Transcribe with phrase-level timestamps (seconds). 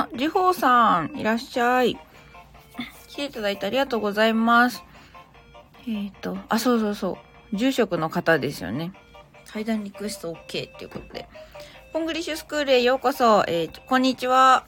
[0.00, 1.98] あ、ジホーさん、いらっしゃい。
[3.08, 4.84] 来ていただいてありがとうございます。
[5.86, 7.18] えっ、ー、と、あ、そうそうそ
[7.52, 7.56] う。
[7.56, 8.92] 住職の方ですよね。
[9.52, 11.28] 階段リクエスト OK っていうことで。
[11.92, 13.44] ポングリッシュスクールへようこそ。
[13.48, 14.66] えー、こんにちは。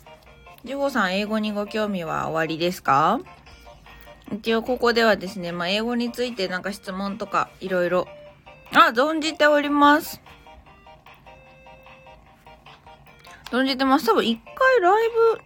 [0.65, 3.21] ジホーさん、英語にご興味はおありですか？
[4.33, 8.09] 一応ここではですね、まあ、英語についてなんか質問とかいろいろ、
[8.73, 10.21] あ、存じております。
[13.51, 14.07] 存じてます。
[14.07, 14.25] 多分
[14.81, 15.41] ライブ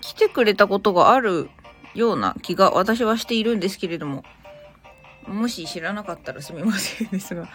[0.00, 1.50] 来てくれたことがある
[1.94, 4.24] ような気が私はしているんですけれども。
[5.26, 7.48] もし知らなかったらすみませんですが。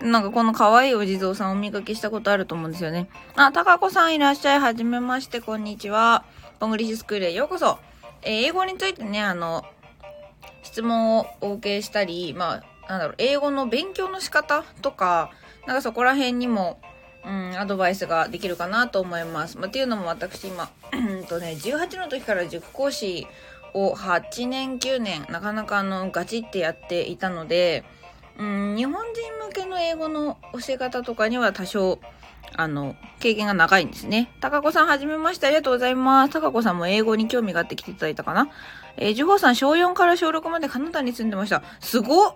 [0.00, 3.08] なんかこの可愛いお地蔵さんお見かけしたことあると思うんですよね。
[3.34, 4.60] あ、たかこさんいらっしゃい。
[4.60, 6.24] はじめまして、こんにちは。
[6.60, 7.78] ボングリッシュスクールへようこそ。
[8.22, 9.64] えー、英語についてね、あの、
[10.62, 15.30] 質問をお受けしたり、まあ、なんだろう、英語の勉強の仕方とか、
[15.66, 16.80] なんかそこら辺にも、
[17.28, 19.58] うん、アドバイスができるかなと思います。
[19.58, 23.26] まあ、っていうのも私今、うんとね、18の時から塾講師
[23.74, 27.84] を8年9年なかなかあのガチってやっていたので、
[28.38, 31.98] うん、日本人向けの英語の教え方とかには多少
[32.56, 34.32] あの、経験が長いんですね。
[34.40, 35.46] たかこさん、はじめまして。
[35.46, 36.32] ありがとうございます。
[36.32, 38.48] たかこさんも英語に興味があって来ていただいたかな
[38.96, 41.62] えー、ジュホさん、小4から小6までカナダに住んでました。
[41.80, 42.34] すごっ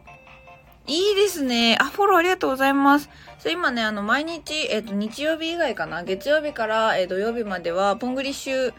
[0.87, 1.77] いいですね。
[1.81, 3.09] あ、フォローありがとうございます。
[3.39, 6.03] それ今ね、あの、毎日、えっ、ー、と、日曜日以外かな？
[6.03, 8.75] 月曜日から、えー、土曜日までは、ポングリッシュ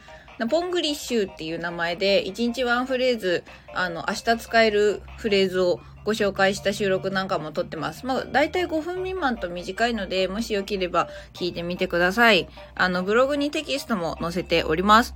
[0.49, 8.05] ポングリッシュっていう名前で、1日ワンフレーズ、あの、明日使えるフレーズをご紹介した収録なんかも撮ってます。
[8.05, 12.49] まあ、大体5分未満と短いので、もしよければ聞いてみてください。
[12.75, 15.15] あの、ブログにテキストも載せております。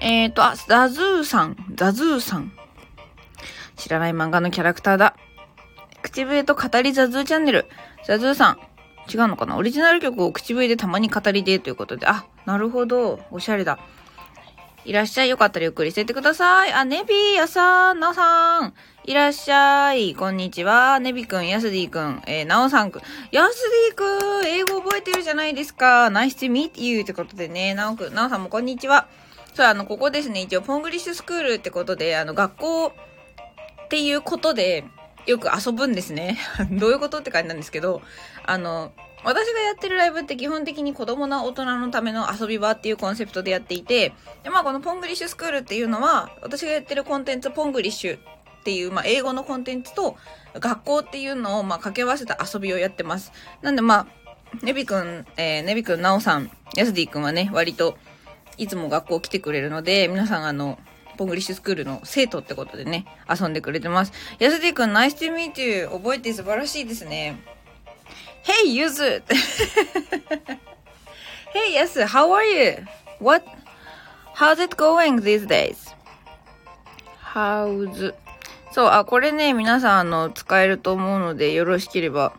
[0.00, 2.52] えっと、あ、ザズーさん、ザズーさん。
[3.76, 5.16] 知らない漫画のキャラクターだ。
[6.02, 7.66] 口笛と語りザズーチャンネル。
[8.06, 8.58] ザズーさん。
[9.12, 9.56] 違うのかな？
[9.56, 12.06] オリジナル曲を口笛でたまに語りでということで。
[12.06, 13.20] あ、なるほど。
[13.30, 13.78] おしゃれだ。
[14.84, 15.30] いらっしゃい。
[15.30, 16.72] よかったらゆっくりしてってください。
[16.72, 18.74] あ、ネビー、やさん、なさん。
[19.04, 20.14] いらっしゃい。
[20.14, 21.00] こんにちは。
[21.00, 23.02] ネビくん、ヤスディくん、えー、なおさんくん。
[23.32, 26.10] ヤスディくん、英語覚えてるじゃないですか。
[26.10, 29.06] nice to meet you ってことでね、なおくん、なおさんもこんにちは。
[29.54, 32.92] そう、あの、ここですね、一応、ポングリッシュスクールってことで、あの、学校
[33.94, 34.82] っていうことで、
[35.24, 36.36] よく遊ぶんですね。
[36.72, 38.02] どういうことって感じなんですけど、
[38.44, 38.90] あの、
[39.22, 44.12] 私がやってるライブって基本的に子供な大人のための遊び場っていうコンセプトでやっていて、
[44.42, 48.20] で、まあこのポングリッシュスクールっていうのは、私がやってるコンテンツポングリッシュっ
[48.64, 50.16] ていう、まあ英語のコンテンツと
[50.54, 53.30] 学校っていうのを、まあ掛け合わせた遊びをやってます。
[53.62, 54.06] なんでまあ、
[54.64, 57.96] ネビくん、えー、ネビくん、ナオさん、ヤスディくんはね、割と
[58.56, 60.80] いつも学校来てくれるので、皆さんあの、
[61.14, 64.12] ポングリッシュスクールの生徒ってことでね、遊んでくれてます。
[64.38, 65.88] ヤスディくん、ナイス to meet you.
[65.88, 67.38] 覚えて素晴らしいですね。
[68.44, 69.22] Hey, Yuzu!
[71.54, 72.84] hey, yes, how are you?
[73.18, 73.42] What?
[74.36, 75.94] How's it going these days?
[77.22, 78.14] How's?
[78.72, 82.34] そう、あ、これね、皆さん、あの、使えると思うので、よろしければ。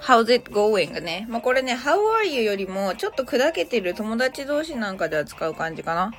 [0.00, 1.00] How's it going?
[1.02, 1.26] ね。
[1.28, 6.12] まあ、これね、How are you よりも、ちょっと砕けてる友達同士なんかでは使う感じかな。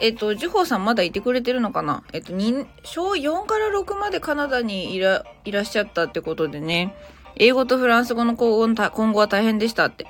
[0.00, 2.02] えっと、ジホーさんまだいてくれてるのかな？
[2.12, 2.32] えっと、
[2.82, 6.94] 小4から6までカナダにいら、いらっしゃったってことでね。
[7.36, 10.06] 英語とフランス語の今後は大変でしたって。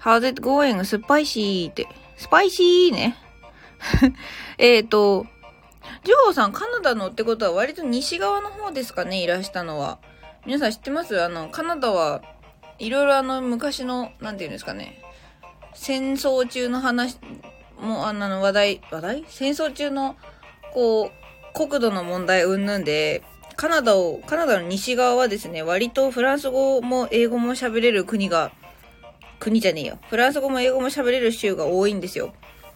[0.00, 0.82] How's it going?
[0.84, 1.86] スパイシーって。
[2.16, 3.16] スパイシーね。
[4.58, 5.26] えっと、
[6.04, 9.98] ジョーさん、カナダのってことは割と西側の方ですかね、いらしたのは。
[10.44, 11.22] 皆さん知ってます？
[11.22, 12.22] あの、カナダは
[12.78, 15.00] いろいろあの、昔の、なんていうんですかね、
[15.74, 17.18] 戦争中の話、
[17.82, 19.24] もうあの、話題、話題？
[19.28, 20.16] 戦争中の、
[20.72, 21.12] こう、
[21.52, 23.22] 国土の問題云々で、
[23.56, 28.52] カナダを、カナダの西側はですね、割とフランス語も英語も喋れる国が、
[29.40, 29.98] 国じゃねえよ。
[30.08, 32.32] フランス語も英語も喋れる州が多いんですよ。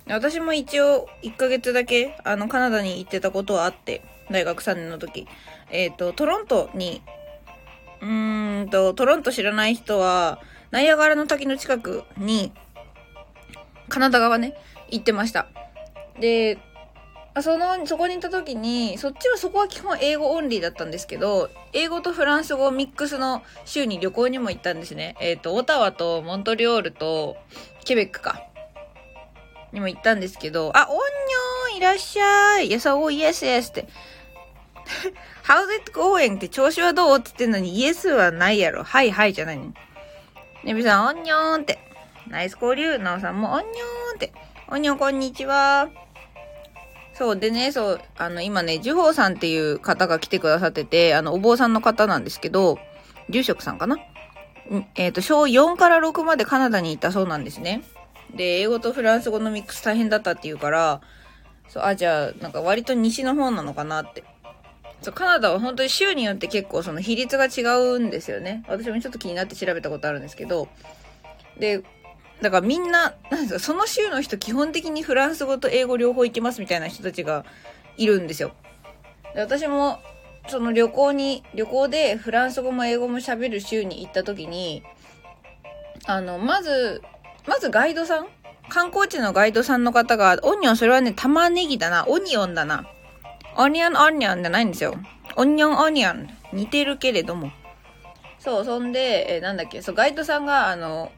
[0.08, 5.28] 私も一応1ヶ月だけ、あの、カナダに行ってたことはあって、大学3年の時。
[5.70, 7.00] えっ、ー、と、トロントに、
[8.00, 10.40] うーんと、トロント知らない人は、
[10.72, 12.52] ナイアガラの滝の近くに、
[13.88, 14.54] カナダ側ね、
[14.90, 15.48] 行ってました。
[16.20, 16.58] で、
[17.42, 25.16] その、そこに行った時に、そっちはそこは基本英語オンリーだったんですけど、英語とフランス語ミックスの州に旅行にも行ったんですね。
[25.20, 27.36] えっ、ー、と、オタワとモントリオールと
[27.84, 28.42] ケベックか。
[29.72, 33.86] にも行ったんですけど、あ、オンニョンいらっしゃい !Yes, oh, yes, yes って。
[35.44, 36.36] How's it going?
[36.36, 37.18] って調子はどう？
[37.18, 38.82] って言ってんのに、イエスはないやろ。
[38.82, 39.74] はいはいじゃないの。
[40.64, 41.85] ねびさん、オンニョンって。
[42.28, 42.98] ナイス交流。
[42.98, 43.70] なおさんも、オンニョン
[44.16, 44.32] って。
[44.68, 45.88] オンニョンこんにちは。
[47.14, 47.36] そう。
[47.36, 52.78] でね、そう、あの、今ね、ジュホーさんっていう方が来てくださってて、あの、お坊さんの方なんですけど、
[53.28, 53.98] 住職さんかな？
[54.96, 57.82] えっ、ー、と、小4から6までカナダに行ったそうなんですね。
[58.34, 61.00] で、英語とフランス語のミックス大変だったって言うから、
[61.68, 64.24] そう、あ、じゃあ、なんか割と西の方なのかなって。
[65.00, 68.64] そう、カナダは本当に州によって結構その比率が違うんですよね。
[68.66, 70.68] 私もちょっと気になって調べたことあるんですけど。
[71.58, 71.82] で、
[72.42, 77.44] だからみんな、なんか、その州の人基本的にフランス語と英語両方行けますみたいな人たちが
[77.96, 78.52] いるんですよ。
[79.34, 80.00] で私も、
[80.48, 84.82] その旅行に、旅行でフランス語も英語も喋る州に行った時に、
[86.06, 87.02] あの、まず、
[87.46, 88.26] まずガイドさん
[88.68, 92.04] 観光地のガイドさんの方が、オニオン、それはね、玉ねぎだな。
[92.08, 92.86] オニオンだな。
[93.56, 94.94] オニオン、オニオンじゃないんですよ。
[95.36, 96.28] オニオン、オニオン。
[96.52, 97.50] 似てるけれども。
[98.38, 101.10] そう、そんで、えー、なんだっけ、そう、ガイドさんが、あの、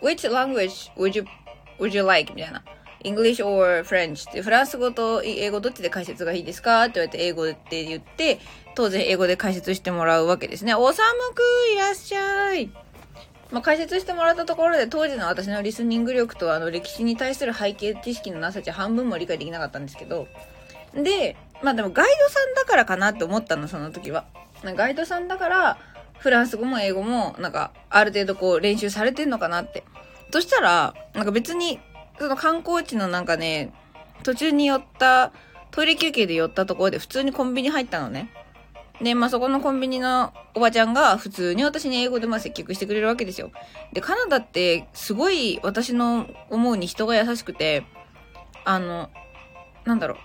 [0.00, 1.24] which language would you,
[1.78, 2.32] would you like?
[2.34, 2.62] みたいな。
[3.04, 4.28] English or French?
[4.28, 6.84] ってフランス語と英語どっちで解説がいいですか？
[6.84, 8.40] って言われて英語って言って、
[8.74, 10.74] 当然英語で解説してもらうわけですね。
[10.74, 11.42] お寒く
[11.74, 12.70] いらっしゃい。
[13.50, 20.28] まあ、解説してもらったところで当時の私のリスニング力とあの歴史に対する背景知識のなさじゃ半分も理解できなかったんですけど。
[20.94, 24.26] で、まあでもガイドさんだからかなって思ったの、その時は。
[24.64, 25.78] ガイドさんだから、
[26.18, 29.84] フランス語も英語も、なんか、ある程度こう練習されてんのかなって。
[30.32, 31.80] そしたら、なんか別に、
[32.18, 33.72] その観光地のなんかね、
[34.24, 35.32] 途中に寄った、
[35.70, 38.30] トイレ休憩で寄ったところで普通にコンビニ入ったのね。
[39.00, 43.52] で、まあ、そこのコンビニのおばちゃんが普通に私に英語でまあ接客してくれるわけですよ。
[43.92, 47.84] で、カナダってすごい私の思うに人が優しくて、
[48.64, 49.10] あの、
[49.84, 50.18] なんだろう。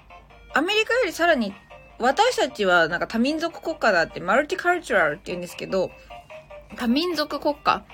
[0.56, 1.54] アメリカよりさらに
[2.04, 5.90] 私たちはなんか多民族国家だってマルチカルチュラルって言うんですけど、
[6.76, 7.86] 多民族国家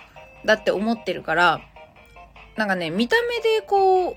[0.45, 1.61] だって思ってるから、
[2.57, 4.15] なんかね、見た目でこう、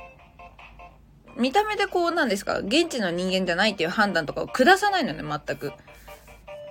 [1.36, 5.72] 見た目でこうなんですか、現地の人間じゃないっていう判断とかを下さないのね、全く。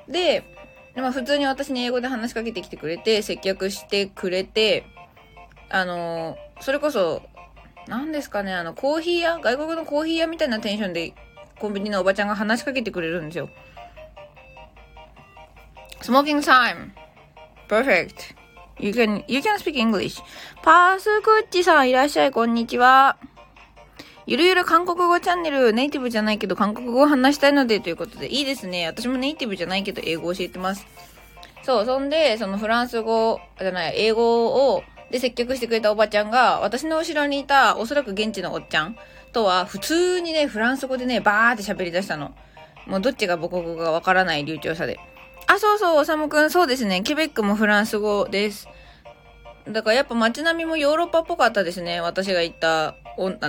[0.07, 0.43] で、
[0.95, 4.83] まあ普通に私に英語で話しかけてきてくれて、接客してくれて、
[5.69, 7.21] あの、それこそ、
[7.87, 11.13] 何ですかね、あの、コーヒー屋外国のコーヒー屋みたいなテンションで、
[11.61, 13.47] コンビニのおばちゃんが話しかけてくれるんですよ。
[16.01, 16.89] Smoking time.
[17.69, 18.33] Perfect.
[18.79, 20.19] You can, you can speak English.
[20.63, 23.17] パースクッチさんいらっしゃい、こんにちは。
[24.25, 28.87] ゆるゆる韓国語チャンネル、ネイティブじゃないけど韓国語を話したいのでということで、いいですね。
[28.87, 30.87] 私もネイティブじゃないけど英語教えてます。
[31.61, 38.95] そう、そんで、そのフランス語、じゃない、英語を、で接客してくれたおばちゃんが、私の後ろにいた、おそらく現地のおっちゃん
[39.33, 42.33] とは、普通にね、フランス語でね、バーって喋り出したの。
[42.87, 44.97] もうどっちが母国語かわからない流暢さで。
[45.47, 47.01] あ、そうそう、おさむくん、そうですね。
[47.01, 48.67] ケベックもフランス語です。
[49.67, 52.01] だからやっぱ街並みもヨーロッパっぽかったですね。
[52.01, 52.95] 私が行った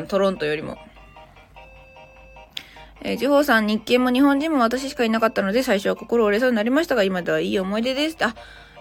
[0.09, 0.79] トロントよりも。
[3.05, 8.17] えー、ジホさん、日系も日本人も私しかいなかったので、最初は心折れそうになりましたが、今ではいい思い出です。
[8.21, 8.35] あ、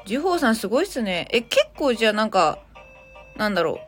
[0.05, 1.27] ジホさんすごいっすね。
[1.31, 2.59] え、結構じゃあなんか、
[3.41, 3.79] なんだろ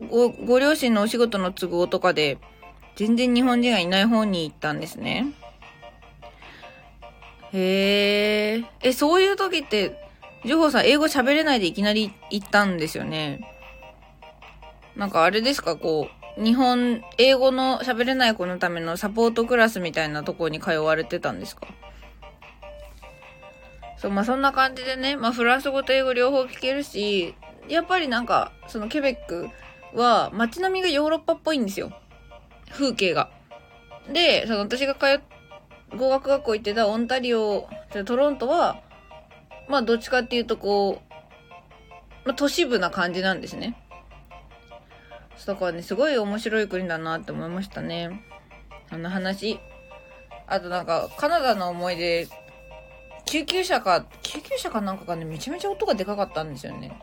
[0.00, 0.06] う。
[0.06, 2.38] ご、ご両親のお仕事の都合とかで、
[2.96, 5.26] 全然日本人がいない方に行ったんですね。
[7.52, 8.64] へえ。
[8.80, 10.08] え、そういう時って、
[10.46, 13.40] ジョホさん英語喋れないでいきなり行ったんですよね。
[14.96, 21.66] なんかあれですか、こう、日本、英語の喋れない子のためのサポートクラスみたいなとこに通われてたんですか？
[23.98, 27.34] そう、まあそんな感じでね、まあフランス語と英語両方聞けるし、
[27.68, 29.50] やっぱりなんか、そのケベック
[29.94, 31.92] は街並みがヨーロッパっぽいんですよ。
[32.70, 33.30] 風景が。
[34.12, 35.20] で、その私が通っ、
[35.96, 37.68] 語学学校行ってたオンタリオ、
[38.04, 38.82] トロントは、
[39.68, 41.14] まあどっちかっていうとこう、
[42.26, 43.76] まあ都市部な感じなんですね。
[45.46, 48.22] だからね、すごい面白い国だなって思いましたね。
[48.90, 49.60] あの話。
[50.46, 52.26] あとなんか、カナダの思い出、
[53.24, 56.98] 救急車か、救急車かなんかがね、めちゃめちゃ音がでかかったんですよね。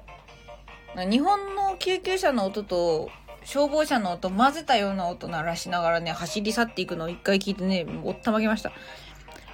[1.04, 3.10] 日本の救急車の音と
[3.44, 8.72] 消防車の音混ぜたような音鳴らしながらね、走り去っていくのを一回聞いてね、おったまげました。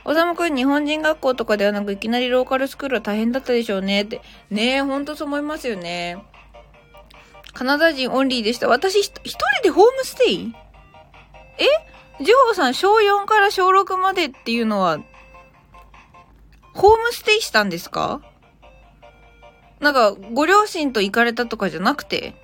[0.06, 4.04] おさむくん、日本人学校とかではなく、いきなりローカルスクールは大変だったでしょうね。
[4.04, 4.22] って。
[4.50, 6.24] ねえ、ほんとそう思いますよね。
[7.54, 8.68] カナダ人オンリーでした。
[8.68, 10.56] 私、一人でホームステイ？
[11.58, 12.24] え？
[12.24, 15.00] ジホーさん、小4から小6までっていうのは、
[16.74, 18.22] ホームステイしたんですか？
[19.82, 22.36] なんか、ご両親と行かれたとかじゃなくて？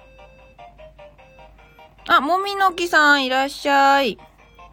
[2.08, 4.18] あ、もみのきさん、いらっしゃい。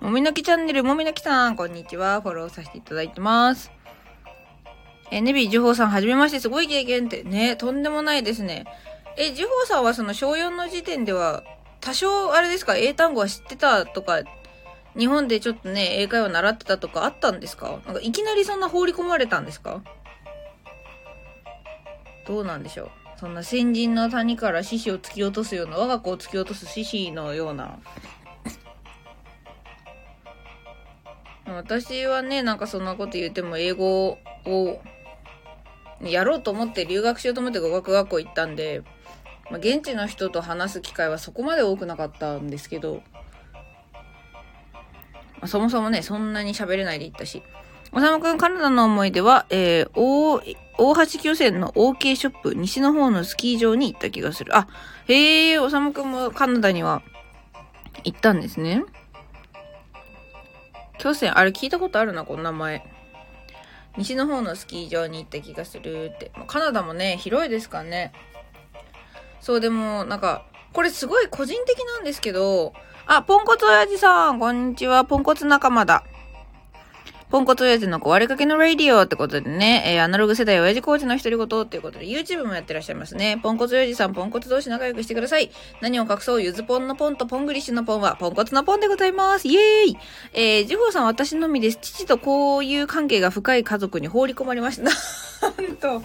[0.00, 2.22] もみのきチャンネル、もみのきさん、こんにちは。
[2.22, 3.70] フォローさせていただいてます。
[5.10, 7.22] えネビー、ジュホーさん、はじめまして、すごい経験って。
[7.22, 8.64] ね、とんでもないですね。
[9.18, 11.44] え、ジュホーさんはその小4の時点では、
[11.80, 14.22] 多少、あれですか、英単語は知ってたとか、
[14.98, 17.80] 日本でちょっとね、英会話習ってたとかあったんですか？
[17.84, 19.82] なんかいきなりそんな放り込まれたんですか？
[22.26, 22.90] どうなんでしょう？
[23.18, 27.78] そんな先人の谷から獅子を突き落とすような、我が子を突き落とす獅子のような。
[31.46, 34.80] 私はね、なんかそんなこと言っても英語を
[36.02, 38.82] やろうと思って留学しようと思って語学学校行ったんで、
[39.50, 43.02] まあ、現地の人と話す機会はそこまで多くなかったんですけど、
[45.34, 47.42] まあ、そもそもね、そんなに喋れないで行ったし。
[47.92, 50.40] おさむくん、カナダの思い出は、えー、大、
[50.76, 54.56] 大橋巨船の OK ショップ、西の方のスキー場に行った気がする。
[54.56, 54.66] あ、
[55.06, 57.02] へえ、おさむくんもカナダには
[58.02, 58.84] 行ったんですね。
[60.98, 62.82] 巨船、あれ聞いたことあるな、この名前。
[63.96, 66.32] 西の方のスキー場に行った気がするって。
[66.48, 68.12] カナダもね、広いですからね。
[69.40, 72.72] そう、でも、なんか、これすごい個人的なんですけど、
[73.06, 76.02] あ、ポンコツ親父さん、こんにちは、ポンコツ仲間だ。
[77.34, 83.40] ポンコツ親父の壊れかけのラディオってことでね、えー、アナログ世代親父コーチの独り言っていうことで YouTube もやってらっしゃいますね。
[83.42, 85.50] ポンコツ親父さん、ポンコツ同士仲良くしてください。
[85.80, 89.48] 何を隠そう、ゆずポンのポンとポングリッシュのポンは、ポンコツのポンでございます。
[89.48, 89.98] イエーイ
[90.32, 91.78] えー、ジホーさん私のみです。
[91.82, 94.84] 父とこういう関係が深い家族に放り込まれました。
[95.60, 96.04] なんと。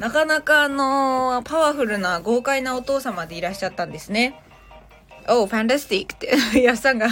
[0.00, 4.42] なかなかあのー、パワフルな豪快なお父様でいらっしゃったんですね。
[5.28, 6.18] おう、ファンタスティックっ
[6.50, 7.06] て、やっさんが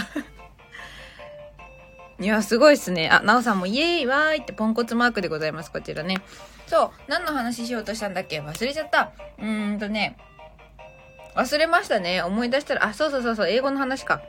[2.20, 3.08] いや、すごいっすね。
[3.08, 5.72] あ、なおさんもイエーイわーいってポンコツマークでございます。
[5.72, 6.18] こちらね。
[6.66, 6.90] そう。
[7.08, 8.40] 何の話しようとしたんだっけ？
[8.40, 9.12] 忘れちゃった。
[9.38, 10.18] うーんとね。
[11.34, 12.22] 忘れましたね。
[12.22, 14.20] 思い出したら、あ、そうそうそうそう、英語の話か。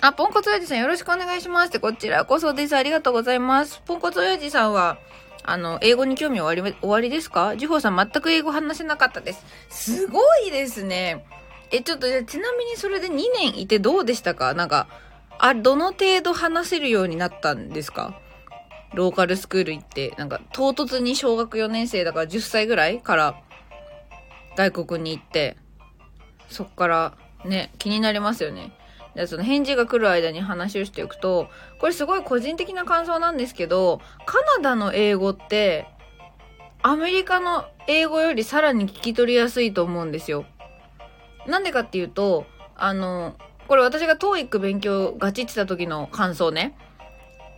[0.00, 2.74] あ、ポンコツ親父さんよろしくお願いしますって、こちらこそです。
[2.76, 3.82] ありがとうございます。
[3.84, 4.96] ポンコツ親父さんは、
[5.44, 7.56] あの、英語に興味終わり、終わりですか？
[7.56, 9.44] ジホーさん全く英語話せなかったです。
[9.68, 11.26] すごいですね。
[11.70, 14.54] え、ちょっと、ちなみにそれで2年いてどうでしたか？
[14.54, 14.86] なんか、
[15.38, 18.18] あ、どの程度話せるようになったんですか？
[18.94, 23.42] ローカルスクール行って、なんか唐突に小学4年生だから10歳ぐらいから
[24.56, 25.56] 外国に行って、
[26.48, 28.72] そっからね、気になりますよね。
[29.14, 31.48] で、その返事が来る間に話をしていくと、
[31.80, 35.86] これすごい個人的な感想なんですけど、カナダの英語って、
[36.82, 40.44] アメリカの英語よりさらに聞き取りやすいと思うんですよ。
[41.46, 42.46] なんでかっていうと、
[42.76, 43.36] あの、
[43.72, 46.74] これ私が TOEIC 勉強ガチってた時の感想ね。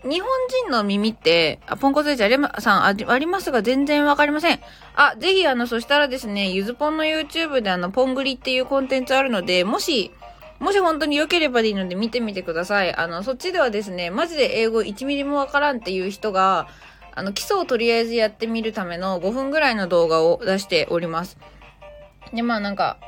[0.04, 0.30] 日本
[0.62, 4.61] 人の耳って、あ、ポンコツエイチありま、さんあ、ありますが全然わかりません。
[4.94, 10.12] あ、ぜひあの、そしたらですね、ゆずぽんの YouTube であの、ポングリっていうコンテンツあるので、もし、
[10.61, 12.94] もし本当に良ければでいいので見てみてください。
[12.94, 16.68] あの、そっちではですね、マジで英語1ミリもわからんっていう人が、
[17.12, 21.38] あの、基礎をとりあえずやってみるための5分ぐらいの動画を出しております。
[22.33, 22.99] で、まあなんか、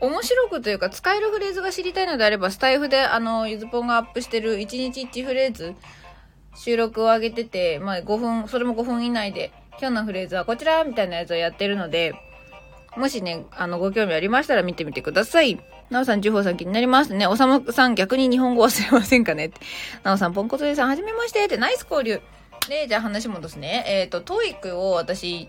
[0.00, 5.74] 面白くというか使えるフレーズが知りたいのであれば、スタイフであの、ゆずぽんがアップしてる1日1フレーズ、
[6.54, 12.14] 収録を上げてて、まあ5分、それも5分以内で、今日のフレーズはこちらみたいなやつをやってるので、
[12.96, 15.60] もしね、あの、ご興味ありましたら見てみてください。
[15.90, 17.26] なおさん、ジュホーさん気になりますね。
[17.26, 19.50] おさむさん逆に日本語忘れませんかね？
[20.02, 22.20] なおさん、ポンコツさん、はじめましてってナイス交流。
[22.68, 23.84] で、じゃあ話戻すね。
[23.86, 25.48] えっ、ー、と、 TOEIC を私、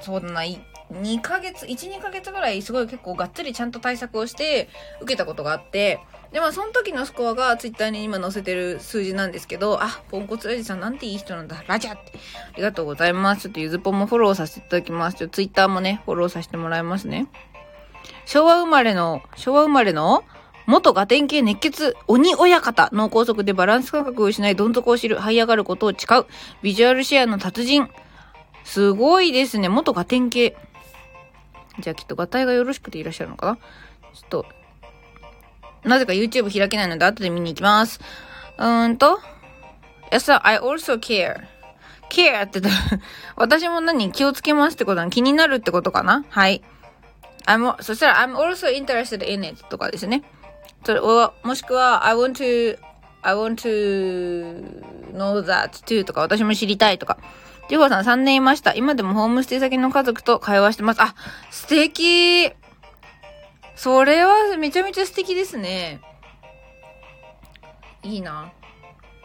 [0.00, 4.68] そうだな、2ヶ月、1、2ヶ月ぐらいすごい結構がっつりちゃんと対策をして
[5.00, 6.00] 受けたことがあって、
[6.32, 12.12] で、まあその時のスコアがツイッターに今載せてる数字なんですけど、あ、ポンコツおじさんなんていい人なんだ、ラジャって。
[12.54, 13.42] ありがとうございます。
[13.42, 15.16] ちょっとゆずぽんもフォローさせていただきます。
[15.16, 17.26] ちょっとツイッターもね、フォローさせてもらいますね。
[18.24, 20.24] 昭和生まれの、昭和生まれの
[20.66, 26.26] 元ガテン系熱血鬼親方脳梗塞でバランス感覚を失いどん底を知る這い上がることを誓う
[26.62, 27.88] ビジュアルシェアの達人
[28.68, 30.54] すごいですね元ガテン系
[31.80, 33.56] じゃあきっとガタイがよろしくていらっしゃるのかな？
[33.56, 33.60] ちょ
[34.26, 34.46] っと、
[35.84, 37.98] なぜか YouTube 開けないので後で見に行きます。
[38.58, 39.20] うーんと、
[40.12, 41.44] やさ、I also care.
[42.10, 43.02] care って言ったら
[43.36, 46.24] 私も何気をつけますってことは気になるってことかな？
[46.28, 46.62] はい。
[47.46, 50.24] I'm, そしたら I'm also interested in it とかですね。
[50.84, 52.78] それもしくは I want to,
[53.22, 57.18] I want to know that too とか私も知りたいとか。
[57.68, 58.74] ジホさん3年いました。
[58.74, 61.02] 今でもホームステイ先の家族と会話してます。
[61.02, 61.14] あ、
[61.50, 62.50] 素敵
[63.76, 66.00] それはめちゃめちゃ素敵ですね。
[68.02, 68.52] いいな。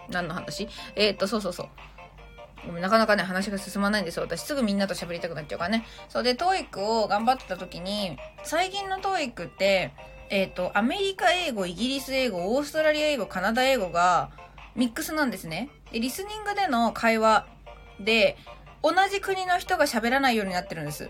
[0.10, 0.68] 何の話？
[0.96, 2.80] えー、っと、そうそうそう。
[2.80, 4.24] なかなかね、話が進まないんですよ。
[4.24, 5.86] 私すぐみんなと喋りたくなっちゃうからね。
[6.10, 9.94] そうで、TOEIC を頑張ってた時に、最近の TOEIC って、
[10.30, 14.32] えっ、ー、と、アメリカ英語、イギリス英語、オーストラリア英語、カナダ英語が
[14.76, 15.70] ミックスなんですね。
[15.92, 17.48] で、リスニングでの会話
[18.00, 18.38] で、
[18.82, 21.10] 同じ国の人が喋らないようになってるんです。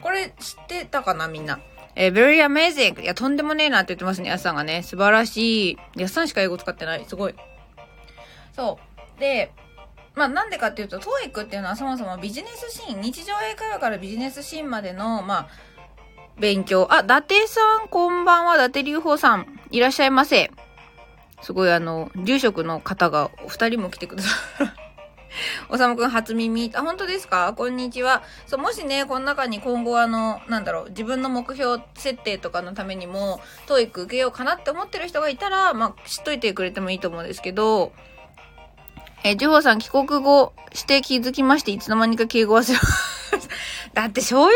[0.00, 1.58] これ知ってたかなみんな？
[1.96, 3.00] えー、very amazing!
[3.02, 4.82] いや、とんでもねえなって言ってますね、やすさんがね。
[4.82, 5.78] 素晴らしい。
[5.96, 7.04] やすさんしか英語使ってない。
[7.06, 7.34] すごい。
[8.52, 8.78] そ
[9.16, 9.20] う。
[9.20, 9.52] で、
[10.14, 15.48] まあなんでかっていうと、TOEIC っていうのはそもそもビジネスシーン、日常英会話からビジネスシーンまでの、まあ、
[16.38, 16.86] 勉強。
[16.90, 19.60] あ、伊達さん、こんばんは、伊達隆法さん。
[19.70, 20.50] いらっしゃいませ。
[21.42, 24.30] すごいあの、住職の方がお二人も来てくださ
[24.64, 24.83] い。
[25.68, 26.70] おさむくん初耳。
[26.74, 27.52] あ、本当ですか？
[27.56, 28.22] こんにちは。
[28.46, 37.92] そう、もしね、この中に今後あの、なんだろう、自分の目標設定とかのためにも、 TOEIC 受けようかなって思ってる人がいたら、まあ、知っといてくれてもいいと思うんですけど、
[39.24, 43.24] えジュホさん帰国後して気づきまして、いつの間にか敬語忘れます
[43.94, 44.52] だって小4から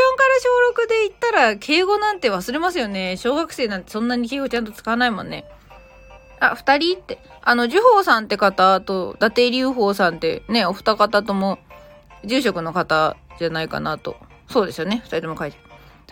[0.76, 3.16] 小6で言ったら、敬語なんて忘れますよね。
[3.16, 5.44] 小学生なんてそんなに敬語ちゃんと使わないもんね。
[6.40, 7.18] あ、二人って。
[7.42, 11.59] あの、樹宝さんって方と、伊達隆法さんってね、お二方とも、
[12.25, 14.16] 住職の方じゃないかなと。
[14.49, 15.00] そうですよね。
[15.04, 15.59] 二人とも書いて。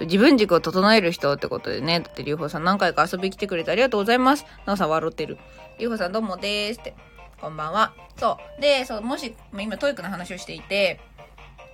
[0.01, 4.45] 自分軸を整える人ってことでね、だって、りゅうほうさん何回か遊び来てくれてありがとうございます。
[4.67, 5.39] なおさん笑ってる。
[5.79, 6.95] りゅうほうさんどうもでーすって。
[7.41, 7.95] こんばんは。
[8.17, 8.61] そう。
[8.61, 11.01] で、そう、もし、今 TOEIC の話をしていて、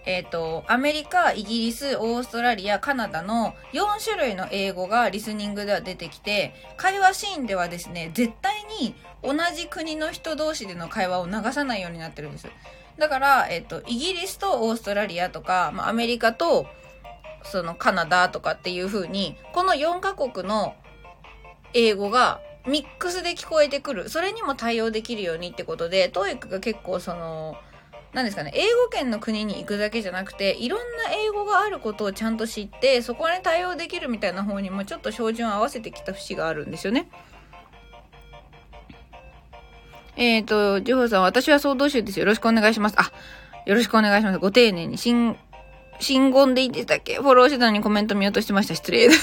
[0.04, 12.48] えっ、ー、と、アメリカ、イギリス、オーストラリア、カナダの4種類の英語がリスニングでは出てきて、会話シーンではですね、絶対に同じ国の人同士での会話を流さないようになってるんです。
[12.98, 16.66] だから、えっ、ー、と、イギリスとオーストラリアとか、まあ、アメリカと、
[17.44, 20.74] そのカナダとかっていう風に、この4カ国の
[21.74, 24.08] 英語がミックスで聞こえてくる。
[24.08, 27.56] それにも対応できるようにってことで、トーイックが結構その、
[28.12, 37.08] 何ですかね、英語圏の国に行くだけじゃなくて、いろんな英語があることをちゃんと知って、そこに対応できるみたいな方にもちょっと照準を合わせてきた節があるんですよね。
[40.16, 42.20] えっ、ー、と、ジョホさん、私は総動集です。
[42.20, 42.96] よろしくお願いします。
[42.98, 43.10] あ、
[43.64, 44.38] よろしくお願いします。
[44.38, 45.38] ご丁寧に、新、
[45.98, 47.16] 新言でいいんでしたっけ？
[47.16, 48.74] フォロー手段にコメント見落としてました。
[48.74, 49.08] 失礼。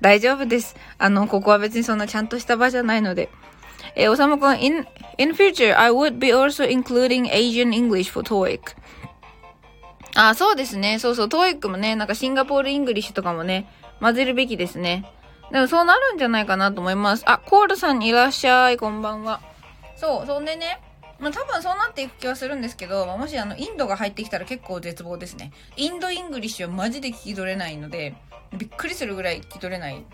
[0.00, 0.74] 大丈夫です。
[0.98, 3.28] あの、ここは別にそんなちゃんとした場じゃないので。
[3.94, 4.86] えー、おさむくん、in,
[5.18, 8.60] in future, I would be also including Asian English for TOEIC.
[10.14, 10.98] あ、そうですね。
[10.98, 13.68] そうそう、TOEIC もね、なんかシンガポール English とかもね、
[14.00, 15.04] 混ぜるべきですね。
[15.50, 17.24] でもそうなるんじゃないかなと思います。
[17.26, 18.78] あ、コールさんいらっしゃい。
[18.78, 19.40] こんばんは。
[19.96, 20.80] そう、そんでね、
[21.18, 25.52] まあ多分そうなっていく気はするんですけど、まあ、もしあの、インドが入ってきたら結構絶望ですね。
[25.76, 28.14] インド English はマジで聞き取れないので、
[28.56, 30.04] びっくりするぐらい聞き取れない。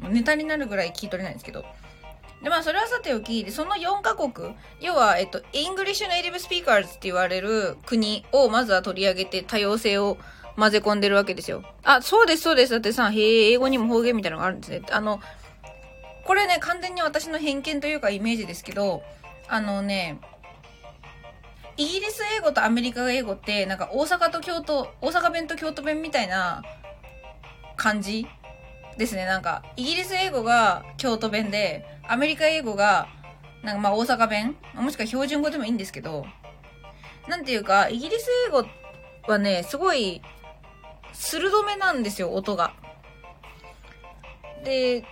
[0.00, 1.64] ネタになるぐらい聞き取れないんですけど。
[2.42, 10.18] で、まあ、それはさておき、その4カ国、要は、えっと、 English native speakers って言われる国をまずは取り上げて多様性を
[10.56, 11.64] 混ぜ込んでるわけですよ。
[11.82, 12.72] あ、そうです、そうです。
[12.72, 14.82] だってさ、へえ、英語にも方言みたいなのがあるんですね。
[14.90, 15.20] あの、
[16.24, 19.02] これね、完全に私の偏見というかイメージですけど、
[19.48, 20.18] あのね、
[21.76, 26.62] イギリス英語とアメリカ英語って、なんか大阪と京都、大阪弁と京都弁みたいな
[27.76, 28.26] 感じ
[28.96, 29.24] ですね。
[29.24, 33.08] なんか、イギリス英語が京都弁で、アメリカ英語が、
[33.62, 36.26] なんかまあ大阪弁もしくは標準語でもいいんですけど、
[37.28, 38.64] なんていうか、イギリス英語
[39.26, 40.20] はね、すごい、
[41.12, 42.74] 鋭めなんですよ、音が。
[44.64, 45.04] で、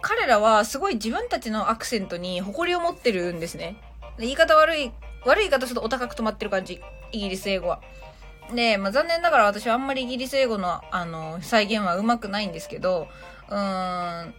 [0.00, 3.76] 彼らはすごい自分たちのアクセントに誇りを持ってるんですね。
[4.18, 4.92] 言い方悪い、
[5.24, 6.80] 悪い言い方するとお高く止まってる感じ。
[7.12, 7.80] イギリス英語は。
[8.52, 13.08] で、まあ、残念ながら私はあんまりイギリス英語の、あの、再現はうまくないんですけど、
[13.48, 14.34] うーん、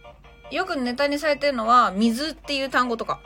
[0.50, 3.20] よくネタにされてるのは、水っていう単語とか、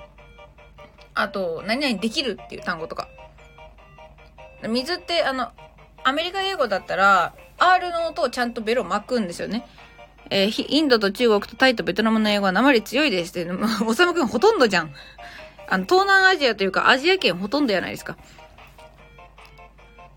[1.14, 3.08] あと、何々できるっていう単語とか。
[4.68, 5.50] 水って、あの、
[6.02, 9.66] アメリカ英語だったら、R の音をちゃんとベロ巻くんですよね。
[10.30, 13.50] えー、インドと中国とタイとベトナムの英語は鉛強いですって、
[13.86, 14.94] おさむくんほとんどじゃん。
[15.68, 18.16] あの、東南アジアというかアジア圏ほとんどやないですか。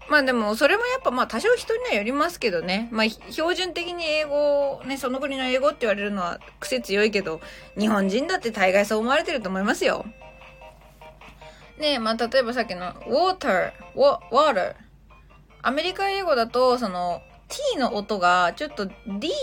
[0.09, 2.89] まあでも、それもやっぱまあ多少人にはよりますけどね。
[2.91, 7.41] まあ標準的に英語、ね、その国の英語って言われるのは癖強いけど、
[7.77, 10.05] 日本人だって大概そう思われてると思いますよ。
[11.79, 14.75] ねえ、まあ例えばさっきの water, water。
[15.61, 18.93] アメリカ英語だと、その t の音がちょっと d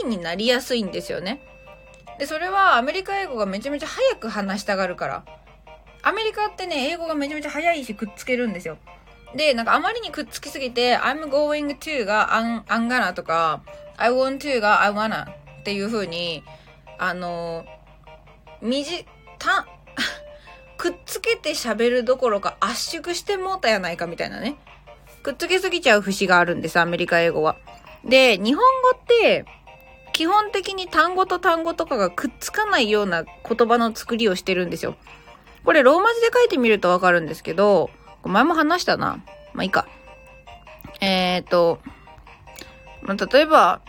[0.07, 1.41] になりやすいんですよね。
[2.19, 5.25] で、それはアメリカ英語がめちゃめちゃ早く話したがるから。
[6.03, 8.79] アメリカってね、英語がめちゃめちゃ早いしくっつけるんですよ。
[9.35, 13.63] で、なんかあまりにくっつきすぎて、I'm going to が I'm, I'm gonna とか、
[13.97, 16.43] I want to が I wanna っていう風に、
[16.99, 17.65] あの、
[18.61, 19.07] みじ、
[19.39, 19.67] た、
[20.77, 24.57] くっつけて喋るどころか圧縮してもうたやないかみたいなね。
[25.23, 27.57] くっつけすぎちゃう節があるんです、アメリカ英語は。
[28.05, 29.45] で、日本語って、
[30.13, 34.97] 基本的に単語と単語とかがくっつかないような言葉の作りをしてるんですよ。
[35.65, 37.91] これローマ字で書いてみるとわかるんですけど、
[38.29, 39.23] 前も話したな。
[39.55, 39.87] まあいいか。
[41.01, 41.81] えっ、ー、と、
[43.03, 43.81] まあ、例えば、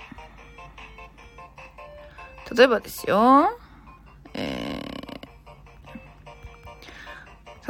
[2.55, 3.57] 例えばですよ。
[4.33, 4.81] え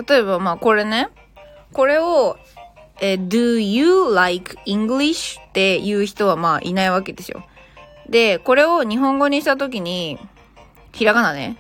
[0.08, 1.10] 例えばまあこれね、
[1.74, 2.38] これを、
[3.00, 5.40] え do you like English?
[5.40, 7.44] って言う人はまあいないわけですよ。
[8.10, 10.18] で、これを日本語にしたときに、
[10.92, 11.58] ひらがなね。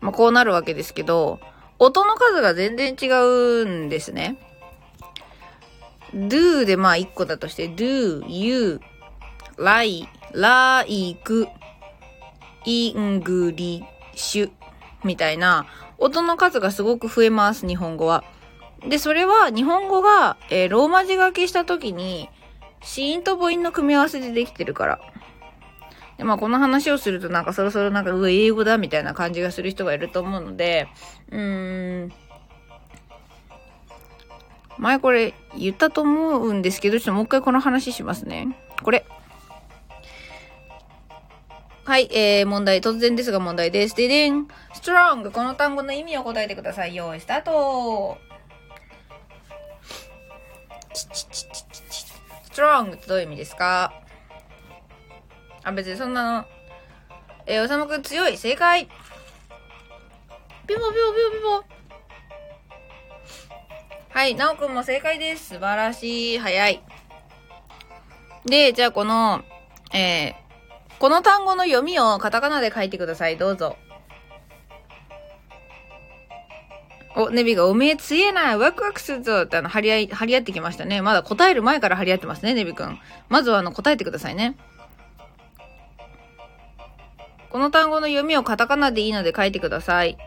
[0.00, 1.40] まあこうなるわけですけど、
[1.78, 4.38] 音の数が全然違うんですね。
[6.14, 8.80] do でまあ1個だとして、do, you,
[9.58, 11.48] like, like,
[12.64, 14.50] English
[15.04, 15.66] みたいな
[15.98, 18.24] 音の数がすごく増えます、日本語は。
[18.88, 22.28] で、それは日本語が、えー、ローマ字書きした時に、
[22.82, 25.00] 子音と母音の組み合わせでできてるから。
[26.18, 30.88] で、まあこの話をするとなんかそろそろなんか、うわ、英語だみたいな感じがする人がいると思うので、
[31.30, 32.12] うーん。
[34.78, 38.56] 前これ言ったと思うんですけど、ちょっともう一回この話しますね。
[38.82, 39.06] これ。
[41.84, 42.80] はい、えー、問題。
[42.80, 43.94] 突然ですが問題です。
[43.94, 44.48] ででん。
[44.74, 45.30] strong。
[45.30, 46.94] この単語の意味を答えてください。
[46.96, 48.18] 用意スタート。
[52.52, 53.92] strong ってどういう意味ですか？
[55.66, 56.46] あ、別にそんなの。
[57.44, 58.36] えー、おさむくん強い。
[58.36, 58.86] 正解。
[58.86, 58.92] ピ
[60.68, 60.94] ポピポピポ
[61.32, 61.64] ピポ。
[64.10, 65.54] はい、なおくんも正解です。
[65.54, 66.38] 素晴らしい。
[66.38, 66.80] 早い。
[68.44, 69.42] で、じゃあこの、
[69.92, 73.36] えー、この単語の読みをカタカナで書いてください。
[73.36, 73.76] どうぞ。
[77.16, 81.02] お、ネビがおめえ強えない、ワクワクするぞってあの、張り合い、張り合ってきましたね。
[81.02, 83.00] まだ答える前から張り合ってますね、ネビくん。
[83.28, 84.56] まずはあの、答えてくださいね。
[87.56, 90.18] この単語の読みをカタカナでいいので書いてください。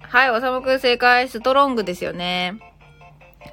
[0.00, 1.28] はい、おさむくん正解。
[1.28, 2.58] ストロングですよね。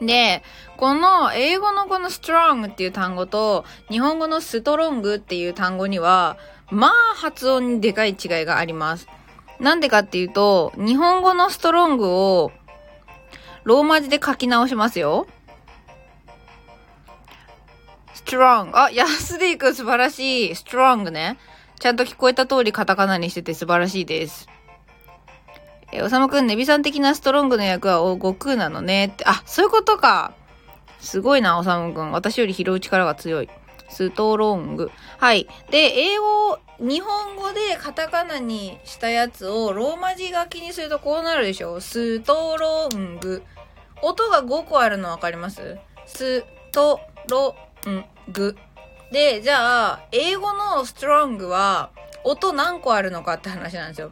[0.01, 0.41] で、
[0.77, 6.37] この英語のこの strong っていう単語と日本語のストロングっていう単語には、
[6.71, 9.07] まあ発音にでかい違いがあります。
[9.59, 12.51] なんでかっていうと、日本語のストロングを
[13.65, 15.27] ローマ字で書き直しますよ。
[18.15, 18.71] strong.
[18.73, 20.51] あ、安でいく素晴らしい。
[20.53, 21.37] strong ね。
[21.79, 24.47] ちゃんと聞こえた通りカタカナにしてて素晴らしいです。
[25.91, 29.23] えおさまくん、ネビさん的なストロングの役は悟空なのねって。
[29.27, 30.33] あ、そういうことか。
[30.99, 32.11] すごいな、おさむくん。
[32.11, 33.49] 私より拾う力が強い。
[33.89, 34.91] ストロング。
[35.19, 35.47] はい。
[35.69, 43.43] で、英語、日本語でカタカナにしたやつをローマ字書きにするとこうなるでしょストロング。
[44.01, 45.77] 音が5個あるのわかります？
[46.05, 47.55] ストロ
[47.87, 48.57] ング。
[49.15, 51.89] で、じゃあ、英語のストロングは
[52.25, 54.11] 音何個あるのかって話なんですよ。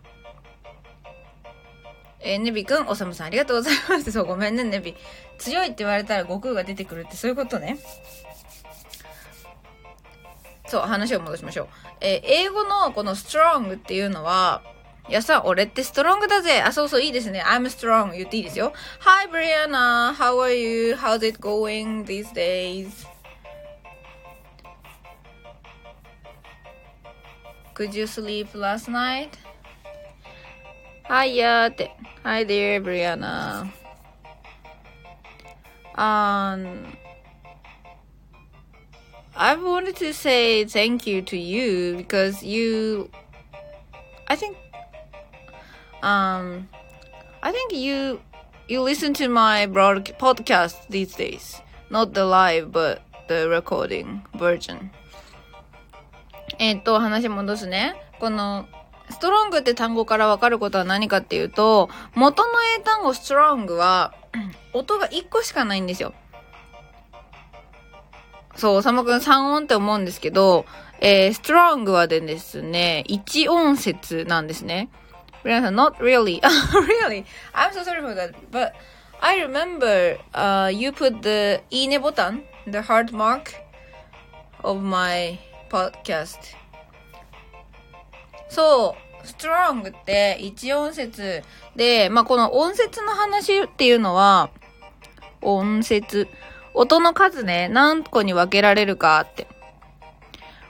[2.22, 4.14] えー、ネビくん、おさむさんありがとうございます。
[4.14, 4.96] そう、ごめんね、ネビ。
[5.38, 7.80] 強いって言われたら悟空が出てくるってそういうことね。
[10.68, 11.68] そう、話を戻しましょう。
[12.00, 14.62] えー、英語のこの strong っていうのは、
[15.10, 16.62] いやさ、俺ってストロングだぜ。
[16.62, 17.44] あ、そうそう、いいですね。
[17.46, 18.72] I'm strong 言っていいですよ。
[19.02, 20.14] Hi, Brianna.
[20.14, 20.96] How are you?
[20.96, 23.13] How's it going these days?
[27.74, 29.38] Could you sleep last night?
[31.08, 33.72] Hiya。Hi there, Brianna.
[35.96, 36.96] Um,
[39.36, 43.10] I wanted to say thank you to you because you,
[44.28, 44.56] I think,
[46.04, 46.70] um,
[47.42, 48.22] I think you,
[48.68, 51.60] you listen to my broad podcast these days.
[51.90, 54.92] Not the live, but the recording version.
[56.64, 57.94] えっと、話戻すね。
[58.22, 58.68] この、
[59.10, 64.14] ストロングって単語からわかることは何かっていうと、元の英単語ストロングは、
[64.72, 66.14] 音が1個しかないんですよ。
[68.56, 70.66] そう、おさまくん3音って思うんですけど、
[71.02, 74.88] えー、ストロングはでですね、1音節なんですね。
[75.44, 76.40] 皆さん、not really.
[77.04, 77.26] really?
[77.54, 78.34] I'm so sorry for that.
[78.52, 78.72] But
[79.20, 83.52] I remember, uh, you put the いいねボタン the heart mark
[84.64, 85.38] of my
[85.74, 86.38] podcast.
[88.48, 91.42] そう、strong って一音節
[91.76, 94.52] で、まあ、この音節の話っていうのは、
[95.42, 96.28] 音節。
[96.76, 99.48] 音の数ね、何個に分けられるかって。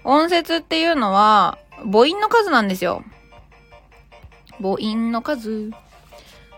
[0.06, 3.04] 音節っていうのは、母音の数なんですよ。
[4.62, 5.72] 母音の数。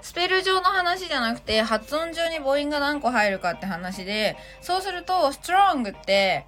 [0.01, 6.45] スペル上の話じゃなくて、発音上に母音が何個入るかって話で、そうすると、strong って、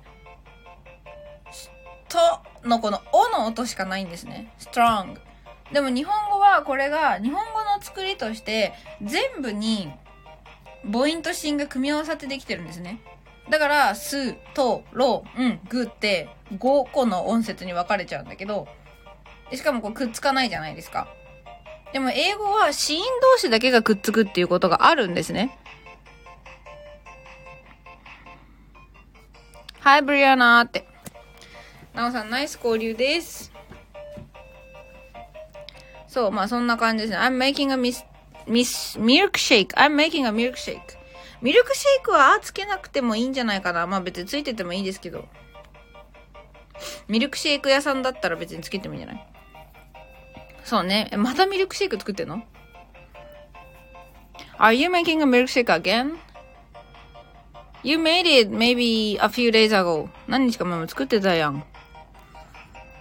[2.10, 4.52] とのこのおの音しかないんですね。
[4.60, 5.20] strong。
[5.72, 9.92] でも日本語はこれが日本語の作りとして全部に
[10.90, 13.02] 母音と子音が組み合わさってできてるんですね。
[13.50, 18.68] だから、す、と、ろ、ん、ぐって5個の音節に分かれちゃうんだけど、
[19.54, 21.08] しかもこうくっつかないじゃないですか。
[21.94, 25.58] でも英語は子音同士だけがくっつくっていうことがあるんですね。
[29.80, 30.86] はい、ブリアナーって。
[31.98, 33.52] なおさん、ナイス交流です。
[36.08, 37.18] そう、まあそんな感じですね。
[37.18, 38.06] I'm making a miss,
[38.46, 39.70] miss, milkshake.
[39.70, 40.80] I'm making a milkshake.
[41.42, 43.88] ミルクシェイクはあつけなくてもいいんじゃないかな。
[43.88, 45.26] まあ別についててもいいですけど。
[47.08, 49.28] ミルクシェイク屋さんだったら別につけてもいいんじゃない？
[50.64, 51.10] そうね。
[51.18, 52.44] またミルクシェイク作ってんの
[54.60, 56.16] ?Are you making a milkshake again?
[57.82, 60.10] You made it maybe a few days ago.
[60.28, 61.66] 何日か前も作ってたやん。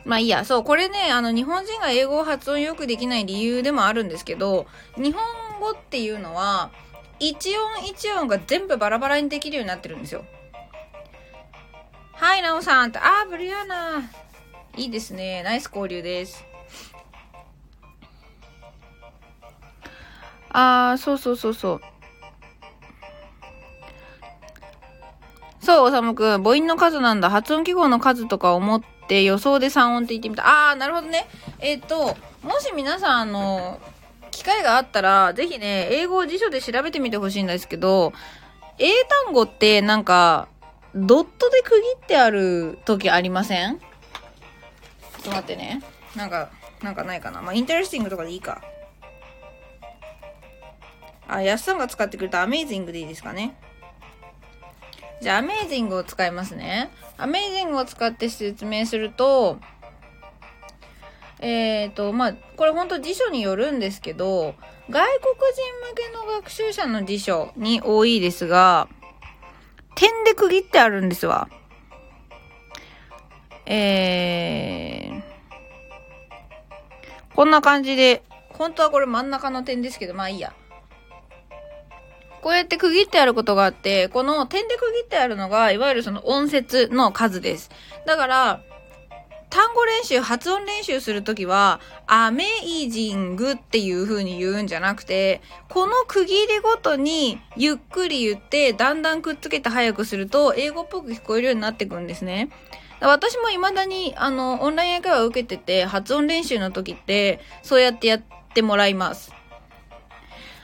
[0.06, 4.66] まあいいや、そう、これね、あの、日本人が英語発音よくできない理由でもあるんですけど、
[4.96, 5.24] 日本
[5.60, 6.70] 語っていうのは、
[7.18, 10.24] 一音一音が全部バラバラにできるようになってるんですよ。
[12.12, 14.08] はい、なおさん、あー、ブリアナ
[14.76, 15.42] いいですね。
[15.42, 16.44] ナイス交流です。
[20.50, 21.80] あー、そうそうそうそう。
[25.60, 26.44] そう、おさむくん。
[26.44, 27.28] 母音の数なんだ。
[27.28, 30.70] 発音記号の数とか思ってって予想で3音って言ってみた。
[30.70, 31.28] あー、なるほどね。
[31.60, 33.80] えっ、ー、と、もし皆さん、あの、
[34.32, 38.12] 機会があったら、ぜひね、英語を辞書で調べてみてほしいんですけど、
[38.78, 38.90] 英
[39.24, 40.48] 単語ってなんか、
[40.94, 43.78] ドットで区切ってある時ありません？
[43.78, 43.84] ちょ
[45.20, 45.82] っと待ってね。
[46.16, 46.50] なんか、
[46.82, 47.42] なんかないかな。
[47.42, 48.62] まあ、 interesting とかでいいか。
[51.28, 53.56] あ、やっさんが使ってくれたアメイジングでいいですかね。
[55.20, 56.90] じゃあ、アメイジングを使いますね。
[57.16, 59.58] アメイジングを使って説明すると、
[61.40, 64.54] えっ、ー、と、まあ、これ本当辞書によるんですけど、
[64.88, 65.02] 外国人
[65.90, 68.88] 向けの学習者の辞書に多いですが、
[69.94, 71.48] 点で区切ってあるんですわ。
[73.64, 75.22] えー、
[77.34, 80.54] こんな感じで、本当はこれ真ん中の点ですけど、まあいいや。
[82.46, 87.72] こうやって区切ってあることがあって、この点で区切ってあるのが、いわゆるその音節の数です。
[88.06, 88.60] だから、
[89.50, 102.50] 単語練習、発音練習するときは、アメイジングっていう風に言うんじゃなくて、この区切りごとにゆっくり言って、だんだんくっつけて早くすると、英語っぽく聞こえるようになってくんですね。
[103.00, 108.22] 私も未だに、あの、オンライン英会話を受けてて、発音練習の時って、そうやってやっ
[108.54, 109.35] てもらいます。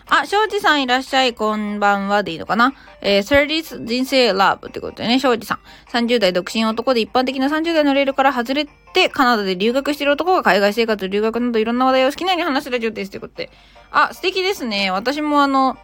[0.09, 2.75] あ、庄司さんいらっしゃい、こんばんはでいいのかな？
[3.01, 5.61] えー、サリス人生ラブってことでね、庄司さん。
[5.91, 13.51] 30代独身男で一般的な30代のレールから外れて、カナダで留学してる男が海外生活、留学などいろんな話題を好きなように話すラジオですってことで。
[13.91, 14.91] あ、素敵ですね。
[14.91, 15.79] 私もあの、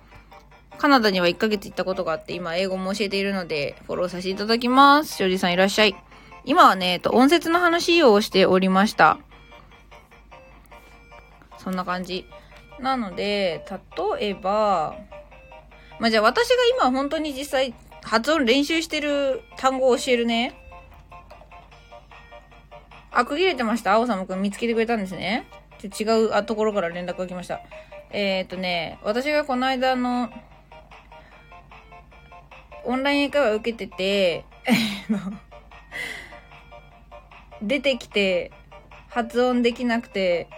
[0.78, 5.16] カナダには1ヶ月行ったことがあって、今英語も教えているので、フォローさせていただきます。
[5.16, 5.96] 庄司さんいらっしゃい。
[6.44, 9.18] 今はね、えっと、音節の話をしておりました。
[11.58, 12.24] そんな感じ。
[12.80, 13.64] なので、
[14.20, 14.96] 例えば、
[15.98, 20.54] まあ、じゃあ私が今本当に実際発音練習してる単語を教えるね。
[23.10, 23.94] あ、区切れてました。
[23.94, 25.46] 青さんくん見つけてくれたんですね。
[25.78, 27.60] ち違うところから連絡が来ました。
[28.10, 30.30] えー、っとね、私がこの間の、
[32.84, 34.44] オンライン英会話受けてて、
[37.60, 38.52] 出てきて、
[39.08, 40.48] 発音できなくて、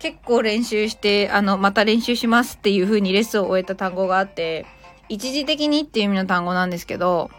[0.00, 4.64] 結構練習して、あの、また練習しますっていう風にレッスンを終えた単語があって、
[5.10, 7.30] 一時的にっていう意味の単語なんですけど、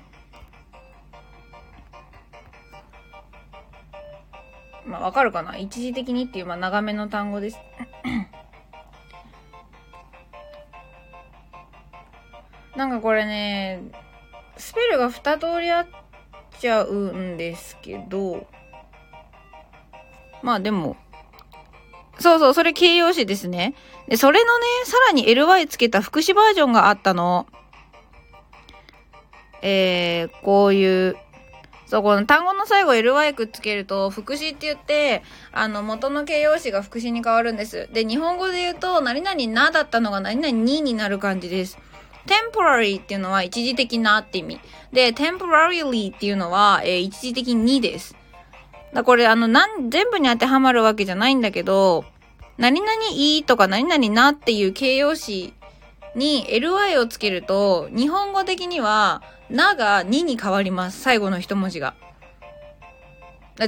[4.86, 5.58] まあ、わかるかな？
[5.58, 7.58] 一時的にっていう、まあ、長めの単語です。
[12.76, 13.80] なんかこれね、
[14.58, 15.88] スペルが二通りあっ
[16.60, 18.46] ちゃうんですけど、
[20.44, 20.98] まあでも、
[22.22, 23.74] そうそう、それ形容詞ですね。
[24.08, 27.48] で、それのね、さらに ly つけた副詞バージョンがあったの。
[29.62, 31.16] えー、こういう、
[31.86, 37.90] そう、この単語の最後 ly くっつけると、副詞って言って、あの、元の形容詞が副詞に変わるんです。
[37.92, 41.78] で、日本語で言うと、何々なだったのが何々にになる感じです。
[42.26, 44.60] temporary っていうのは一時的なって意味。
[44.92, 48.16] で、temporarily っていうのは、えー、一時的にです。
[48.94, 52.06] だこれあの、なん、全部に当てはまるわけじゃないんだけど、
[52.62, 55.52] 何々いいとか何々なっていう形容詞
[56.14, 61.02] に ly をつけると、日本語的には、ながにに変わります。
[61.02, 61.96] 最後の一文字が。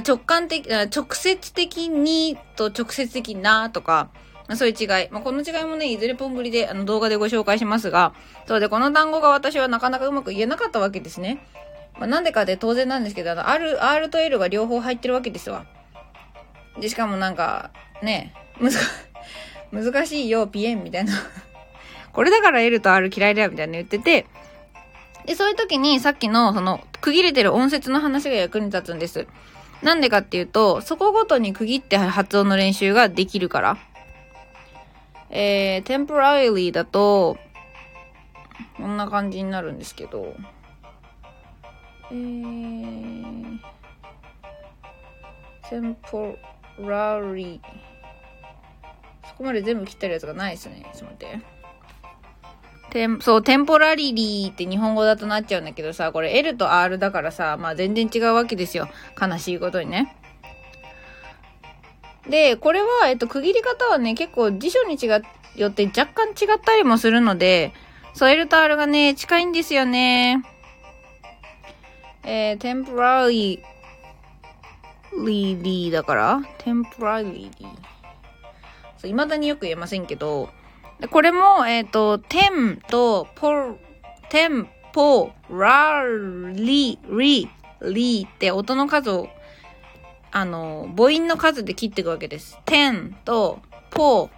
[0.06, 4.10] 直感的、直接的にと直接的なとか、
[4.46, 5.08] ま、そういう違い。
[5.10, 8.14] まあ、この違いもね、いずれポングリであの動画でご紹介しますが、
[8.46, 11.44] そうで、この単語が私はなかなかうまく言えなかったわけですね。
[11.98, 15.66] まあ、なんでかで当然なんですけど、あの、R、R と L が両方入ってるわけですわ。
[16.78, 18.72] で、しかもなんか、ね、難、
[19.72, 21.12] 難しいよ、ピエンみたいな。
[22.12, 24.26] これだから L と R 嫌いだよ、みたいな言ってて、
[25.26, 29.26] で、そういう時にさっきのその区切れてる音節の話が役に立つんです。
[29.82, 33.76] なんでかっていうと、そこごとに区切って発音の練習ができるから。
[35.30, 37.36] えー、temporarily だと、
[38.76, 40.34] こんな感じになるんですけど、
[42.10, 43.58] えー、
[46.78, 47.60] temporary
[49.34, 50.86] そこまで全部切ってるやつがないですね。
[50.94, 51.40] ちょっと待って。
[52.90, 58.88] テン、そう、テンポラリリーって日本語だとなっちゃうんだけどさ、これ L と R だからさ、まあ全然違うわけですよ。
[59.20, 60.14] 悲しいことにね。
[62.28, 65.06] で、これは、えっと、区切り方はね、結構辞書に違
[65.60, 67.72] よって若干違ったりもするので、
[68.14, 70.44] そう、L と R がね、近いんですよね。
[72.22, 73.60] えー、temporarily
[75.90, 77.50] だから temporarily
[79.04, 80.48] そう、未だによく言えませんけど、
[81.10, 83.76] これも、えっ、ー、と、tem と por、
[84.30, 87.48] tem, po, r, li, ri,
[87.82, 89.28] li って音の数を、
[90.32, 92.58] あの、母音の数で切っていくわけです。
[92.64, 94.30] ten と po,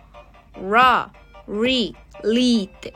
[0.54, 1.10] ra,
[1.48, 2.94] ri, li って。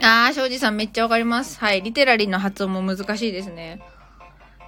[0.00, 1.60] あー、庄司さんめっちゃわかります。
[1.60, 1.82] はい。
[1.82, 3.80] リテラリーの発音も難しいですね。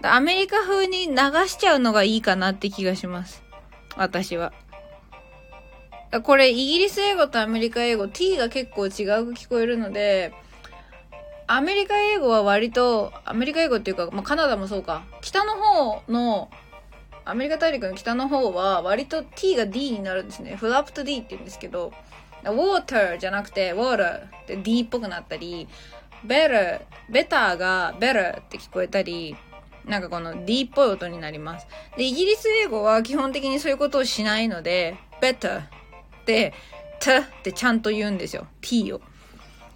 [0.03, 1.15] アメリカ風に流
[1.49, 3.44] しちゃうのがいいかなって気がします。
[3.97, 4.53] 私は。
[6.23, 8.91] これ、イギリス英語とアメリカ英語、t が結構違う
[9.33, 10.33] 聞こえるので、
[11.47, 16.51] アメリカ英語は割と、アメリカ英語っていうか、まあ、カナダもそうか、北の方の、
[17.25, 20.57] アメリカ大陸の北の方は割と t が d になるんですね。
[20.57, 21.93] フラップと d って言うんですけど、
[22.45, 25.67] water じゃなくて water って d っぽくなったり、
[26.27, 26.81] better、
[27.11, 29.37] better が better って聞こえたり、
[29.87, 31.67] なんかこの D っぽい音になります。
[31.97, 35.63] で、イギリス英語は基本的にそういうことをしないので、better
[36.27, 36.55] で、
[37.01, 38.47] t ってちゃんと言うんですよ。
[38.61, 39.01] t を。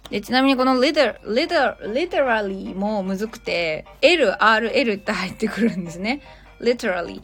[0.09, 6.21] で、ちなみにこの liter, liter, literally もむずくて、l, r, l って入ってくるんですね。
[6.59, 7.21] literally。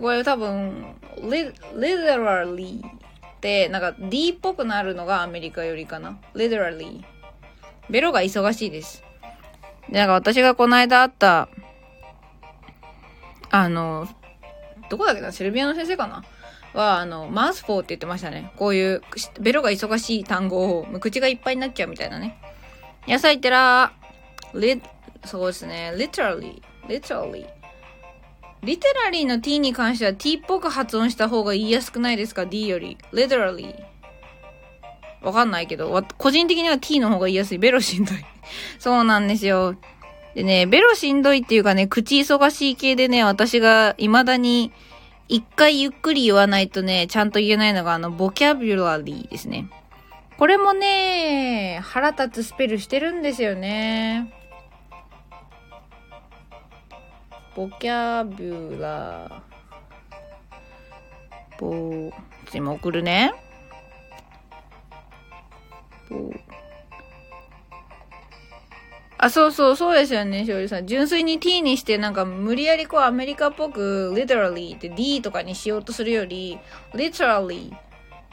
[0.00, 6.18] これ多分、literally ってなんか D っぽくなるのがアメリカよりかな。
[6.34, 7.04] literally。
[7.88, 9.05] ベロが忙しいです。
[9.90, 11.48] なんか私がこの間会った、
[13.50, 14.08] あの、
[14.90, 16.24] どこだっけなセルビアの先生かな？
[16.74, 18.52] は、あの、マウスフォーって言ってましたね。
[18.56, 19.02] こういう、
[19.40, 22.38] ベロが忙しい単語を、口がいっぱいになっちゃうみたいなね。
[23.08, 23.92] 野菜ってら、
[24.54, 24.82] り、
[25.24, 25.92] そうですね。
[25.96, 27.46] literally, literally.
[28.62, 32.98] リテラリーの t に関しては t っぽく発音した方が言いやすくないですか ?d より。
[33.12, 33.74] literally.
[35.26, 37.58] わかんないけど、個人的には t の方が言いやすい。
[37.58, 38.24] ベロしんどい。
[38.78, 39.74] そうなんですよ。
[40.36, 44.70] でね、ベロしんどいっていうかね、口忙しい系でね、私が未だに
[45.26, 49.68] 一回ゆっくり言わないとね、ちゃんと言えないのがあの、ボキャビュラリーですね。
[50.38, 54.32] これもね、腹立つスペルしてるんですよね。
[57.56, 59.46] ボキャビュラー。
[61.58, 62.12] ボ、
[62.48, 63.32] ちも送るね。
[66.08, 66.32] ボ、
[69.18, 70.86] あ、そうそう、そうですよね、勝利さん。
[70.86, 76.58] 純粋に t にして、なんか無理やりこうアメリカっぽく、literally って d とかにしようとするより、
[76.92, 77.78] literally っ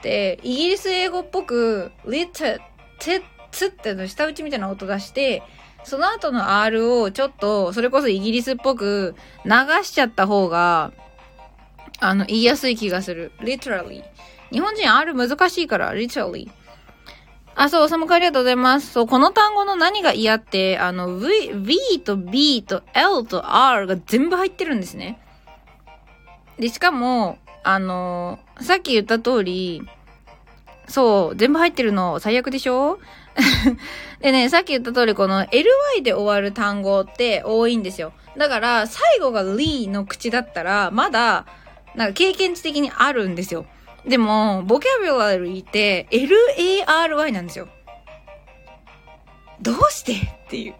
[0.01, 2.59] てイギリス英語っぽく、lit,
[2.99, 5.41] t, t っての下打ちみたいな音出して、
[5.85, 9.15] その後の R をちょっと、それこそイギリスっぽく
[9.45, 9.51] 流
[9.83, 10.91] しちゃった方が、
[11.99, 13.31] あの、言いやすい気がする。
[13.39, 14.03] literally。
[14.51, 16.49] 日本人 R 難しいから、literally。
[17.55, 18.91] あ、そう、おさむかありがとうございます。
[18.91, 25.19] そう、この単語の何が嫌って、あの、V、V と B と L と R が全部入ってるんですね。
[26.57, 29.83] で、しかも、あの、さっき言った通り、
[30.87, 32.99] そう、全部入ってるの最悪でしょ？
[34.19, 38.13] でね、さっき言った通り、この ly で終わる単語って多いんですよ。
[38.37, 41.45] だから、最後が ly の口だったら、まだ、
[41.95, 43.65] なんか経験値的にあるんですよ。
[44.05, 47.67] でも、ボキャブラリーって LARY なんですよ。
[49.61, 50.75] どうしてっていう。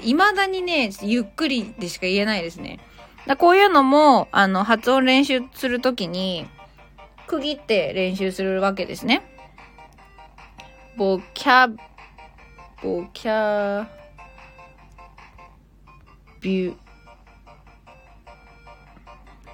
[0.00, 2.80] 未だにね、ゆっくりでしか言えないですね。
[3.26, 6.48] だこういうのも、あの、発音練習するときに、
[7.26, 9.22] 区切って練習するわけですね。
[10.96, 11.74] ボキャ、
[12.82, 13.86] ボキャ、
[16.40, 16.76] ビュ、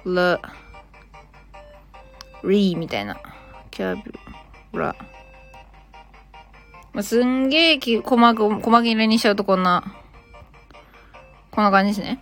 [0.05, 0.41] ラ、
[2.49, 3.17] リーみたいな。
[3.71, 4.01] キャ
[4.71, 4.95] ブラ。
[6.93, 9.83] まあ、すんげえき、細く、細切れにしちゃうとこんな、
[11.51, 12.21] こんな感じですね。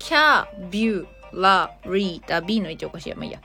[0.00, 3.14] vocabulary だ、B の位置おかしい。
[3.14, 3.40] まあいいや。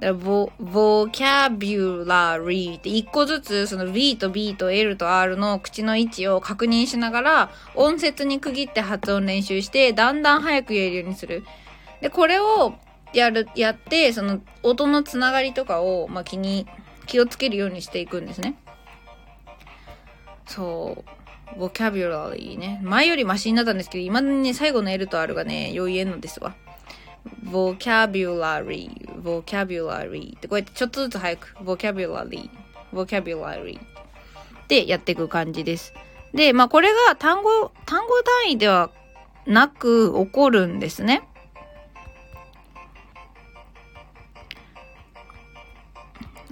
[0.00, 11.44] vocabulary って一個ずつその V と B と L と R の口の位置を確認しながら音節に区切って発音練習してだんだん早く言えるようにする。
[12.00, 12.74] で、これを
[13.14, 16.66] やる、やって、その音のつながりとかを、まあ、気に、
[17.06, 18.56] 気をつけるようにしていくんですね。
[20.46, 21.04] そ
[21.56, 21.58] う。
[21.58, 22.80] ボキャビュラリーね。
[22.82, 26.54] 前よりマシになったんですけど、今にね、最後の L と R がね、よいえんのですわ。
[27.44, 28.90] vocabulary,
[29.22, 32.50] vocabulary ってこうやってちょっとずつ早く vocabulary,
[32.92, 33.80] vocabulary
[34.68, 35.94] でやっていく感じです。
[36.32, 38.90] で、まあこれが単語、単語単位では
[39.46, 41.22] なく起こるんですね。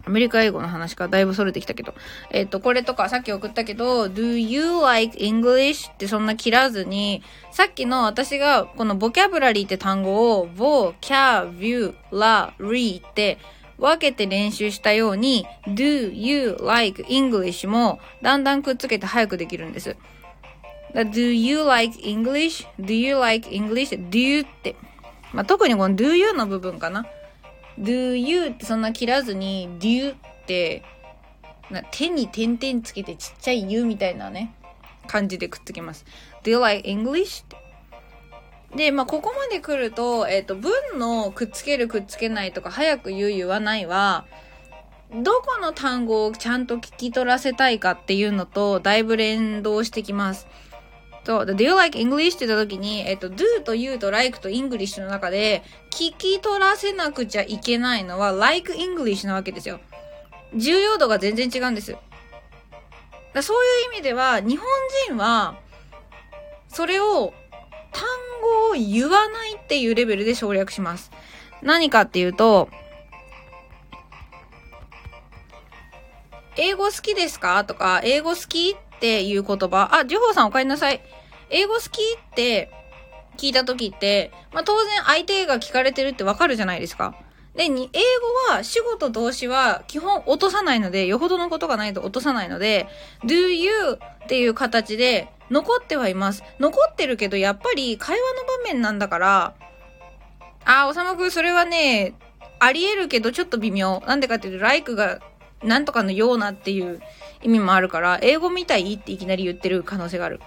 [0.05, 1.95] アメリカ英語の話からだいぶそれてきたけど。
[2.31, 5.93] えっ、ー、と、これとかさっき送ったけど、do you like English?
[5.93, 13.39] ってそんな切らずに、さっきの私がこのボキャブラリーって単語を vocabulary って
[13.79, 17.69] 分けて練習したように do you like English?
[17.69, 19.97] もだんだんくっつけて早くできるんです。
[20.95, 24.77] do you like English?do you like English?do you って。
[25.33, 27.07] まあ、特にこの do you の部分かな。
[27.79, 30.17] Do you ってそんな切らずに do っ
[30.47, 30.83] て
[31.71, 34.55] な手に点々つけてちっちゃい you みたいなね
[35.07, 36.05] 感じでくっつけます。
[36.43, 37.45] do you like English?
[38.75, 44.25] で、まあ、ここまで来ると、えっ、ー、と、文のくっつけるくっつけないとか、早く言う言わないは、
[45.15, 50.47] どこの単語をちゃんと聞き取らせたいかっていうのと、だいぶ連動してきます。
[51.25, 52.37] と、do you like English?
[52.37, 59.81] って言った時に、えっと、do と you と like と English の中で、聞き取らせなくちゃいけないのは、like English なわけですよ。
[60.55, 61.97] 重要度が全然違うんです。
[63.33, 64.67] だそういう意味では、日本
[65.09, 65.57] 人は、
[66.69, 67.33] それを、
[67.93, 68.05] 単
[68.43, 71.11] 語を言わないっていうレベルで省略します。
[71.63, 72.69] 何かっていうと、
[76.57, 77.65] 英語好きですか？
[77.65, 78.77] とか、英語好き？
[79.03, 81.03] っていう言葉、あ、ジュホーさんお帰りなさい。
[81.51, 82.71] 英語好きって
[83.37, 87.17] 聞いた時って、まあ、当然相手が聞かれてるってわかるじゃないですか。
[87.57, 87.99] で、に、英
[88.49, 92.87] 語は主語と動詞は基本落とさないので、よほどのことがないと落とさないので、
[93.25, 96.45] do you っていう形で残ってはいます。
[96.61, 99.55] 残ってるけど、やっぱり会話の場面なんだから、
[100.65, 102.15] あ、おさまくんそれはね、
[102.61, 104.01] あり得るけどちょっと微妙。
[104.07, 105.19] なんでかっていうと、like が
[105.63, 107.01] なんとかのようなっていう
[107.43, 110.41] 意味もあるから、英語みたいっていきなり言ってる可能性がある。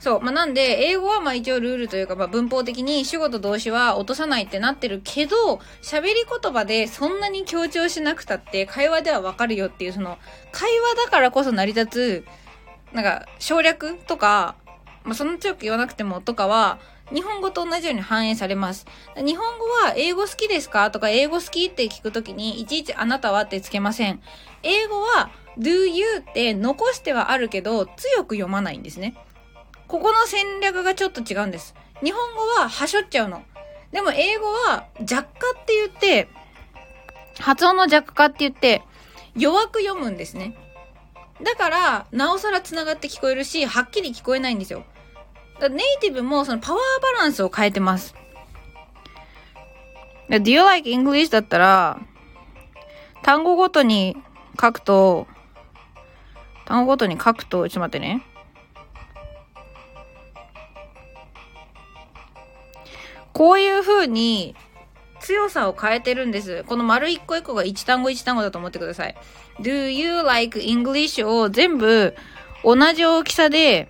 [0.00, 0.20] そう。
[0.20, 10.18] まあ、なんで、英語はま一応ルールというか、ま文法的に主語と動詞は落とさないってなってるけど、喋り言葉でそんなに強調しなくたって会話ではわかるよっていう、その、
[10.52, 12.24] 会話だからこそ成り立つ、
[12.92, 14.54] なんか、省略とか、
[15.02, 16.78] まあ、そんな強く言わなくてもとかは、
[17.12, 18.86] 日本語と同じように反映されます。
[19.16, 20.90] 日本語は英語好きですか？
[20.90, 24.20] とか英語好きって聞くときにいちいちあなたはってつけません。
[24.62, 29.14] 英語は do you って残してはあるけど強く読まないんですね。
[29.86, 31.74] ここの戦略がちょっと違うんです。
[32.02, 33.42] 日本語ははしょっちゃうの。
[33.90, 35.28] でも英語は弱化
[35.58, 36.28] って言って、
[37.38, 38.82] 発音の弱化って言って、
[39.34, 40.56] 弱く読むんですね。
[41.42, 44.84] だから、なおさら繋がって聞こえるし、はっきり聞こえないんですよ。
[45.60, 48.14] ネイティブもそのパワーバランスを変えてます。
[50.28, 51.30] Do you like English?
[51.30, 51.98] だったら、
[53.22, 54.16] 単語ごとに
[54.60, 55.26] 書くと、
[56.64, 58.22] 単語ごとに書くと、ちょっと待ってね。
[63.32, 64.54] こういう風に
[65.20, 66.64] 強さを変えてるんです。
[66.64, 69.16] この丸一個一個が一単語一単語だと思ってください。
[69.60, 71.26] Do you like English?
[71.26, 72.14] を全部
[72.64, 73.88] 同じ大きさで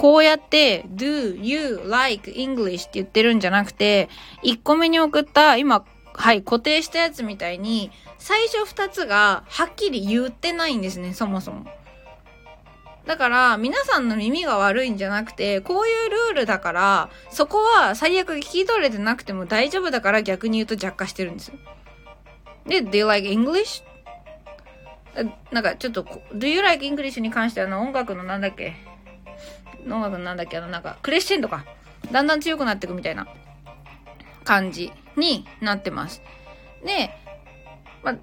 [0.00, 4.08] こうやって do you like English って言ってるんじゃなくて、
[4.42, 5.84] 1個目に送った、今、
[6.14, 11.66] はい、固定したやつみたいに、最初2つがはっきり言ってないんですね、そもそも。
[13.04, 21.58] だから、皆さんの耳が悪いんじゃなくて、こういうルールだから、そこは最悪聞き取れてなくても大丈夫だから逆に言うと弱化してるんですよ。
[22.64, 23.82] で、do you like English?
[25.50, 28.88] なんかちょっと、do you like English に関してはあの音楽のなんだっけ？
[29.86, 31.64] 音楽なんだっけあの、なんか、クレッシェンドか。
[32.10, 33.26] だんだん強くなっていくみたいな
[34.44, 36.22] 感じになってます。
[36.84, 37.10] で、
[38.02, 38.16] ま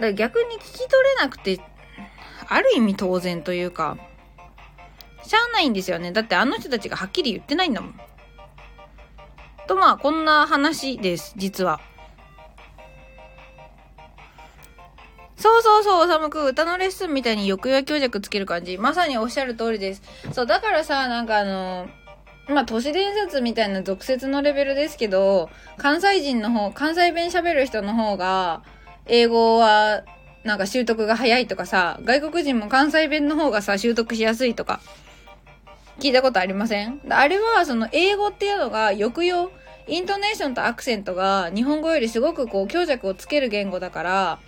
[0.00, 1.60] あ、逆に聞き取れなくて、
[2.48, 3.96] ある意味当然というか、
[5.24, 6.12] しゃあないんですよね。
[6.12, 8.00] だってあの人たちがはっきり言ってないんだもん。
[9.68, 11.80] と、まあ、こんな話です、実は。
[15.42, 18.78] そうそうそう、寒くん歌のレッスンみたいに抑揚強弱つける感じ。
[18.78, 20.02] まさにおっしゃる通りです。
[20.30, 21.88] そう、だからさ、なんかあの
[22.48, 28.62] まあ、都市伝説みたいな俗説のレベルですけど、関西人の方、関西弁喋る人の方が、
[29.06, 30.04] 英語は、
[30.44, 34.80] なんか習得が早いとかさ、外国人も関西弁の方がさ、習得しやすいとか、
[35.98, 37.00] 聞いたことありません？
[37.08, 39.50] あれは、その、英語っていうのが抑揚、
[39.88, 44.38] イントネーションとアクセントが日本語よりすごくこう強弱をつける言語だから、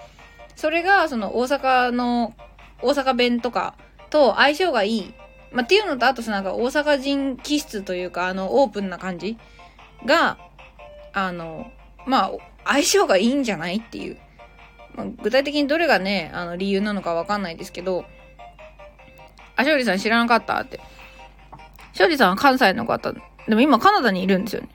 [0.56, 2.34] それがその大阪の、
[2.82, 3.76] 大阪弁とか
[4.10, 5.14] と相性がいい。
[5.52, 9.38] まあ、っていうのと、あとそのなんか大阪人気質というか、あの、オープンな感じ
[10.04, 10.38] が、
[11.12, 11.70] あの、
[12.06, 12.32] まあ、
[12.64, 14.18] 相性がいいんじゃないっていう。
[14.96, 18.04] まあ、具体的にどれがね、あの、理由なのかわかんないですけど、
[19.56, 20.80] あ、勝利さん知らなかったって。
[21.92, 23.12] 勝利さんは関西の方。
[23.46, 24.68] でも今カナダにいるんですよね。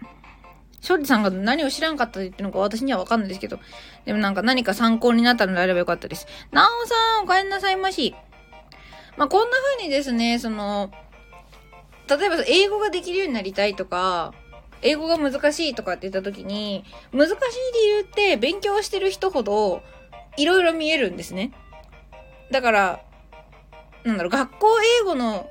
[0.82, 3.60] 勝利さんが何を知らんかったって言ってるのか私にはわかんないですけど。
[4.06, 6.28] でもなんか何か参考になったのであればよかったです。
[6.52, 8.16] なおさん、お帰りなさいまし。
[9.18, 10.92] まあ、こんな風にですね、その、
[12.08, 14.34] 例えば英語ができるようになりたいとか、
[14.82, 19.82] 英語が難しいとかって言った時に、難しい理由って勉強してる人ほど
[20.38, 21.52] いろいろ見えるんですね。
[22.52, 23.02] だから、
[24.06, 24.68] なんだろう、学校
[25.02, 25.50] 英語の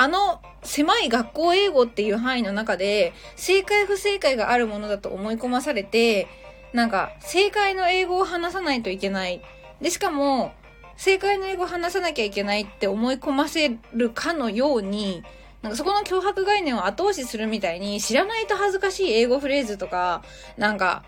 [0.00, 6.26] あの狭い学校英語っていう範囲の中で、正解不正解があるものだと思い込まされて、
[6.72, 9.42] なんか、正解の英語を話さないといけない。
[9.82, 10.54] で、しかも、
[10.96, 15.22] 正解の英語を話さなきゃいけないって思い込ませるかのように、
[15.60, 20.22] なんかそこの脅迫概念を後押しするみたいに、知らないと恥ずかしい英語フレーズとか、
[20.56, 21.04] なんか、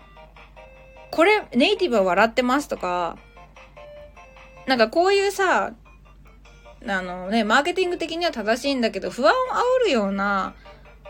[1.09, 3.17] これ、ネイティブは笑ってますとか、
[4.67, 5.73] なんかこういうさ、
[6.87, 9.35] あのね、マーケティング的には正しいんだけど、不安を
[9.81, 10.53] 煽るような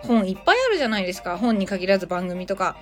[0.03, 1.37] 本いっぱいあるじゃないですか。
[1.37, 2.77] 本に限らず番組とか。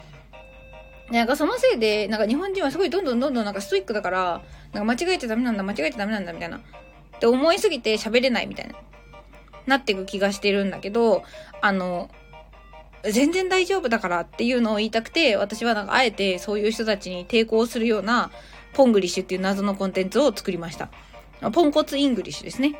[1.12, 4.42] なんかそのせいで、なんか日本人はすごいどんどんどんどんなんかストイックだから、
[4.74, 6.58] なんか間違えちゃダメなんだ、間違えちゃダメなんだ、みたいな。
[6.58, 6.62] っ
[7.20, 8.76] て思いすぎて喋れないみたいな。
[9.68, 11.24] なっていく気がしてるんだけど、
[11.62, 12.10] あの、
[13.04, 18.32] 全然大丈夫だからっていうのを言いたくて、私はなんかあえてそういう人たちに抵抗するような、
[18.74, 20.90] ポングリッシュっていう謎のコンテンツを作りました。
[21.54, 22.80] ポンコツ English ですね。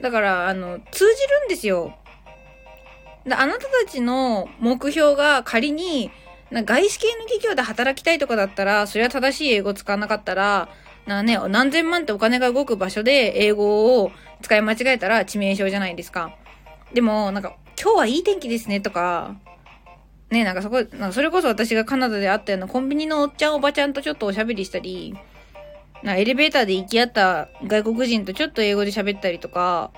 [0.00, 1.96] だから、あの、通じるんですよ。
[3.30, 6.10] あなたたちの目標が仮に、
[6.52, 10.68] 外資系の企業で働きたいとかだったら、それは正しい英語使わなかったら、
[11.06, 14.10] なね、何千万ってお金が動く場所で英語を
[14.42, 16.36] 使い間違えたら致命傷じゃないですか。
[16.92, 19.36] でも、なんか、今日はいい天気ですねとか、
[20.30, 25.14] ね、なんかそこ、それこそ私がカナダで会ったようなコンビニのおっちゃんおばちゃんとちょっとおしゃべりしたり、
[26.04, 29.90] なエレベーターで行き合った外国人とちょっと英語で喋ったりとか、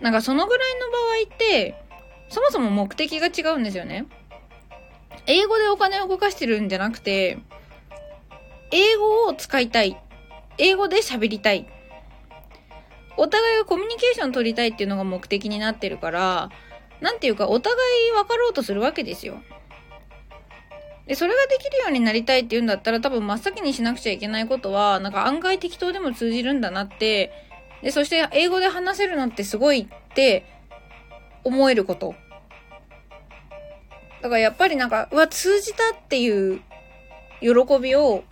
[0.00, 0.96] なんかそのぐらいの場
[1.32, 1.74] 合って、
[2.30, 4.06] そもそも目的が違うんですよね。
[5.26, 7.38] 英語でお金を動かしてるんじゃなくて、
[8.72, 10.00] 英語を使いたい。
[10.56, 11.68] 英語で喋りたい。
[13.18, 16.50] お互いがコミュニケーション取りたいっていうのが目的になってるから、
[17.02, 17.76] なんていうかお互
[18.08, 19.42] い分かろうとするわけですよ。
[21.06, 27.32] で、それができるようになりたいって言うんだったら多分真っ先にしなくちゃいけないことは、なんか案外適当でも通じるんだなって、
[27.82, 30.44] で、そして英語で話せるのってすごいって
[31.44, 32.14] 思えること。
[34.22, 36.60] だからやっぱりなんか、うわ、通じたっていう
[37.40, 37.48] 喜
[37.80, 38.22] びを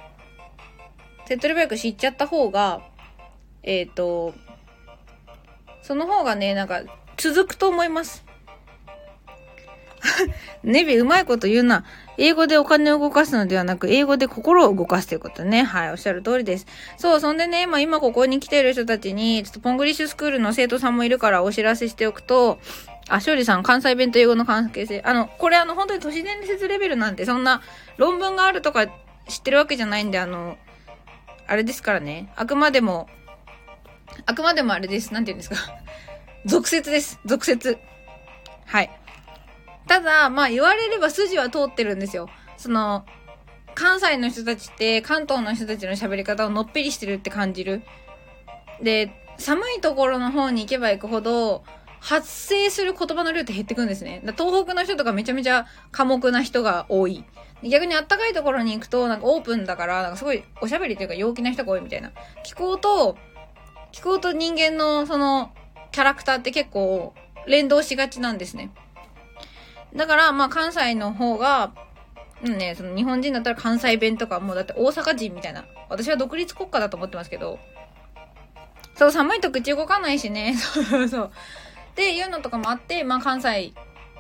[1.26, 2.82] 手っ取り早く知っちゃった方が、
[3.62, 4.34] えっ、ー、と、
[5.82, 6.82] その方がね、なんか
[7.16, 8.24] 続くと思います。
[10.62, 11.84] ネビうまいこと言うな。
[12.18, 15.62] 英語でお金を動かすのではなく、英語で心を動かすということね。
[15.62, 16.66] はい、おっしゃる通りです。
[16.96, 22.58] そう、そんでね、まあ今ここに来ている人たちに、ちょっとポングリッシュスクールの生徒さんもいるからお知らせしておくと、
[23.08, 25.00] あ、勝利さん、関西弁と英語の関係性。
[25.04, 27.62] あの、これあの、本当に都市伝説レベルなんて、そんな
[27.96, 28.86] 論文があるとか
[29.28, 30.58] 知ってるわけじゃないんで、あの、
[31.46, 32.30] あれですからね。
[32.36, 33.08] あくまでも、
[34.26, 35.14] あくまでもあれです。
[35.14, 35.56] なんて言うんですか。
[36.44, 37.18] 俗説です。
[37.24, 37.78] 俗説。
[38.66, 38.90] はい。
[39.89, 42.28] ただ、まあ言われれば筋は通ってるんですよ。
[42.57, 43.05] その、
[43.74, 47.82] 関西の人たちって関東の人たちの喋り方をのっぺりしてるって感じる。
[48.82, 51.64] で、寒いところの方に行けば行くほど、
[52.01, 54.20] 発生する言葉の量って減ってくんですね。
[54.24, 57.24] だ東北の人とかめちゃめちゃ寡黙な人が多い。
[57.62, 62.12] 逆にあったかいところに行くと、なんかオープンだから、なんかすごいおしゃべりというか陽気な人が多いみたいな。
[62.45, 63.16] 気候と、
[63.91, 65.53] 気候と人間のその
[65.93, 67.14] キャラクターって結構
[67.47, 68.70] 連動しがちなんですね。
[69.95, 71.72] だから、まあ関西の方が、
[72.43, 75.64] うんね、その日本人だったら関西弁とか、もうだって大阪人みたいな。
[75.89, 77.59] 私は独立国家だと思ってますけど。
[78.95, 80.55] そう、寒いと口動かないしね。
[80.59, 81.30] そうそうそう。
[81.93, 83.72] っていうのとかもあって、まあ関西、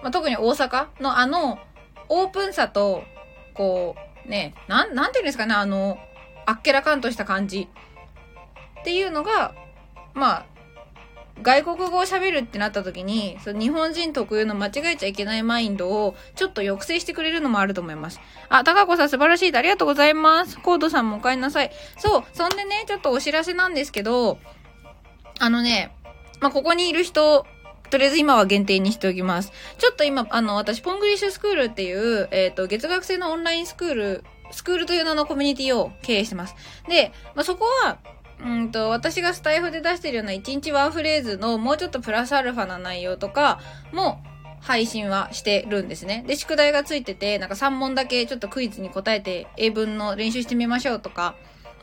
[0.02, 1.58] まあ特に大阪のあの、
[2.08, 3.02] オープンさと、
[3.54, 3.96] こ
[4.26, 5.98] う、ね、なん、なんていうんですかね、あの、
[6.46, 7.68] あっけらかんとした感じ
[8.80, 9.54] っていうのが、
[10.14, 10.46] まあ、
[11.42, 18.20] 外国語を喋るってなった時に、その日本人特有の間違えちゃいけないマインドをちょっと抑制してくれるのもあると思います。
[18.48, 20.58] あ、高子さん素晴らしいありがとうございます。
[20.58, 21.70] コードさんもお帰りなさい。
[21.98, 24.38] そう、そんでね、ちょっとお知らせなんですけど、
[25.38, 25.94] あのね、
[26.40, 27.46] まあ、ここにいる人、
[27.90, 29.52] とりあえず今は限定にしておきます。
[29.78, 36.54] ちょっと今、あの、私、ポングリッシュスクールっていう、えっ、ー、と、月額制のオンラインスクール、スクールという名のコミュニティを経営してます。
[36.88, 37.98] で、まあ、そこは、
[38.44, 43.60] うんと、私がスタイフで出してるような1日ワンフレーズのもうちょっとプラスアルファな内容とか
[43.92, 44.22] も
[44.60, 46.24] 配信はしてるんですね。
[46.26, 51.34] で、宿題がついてて、なんか3問だけちょっとクイズに答えて英文の練習してみましょうとか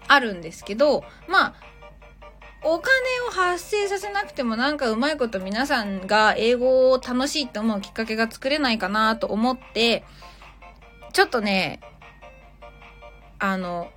[0.08, 1.54] あるんですけど、まあ、
[2.64, 2.90] お金
[3.28, 10.04] を発生させなくてもなんかうまいこと皆さんが英語を楽しいって思うきっかけが作れないかなと思って、
[11.14, 11.80] ちょっとね、
[13.40, 13.92] あの、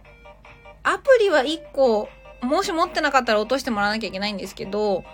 [0.83, 2.09] アプリは1個
[2.43, 5.05] もし持ってなかったら落としてもらわなきゃいけないんですけど、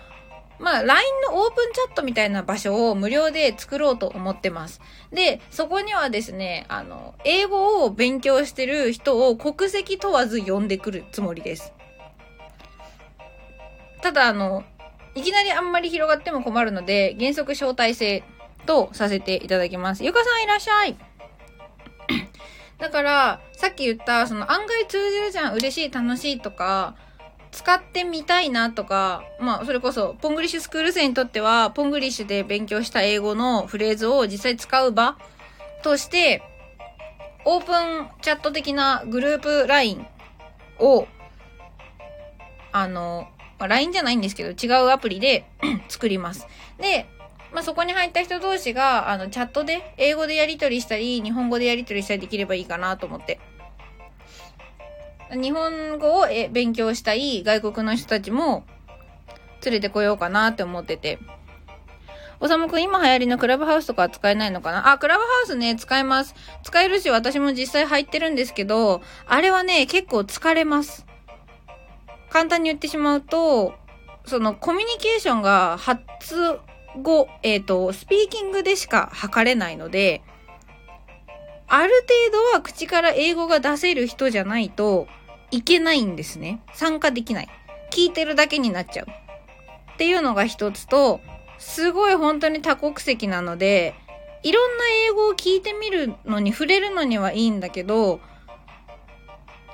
[0.58, 4.80] まあ、LINE のオープンチャットみたいな場所を無料で作ろうと思ってます。
[5.12, 11.72] で、そこにはですね、あの、英語を勉強してる人を国籍問わず呼んでくるつもりです。
[14.00, 14.64] ただ、あの、
[15.14, 18.22] いきなりあんまり広がっても困るので、原則招待制
[18.66, 20.04] とさせていただきます。
[20.04, 20.96] ゆかさんいらっしゃい
[22.78, 26.96] だから、さっき言った、その案外通じるじゃん、嬉しい、楽しいとか、
[27.54, 35.16] 使ってみたいなとか、まあ、それこそ、ポングリッシュスクール生にとっては、ポングリッシュで勉強した英語のフレーズを実際使う場
[35.84, 36.42] として、
[37.44, 40.04] オープンチャット的なグループ LINE
[40.80, 41.06] を、
[42.72, 43.28] あの、
[43.60, 45.44] まあ、LINE じゃないんですけど、違うアプリで
[45.88, 46.48] 作ります。
[46.78, 47.06] で、
[47.52, 53.38] まあ、そこに入った人同士が、あの、チャットで、英語でやり取りしたり、日本語でやり取りしたりできればいいかなと思って。
[55.34, 58.64] 日本語を勉強したい外国の人たちも
[59.64, 61.18] 連れてこようかなって思ってて。
[62.40, 64.90] おさむくん、今流行りのクラブハウスとかは使えないのかな？
[64.90, 66.34] あ、クラブハウスね、使えます。
[66.62, 71.06] 使えるし、私も実際入ってるんですけど、あれはね、結構疲れます。
[72.28, 73.74] 簡単に言ってしまうと、
[74.26, 76.58] そのコミュニケーションが発
[77.00, 80.22] 語、えっ、ー、と、スピーキングでしか測れないので、
[81.66, 81.92] ある
[82.30, 85.06] 程度は口から英語が出せる人じゃないと
[85.54, 86.60] いけないんですね。
[86.72, 87.48] 参加できない。
[87.92, 89.06] 聞いてるだけになっちゃう。
[89.08, 91.20] っていうのが一つと、
[91.58, 93.94] すごい本当に多国籍なので、
[94.42, 98.20] いろんな英語を聞いてみるのに触れるのにはいいんだけど、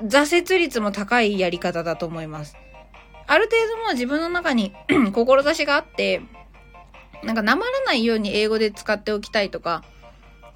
[0.03, 2.57] 挫折率も高いやり方だと思います。
[3.27, 4.75] ある程度もう自分の中に
[5.13, 6.21] 志があって、
[7.25, 9.83] なんかなまらないように英語で使っておきたいとか、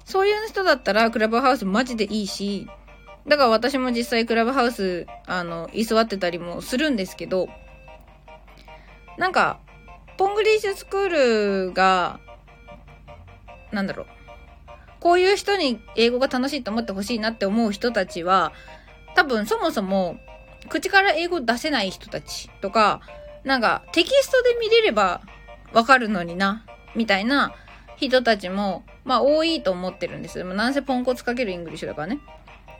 [0.03, 2.67] そういう人だったらクラブハウスマジでいいし、
[3.27, 7.49] だから私も実際クラブハウス、あの、居座ってたりもするんですけど、
[9.17, 9.59] なんか、
[10.17, 12.19] ポングリッシュスクールが、
[13.71, 14.05] なんだろう。
[14.99, 18.53] こういう人に英語が楽しいと思ってほしいなって思う人たちは、
[19.15, 20.17] 多分そもそも、
[20.69, 23.01] 口から英語出せない人たちとか、
[23.43, 25.21] なんかテキストで見れれば
[25.73, 26.65] わかるのにな、
[26.95, 27.53] みたいな
[27.97, 30.43] 人たちも、まあ多いと思ってるんです。
[30.43, 32.19] もなんせポンコツかける English だからね。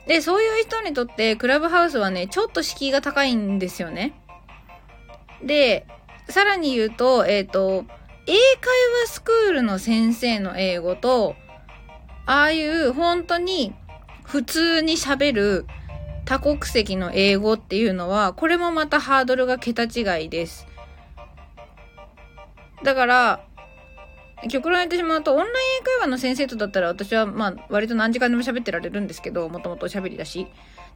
[0.06, 4.14] で、そういう人にとってクラブハウスはね、ちょっと敷居が高いんですよね。
[5.42, 5.86] で、
[6.28, 7.84] さらに言うと、えっ、ー、と、
[8.26, 8.38] 英会
[9.04, 11.34] 話スクールの先生の英語と、
[12.26, 13.72] ああいう本当に
[14.24, 15.66] 普通に喋る
[16.24, 20.66] 多国籍の英語っていうのは、これもまたハードルが桁違いです。
[22.82, 23.44] だから、
[24.48, 30.46] 極論言ってしまうと、オンライン英会話の先生とだったら私は、まあ、割と何時間でも喋ってられるんですけど、もともと喋りだし。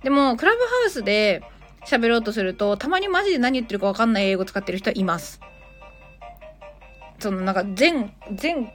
[0.03, 1.43] でも、クラブハウスで
[1.87, 5.41] 喋ろうとすると、たまにマジで何言ってるかわかんない英語使ってる人はいます。
[7.19, 8.73] その、なんか、全、全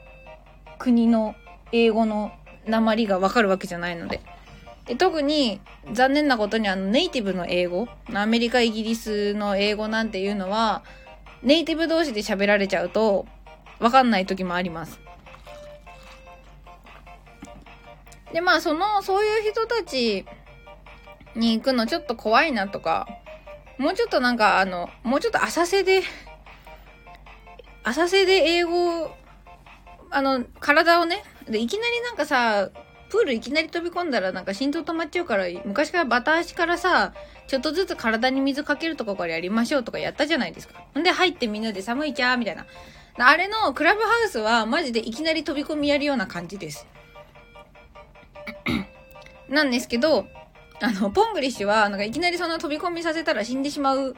[0.77, 1.35] 国の
[1.71, 2.31] 英語の
[2.67, 4.21] 鉛がわかるわけじゃないので。
[4.85, 5.59] で特に
[5.93, 10.83] 残念なことにあのネイティブの英語、アメリカ、イギリスの英語なんていうのは、
[11.41, 13.25] ネイティブ同士で喋られちゃうと、
[13.79, 14.99] わかんない時もあります。
[18.33, 20.25] で、まあ、その、そういう人たち
[21.35, 23.07] に行くのちょっと怖いなとか、
[23.77, 26.01] もうちょっとなんか、あの、もうちょっと浅瀬で、
[27.83, 29.11] 浅瀬で英語、
[30.09, 32.69] あの、体をね、で、いきなりなんかさ、
[33.09, 37.13] プールいきなり飛び込んだらなんか心臓止まっちゃうから、昔からバタ足からさ、
[37.47, 40.83] ちょっとずつ体に水かけるとかからやりましょうとかやったじゃないですか。
[40.99, 42.65] んで入ってみんなで寒いちゃーみたいな。
[43.17, 46.85] あれのクラブハウスはマジでいきなり飛び込みやるような感じです。
[49.47, 50.25] なんですけど、
[50.81, 54.15] あの、ポングリッシュは、なんかいきなりそんな飛び込みさせたら死んでしまう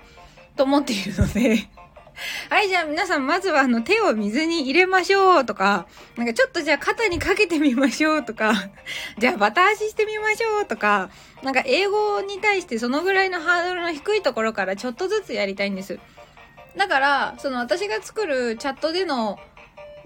[0.55, 1.69] と思っているので
[2.49, 8.53] はい、じゃあ皆さんまずはあの手を水に入れましょうとか、なんかちょっとじゃあ肩にかけてみましょうとか、
[9.19, 11.09] じゃあバタ足してみましょうとか、
[11.43, 15.99] なんか英語に対してそのぐらいのハードルの低いところからちょっとずつやりたいんです。
[16.77, 19.39] だから、その私が作るチャットでの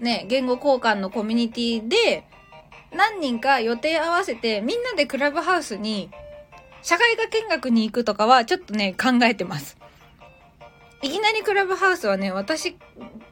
[0.00, 2.24] ね、言語交換のコミュニティで、
[2.92, 6.10] 何人か予定合わせてみんなでクラブハウスに
[6.82, 9.78] 社会科見学に行くとかはちょっとね、考えてます。
[11.00, 12.76] いきなりクラブハウスはね、私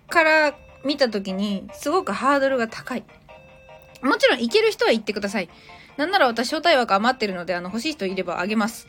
[0.09, 3.05] から見た時に、すごくハードルが高い。
[4.03, 5.49] もちろん行ける人は行ってください。
[5.97, 8.87] なんなら私招待枠余ってるので、あの、欲しい人いればあげます。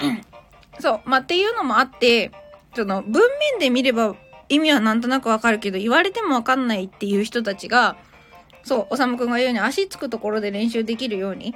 [0.80, 1.00] そう。
[1.04, 2.30] まあ、っていうのもあって、
[2.74, 3.22] その、文
[3.52, 4.16] 面で見れば
[4.48, 7.96] 意味はなんとなくわかるけど、言われてもわかんないっていう人たちが、
[8.62, 11.54] そう、おさむくんが言うように足つくところで練習できるように、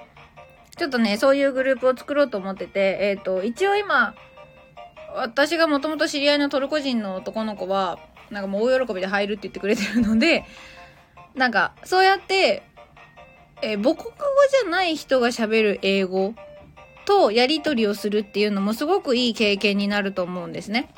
[0.76, 4.14] ちょっとね、そういうグループを作ろうと思ってて、えっ、ー、と、一応今、
[5.14, 7.98] 私がもともと知り合いのトルコ人の男の子は、
[8.30, 10.44] なんかもう大喜びで入るって言ってくれてるので、
[11.34, 12.62] なんか、そうやって、
[13.60, 14.12] え母国語
[14.62, 16.34] じゃない人が喋る英語
[17.04, 20.90] とやりとりをするっていうのもすごくいい経験になると思うんですね。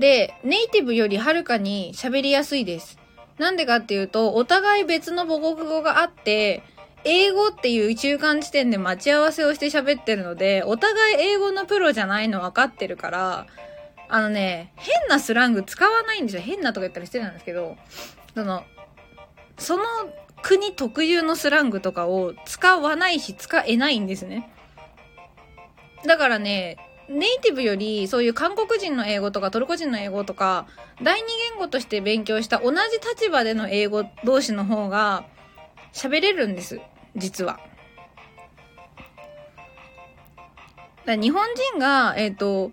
[0.00, 2.98] で、ネイティブよりはるかに喋りやすいです。
[3.38, 6.62] なんでかっていうと、お互い別の母国語があって、
[7.04, 13.46] 英語っていう中間地点で待ち合わせをして喋ってるので、お互い英語のプロじゃないの分かってるから、
[14.08, 16.42] あのね、変なスラング使わないんですよ。
[16.42, 17.76] 変なとか言ったら失礼なんですけど、
[18.34, 18.64] その、
[19.58, 19.84] その
[20.42, 24.50] 国特有のスラングとかを使わないし使えないんですね。
[26.06, 26.78] だからね、
[27.10, 30.66] ネイティブよりそういう韓国人の英語とかトルコ人の英語とか
[31.02, 35.24] 第二言語として勉強した同じ立場での英語同士の方が
[35.92, 36.80] 喋れるんです。
[37.16, 37.58] 実は。
[41.04, 42.70] だ日本人が、えっ、ー、と、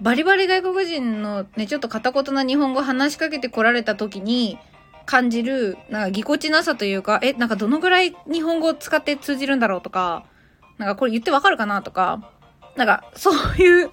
[0.00, 4.58] バリバリ外国人のね、ちょっと片言な日本語話しかけてこられた時に
[5.06, 10.24] 感じる、なんかぎこちなさというか、え、なんかどのぐらい日本語を使って通じるんだろうとか、
[10.78, 12.30] なんかこれ言ってわかるかなとか、
[12.76, 13.90] なんかそういう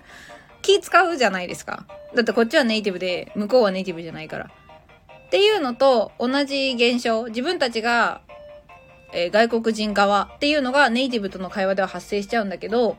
[0.61, 1.85] 気使うじゃないですか。
[2.15, 4.45] だってこっちはネイティブで、向こうはネイティブじゃないから。
[4.45, 8.21] っていうのと同じ現象、自分たちが
[9.13, 12.97] えー、外国人側っていうのがネイティブとの会話では発生しちゃうんだけど、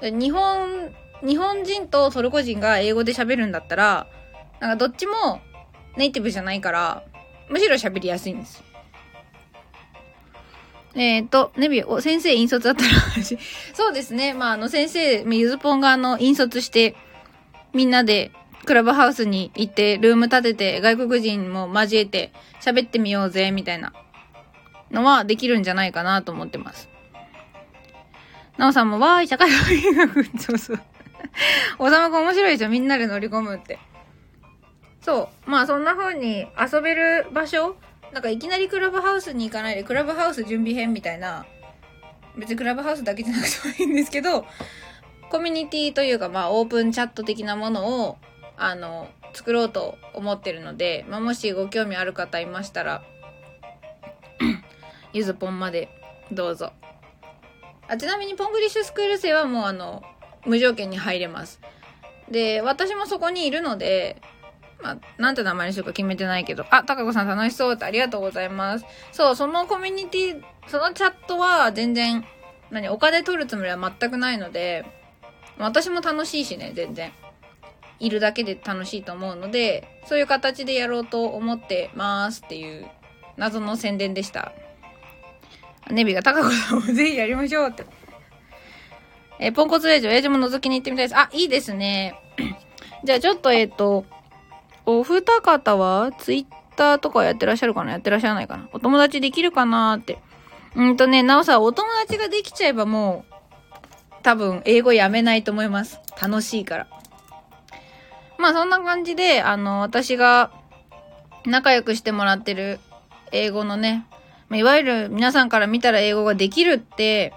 [0.00, 0.94] 日本、
[1.26, 4.06] 日本人とトルコ人が英語で喋るんだったら、
[4.60, 5.40] なんかどっちも
[5.96, 7.02] ネイティブじゃないから、
[7.50, 8.62] むしろ喋りやすいんです。
[10.94, 12.90] えっ、ー、と、ネビお、先生引率だったら
[13.74, 14.34] そうですね。
[14.34, 16.96] まあ、あの、先生、ゆずぽんがあの、引率して、
[17.72, 18.32] みんなで、
[18.64, 23.92] クラブハウスに行って、ルーム立てて、外国人も交えて、喋ってみようぜ、みたいな
[24.90, 26.88] のはできるんじゃないかなと思ってます。
[28.56, 30.80] なおさんも、わーい、社会科学、そうそう。
[31.78, 32.68] おさまく面白いですよ。
[32.68, 33.78] みんなで乗り込むって。
[35.00, 35.50] そう。
[35.50, 37.76] まあ、そんな風に遊べる場所
[38.12, 41.46] なんかいきなりクラブハウスに行かないで、クラブハウス準備編みたいな、
[42.36, 44.46] 別にクラブハウスだけじゃなくてもいいんですけど、
[45.30, 48.16] コミュニティというか、まあ、オープンチャット的なものを、
[48.56, 53.02] あの、作ろうと思ってるので、まあ、もしご興味ある方いましたら、
[55.12, 55.88] ゆずぽんまで
[56.32, 56.72] どうぞ。
[57.88, 60.02] あ、ちなみにポングリッシュスクール生はもうあの、
[60.46, 61.60] 無条件に入れます。
[62.30, 64.20] で、私もそこにいるので、
[64.80, 68.84] まあ、なんて名前にしようか決めてないけど、あ、たかこさん楽しそうってありがとうございます。
[69.12, 72.24] そう、そのコミュニティ、そのチャットは全然、
[72.70, 74.86] 何、お金取るつもりは全くないので、
[75.58, 77.12] 私も楽しいしね、全然。
[78.00, 82.86] いるだけで楽しいと思うので、そういう形でやろうと思ってますっていう
[83.36, 84.52] 謎の宣伝でした。
[85.90, 87.84] ネビが高子さんもぜひやりましょうって。
[89.40, 91.16] えー、ポンコツレジオ、エイジも覗きに行ってみたいです。
[91.16, 92.14] あ、いいですね。
[93.04, 94.04] じゃあちょっと、えっ、ー、と、
[94.90, 97.92] お二方はツイッターとかやってらっしゃるかな？
[97.92, 98.70] やってらっしゃらないかな？
[98.72, 100.18] お友達できるかなって。
[100.74, 103.34] うんとね、なおさ、お友達ができちゃえばもう、
[104.22, 106.00] 多分、英語やめないと思います。
[106.20, 106.86] 楽しいから。
[108.38, 110.50] まあ、そんな感じで、あの、私が
[111.44, 112.80] 仲良くしてもらってる
[113.30, 114.06] 英語のね、
[114.52, 117.34] いわゆる皆さんから見たら英語ができるって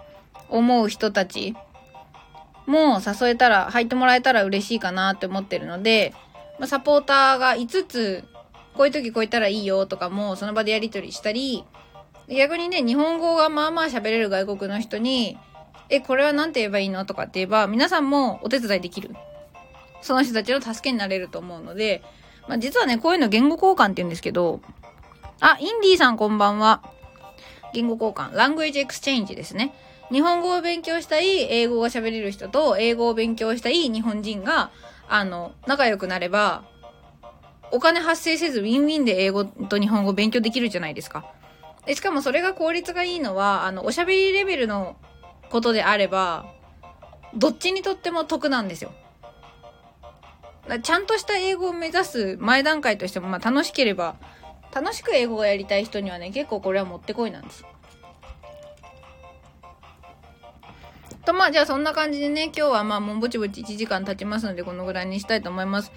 [0.48, 1.56] 思う人たち
[2.66, 6.14] も誘えたら、入ってもらえたら嬉しいかなって思ってるので、
[6.62, 8.24] まサポーターが5つ、
[8.76, 11.66] こういう時こう言ったらいいよとかもその場でやり取りしたり、
[12.30, 15.40] 逆にね、日本語がまあまあ喋れる外国の人に、
[15.90, 19.16] え、これは何て言えばいいのとかって言えば、皆さんもお手伝いできる。
[20.04, 22.04] その人たちの助けになれると思うので、
[22.48, 24.62] まあ、実はね、こういうの言語交換って言うんですけど、
[25.40, 26.84] あ、インディーさんこんばんは。
[27.74, 29.74] 言語交換、language exchange ですね。
[30.12, 34.70] 日本語を勉強したい英語が喋れる人と英語を勉強したい日本人が、
[35.12, 36.64] あの、仲良くなれば、
[37.72, 41.26] お金発生せずウィンウィンで英語と日本語を勉強できるじゃないですか。
[41.86, 44.96] でしかもそれが効率がいいのは、あの、おしゃべりレベルの
[45.50, 46.46] ことであれば、
[47.36, 48.94] どっちにとっても得なんですよ。
[50.82, 54.16] ちゃんとした英語を目指す前段階としても、まあ楽しければ、
[54.74, 57.66] 楽しく英語をやりたい人にはね、結構これはもってこいなんです。
[61.26, 65.92] と、まあ、じゃあそんな感じでね、今日はまあもうぼちぼち1時間経ちますので、このぐらいにしたいと思います。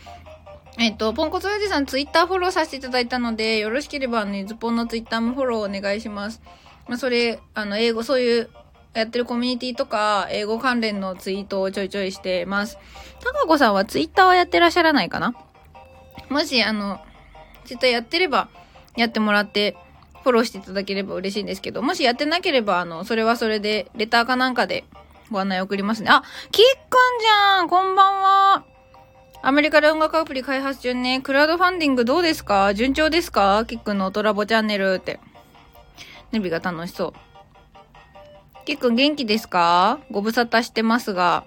[0.78, 6.42] えっと、ポンコツ親父さんツイッターフォローさせていただいたので、よろしければね、ズポンのツイッターもフォローお願いします。
[6.88, 8.50] まあ、それ、あの、英語、そういう、
[8.92, 12.78] やってるコミュニティとか、英語関連のツイートをちょいちょいしてます。
[13.20, 15.34] たかこさんはツイッターはやってらっしゃらないかな？
[16.28, 17.00] もし、あの、
[17.64, 18.48] ツイッターやってれば、
[18.96, 19.76] やってもらって、
[20.22, 24.84] フォローしていただければ嬉しいんですけど、もしやってなければ、あの、それはそれで、レターかなんかで
[25.30, 26.10] ご案内送りますね。
[26.10, 28.64] あ、キッくんじゃんこんばんは
[29.42, 31.20] アメリカで音楽アプリ開発中ね。
[31.20, 32.72] クラウドファンディングどうですか？
[32.74, 33.64] 順調ですか？
[33.66, 35.20] キックンのトラボチャンネルって。
[36.32, 37.12] ネビが楽しそう。
[38.64, 39.98] キックン元気ですか？
[40.10, 41.44] ご無沙汰してますが。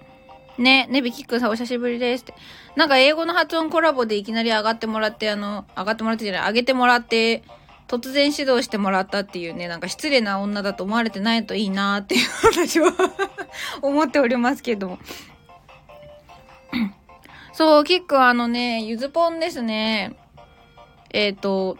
[0.58, 2.34] ね、ネビキックンさんお久しぶりですって。
[2.76, 7.42] なんか英語の発音コラボでいきなり上がってもらって、あの、上がってもらってじゃない、上げてもらって、
[7.88, 12.92] 突然指導してもらったっていうね、なんか失礼な女だと思われてないといいなーっていう私は
[13.80, 14.98] 思っておりますけども。
[17.52, 20.14] そう、キックあのね、ゆずぽんですね。
[21.10, 21.78] えっ、ー、と、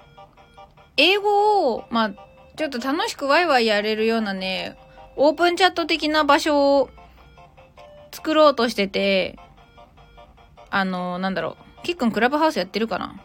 [0.97, 2.11] 英語を、まあ、
[2.57, 4.77] ちょっと楽しくワイワイやれるようなね、
[5.15, 6.91] オープンチャット的な場所を
[8.11, 9.39] 作ろうとしてて、
[10.71, 13.21] あの、なんだろう、キックンクラブハウスやってるかな、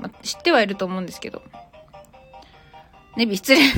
[0.00, 1.42] まあ、知ってはいると思うんですけど。
[3.16, 3.60] ネビ失礼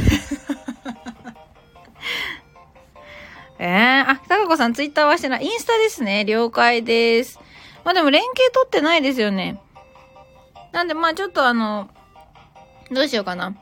[3.58, 5.44] えー、あ、たかこさんツイッターはしてない。
[5.44, 6.24] インスタですね。
[6.26, 7.40] 了解です。
[7.84, 9.58] まあでも連携取ってないですよね。
[10.72, 11.88] なんでまあちょっとあの、
[12.90, 13.54] どうしようかな。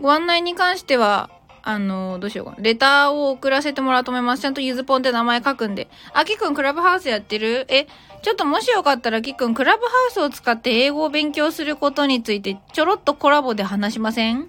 [0.00, 1.30] ご案内に関しては、
[1.62, 2.58] あの、どうしようかな。
[2.60, 4.42] レターを送らせてもらうと思います。
[4.42, 5.88] ちゃんとゆずぽんって名前書くんで。
[6.14, 7.66] あ、きくんクラブハウスやってる？
[7.68, 7.86] え、
[8.22, 14.48] ちょっともしよかったらきくんクラブハウスを使って英語を勉強することについてちょろっとコラボで話しません？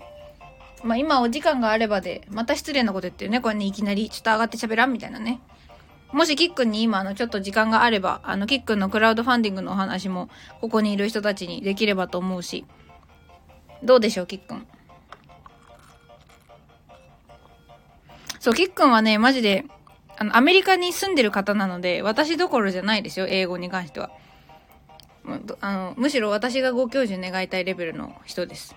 [0.83, 3.39] まあ今お時間があればで、また失礼なこと言ってるね。
[3.41, 5.39] これね、いきなりちょっと上がって喋らんみたいなね。
[6.11, 10.29] もしキックンに今あのちょっと時間があれば、あのキックンのクラウドファンディングのお話も
[10.59, 12.65] ここにいる人たちにできればと思うし、
[13.83, 14.67] どうでしょう、キックン。
[18.39, 19.65] そう、キックンはね、マジで、
[20.17, 24.11] あの、アメリカに住んでる方なので、私どころじゃないですよ、英語に関しては。
[25.61, 28.75] あの、むしろ私がご教授願いたいレベルの人です。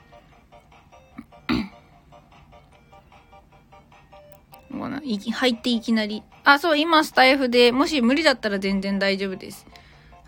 [5.33, 6.23] 入っていきなり。
[6.45, 9.67] あ、そう、今スタイフで、もし無理だったら全然大丈夫です。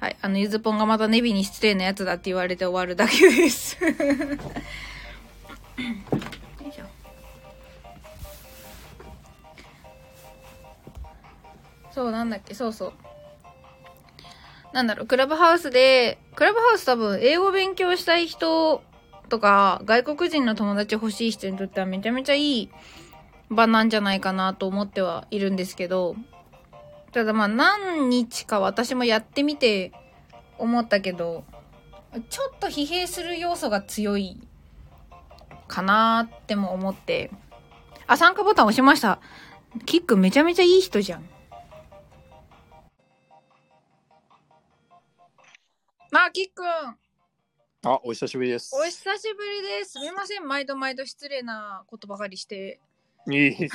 [0.01, 0.17] はい。
[0.21, 3.93] あの、ゆずぽんがまたネビに失礼なやつだって言われて終わるだけですよい
[6.73, 6.85] しょ。
[11.93, 12.93] そう、なんだっけ、そうそう。
[14.73, 18.83] なんだろう、クラブハウスで、クラブハウス多分、英語勉強したい人
[19.31, 22.71] とか、外国人の友達欲しい人にとってはめちゃめちゃいい
[23.51, 26.17] 場なんじゃないかなと思ってはいるんですけど、
[27.13, 29.93] ただまあ何日か私もやってみて
[30.59, 31.45] 思ったけど、
[32.29, 34.41] ちょっと疲弊する要素が強い
[35.69, 37.31] かなっても思って。
[38.07, 39.21] あ、参加ボタン押しました。
[39.85, 41.29] キックめちゃめちゃいい人じゃん。
[46.13, 46.67] あ、キックン。
[46.67, 48.75] あ、お久しぶりです。
[48.75, 49.93] お久しぶりです。
[49.93, 50.47] すみません。
[50.47, 52.81] 毎度毎度失礼なことばかりして。
[53.29, 53.69] い い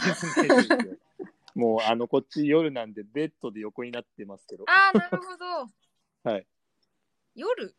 [1.53, 4.63] もうあのこっち夜なんでベッドで横になってますけど。
[4.67, 5.69] ああ、なるほど。
[6.23, 6.47] はい。
[7.35, 7.75] 夜？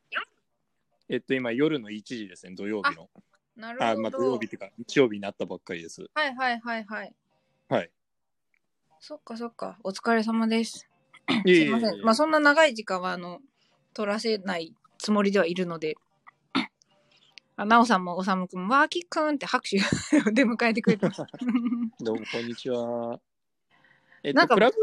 [1.08, 3.10] えっと今夜の1時ですね、土曜日の。
[3.56, 3.90] なるほど。
[3.90, 6.06] あ、まあ、土曜日っていうか日曜日になったばっかりです。
[6.14, 7.14] はいはいはいはい。
[7.68, 7.90] はい。
[9.00, 9.78] そっかそっか。
[9.82, 10.88] お疲れ様です。
[11.46, 12.02] すいません。
[12.02, 13.40] まあそんな長い時間はあの
[13.94, 15.96] 取らせないつもりではいるので。
[17.56, 19.76] あ、なおさんもおさむくんも、わーきっくんって拍手
[20.32, 21.22] で迎えてくれてます。
[22.00, 23.20] どうも、こんにちは。
[24.22, 24.76] えっと、クラブ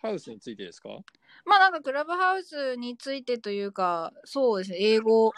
[0.00, 1.04] ハウスについてですか、うん、
[1.44, 5.32] まあなんかクラブハウスについてというか、そうですね、英語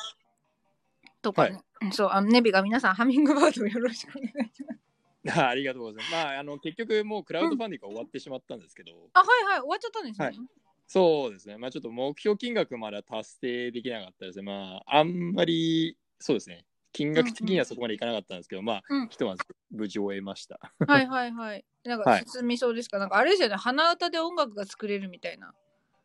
[1.23, 1.63] とかね。
[1.81, 4.81] はい、そう、あのネビが皆さんハミングバードをよろしくお願いします。
[5.41, 6.13] あありがとうございます。
[6.13, 8.95] まあ、あの結局もうクラウドファンディングが終わってしまったんですけど。
[8.95, 10.27] うん、あ、はいはい、終わっちゃったんですね。
[10.27, 10.39] はい
[10.89, 11.59] そうですね。
[11.59, 14.45] まあちょっと目標金額まで達成できなかったですね。
[14.45, 16.65] まああんまりそうですね。
[16.97, 20.59] 金額的にはそこまでいかなかったんですけど、まあ、うんひとまず無事終えました。
[20.87, 21.65] はいはいはい。
[21.85, 25.53] なんかはい進みそうですか、なんかあれですよね、鼻歌で音楽が作れるみたいな。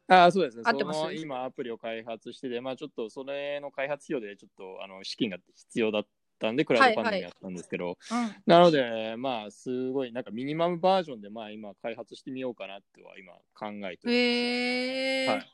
[0.09, 0.63] ああ、そうですね。
[0.63, 1.03] そ合ってます？
[1.03, 6.07] の今アプリを開発してて、まあちょっとそれの開発費用でちょっとあの資金が必要だっ
[6.39, 8.35] たんで、クラウドファンディングやったんですけど、うん。
[8.45, 15.31] なので、まあすごいなんかミニマムバージョンでまあ今開発してみようかなっては今考えておりへえー。
[15.31, 15.51] はい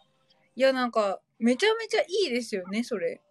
[0.56, 3.22] いや、なんか、めちゃめちゃいいですよね、それ。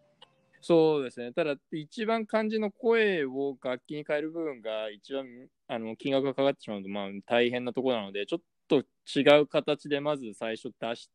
[0.66, 1.32] そうですね。
[1.32, 5.24] ただ、一番漢字の声を楽器に変える部分が一番
[5.68, 8.82] あの金額がかかってしまうと、まあ、大変なところなので、ちょっと
[9.16, 11.08] 違う形でまず最初出し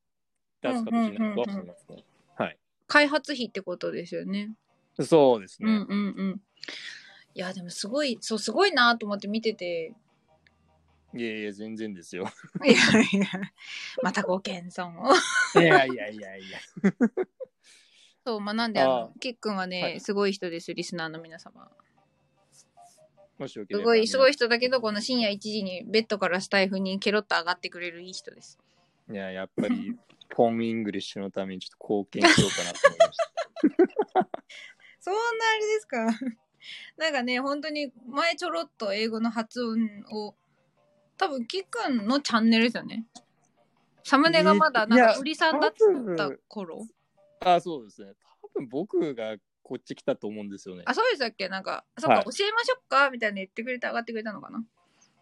[0.61, 2.05] 出す形になると思いますね。
[2.35, 2.57] はい。
[2.87, 4.53] 開発費ってことですよね。
[5.01, 5.69] そうですね。
[5.69, 6.41] うんうんうん。
[7.35, 9.93] いや、でもすごい、そう、すごいなと思って見てて。
[11.13, 12.25] いやいや、全然ですよ。
[12.63, 13.27] いやいや、
[14.01, 15.11] またご謙遜を。
[15.61, 16.59] いやいやいやいや。
[18.25, 21.69] そう、まあ、なんで、ああの、キックンはね、はいすごい人です、リスナーの皆様。
[23.39, 24.33] もしすごい、すごいい。
[24.33, 28.59] 人だけど、この深夜1時にベッドからスタイフにケロッと上がってくれるいい人です。
[29.09, 29.97] いや、やっぱり、
[30.29, 34.29] ポンイングリッシュのためにちょっと貢献しようかなと思いました。
[35.01, 36.07] そんなあれですか？
[36.97, 40.35] なんかね、本当に前ちょろっと英語の発音を、
[41.17, 43.05] 多分キックンのチャンネルですよね。
[44.03, 45.73] サムネがまだなんか売りさんだっ
[46.15, 46.85] た頃？
[47.43, 48.13] あ、そうですね。
[48.41, 50.83] 多分僕がこっち来たと思うんですよね。
[50.85, 51.49] あ、そうでしたっけ？
[51.49, 53.09] なんか、そうか、はい教えましょうか？
[53.09, 54.63] みたいな言ってくれて上がってくれたのかな？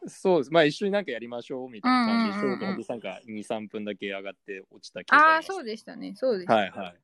[0.08, 0.52] そうです。
[0.52, 5.36] まあ一緒になんかやりましょうみたいな感じで、うんうんうんうんなんか2、3分だけ上がって落ちた気がします。
[5.36, 6.14] ああー、そうでしたね。
[6.16, 6.54] そうでした。
[6.54, 6.96] はいはい。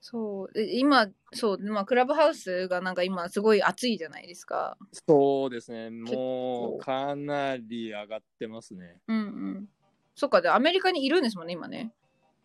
[0.00, 0.52] そう。
[0.52, 4.76] で今、そう、まあ、クラブハウスがなんか今すごい熱いじゃないですか。
[5.08, 5.90] そうですね。
[5.90, 9.00] もうかなり上がってますね。
[9.08, 9.20] うんう
[9.60, 9.68] ん。
[10.14, 11.92] そっか、で、アメリカにいるんですもんね、今ね。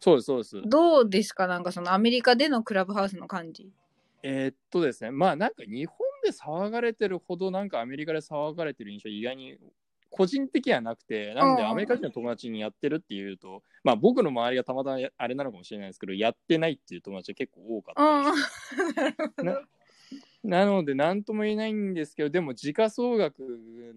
[0.03, 0.61] そうです、そうです。
[0.65, 1.47] どうですか？
[1.47, 3.71] なんかそのアメリカでのクラブハウスの感じ。
[4.21, 9.57] えーっとですね、まあなんか日本で騒がれてるほどなんかアメリカで騒がれてる印象意外に
[10.09, 19.61] 個人的にはなくて、なんでアメリカ人の友達にやってるっていうと、まあ僕の周りがたまたまやあれなのかもしれないですけど、やってないっていう友達が結構多かったりしてな
[20.43, 23.39] ななので何とも言えないんですけど、でも時価総額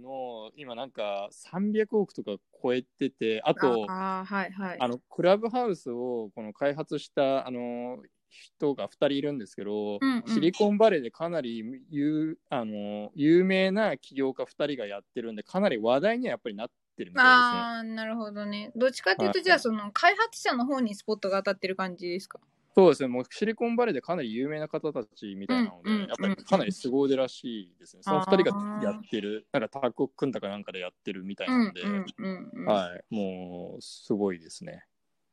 [0.00, 4.76] の今なんか300億とか超えてて、あと、ああ、はいはい。
[4.80, 18.72] あのクラブハウスをこの開発したあの人が2人いるんですけど、うんうんシリコンバレーでかなり有あの有名な起業家2人がやってるんでかなり話題にはやっぱりなってるみたいああ、なるほどね。
[18.76, 22.38] どっちかっていうと、はいじゃあその開発者の方にスポットが当たってる感じですか？
[22.38, 22.55] ですね。
[22.76, 28.02] そうですね、もうシリコンバレーでかなり有名な方たちみたいなので、うんうんうんやっぱりかなり凄腕らしいですね。
[28.02, 32.86] その2人がやってる、なんかタッグを組んだかなんかでやってるみたいなので、うんうんうんうん。
[32.90, 34.86] はい、もうすごいですね。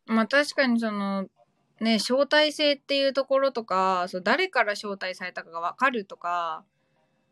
[0.05, 1.23] まあ確かにその、
[1.79, 6.65] ね、招待制っていうところとか、そう誰から招待されたかが分かるとか、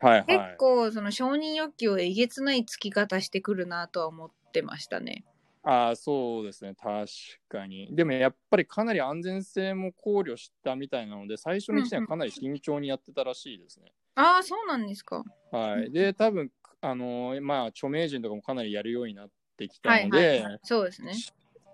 [0.00, 0.58] はいはい。
[0.58, 5.24] 構その承認欲求をえげつないつき方してくるなとは思ってましたね。
[5.64, 7.06] ああ、そうですね、確
[7.48, 7.94] かに。
[7.94, 13.92] でもやっぱりかなり安全性も考慮したみたいなので、最初の1年はかなり慎重にやってたらしいですね。
[14.16, 15.24] ああ、そうなんですか。
[15.52, 15.92] はい。
[15.92, 16.50] で、多分
[16.80, 20.60] あのーまあ、著名人とかもかなりやるようになってきたはいので、はいはい。
[20.64, 21.14] そうですね。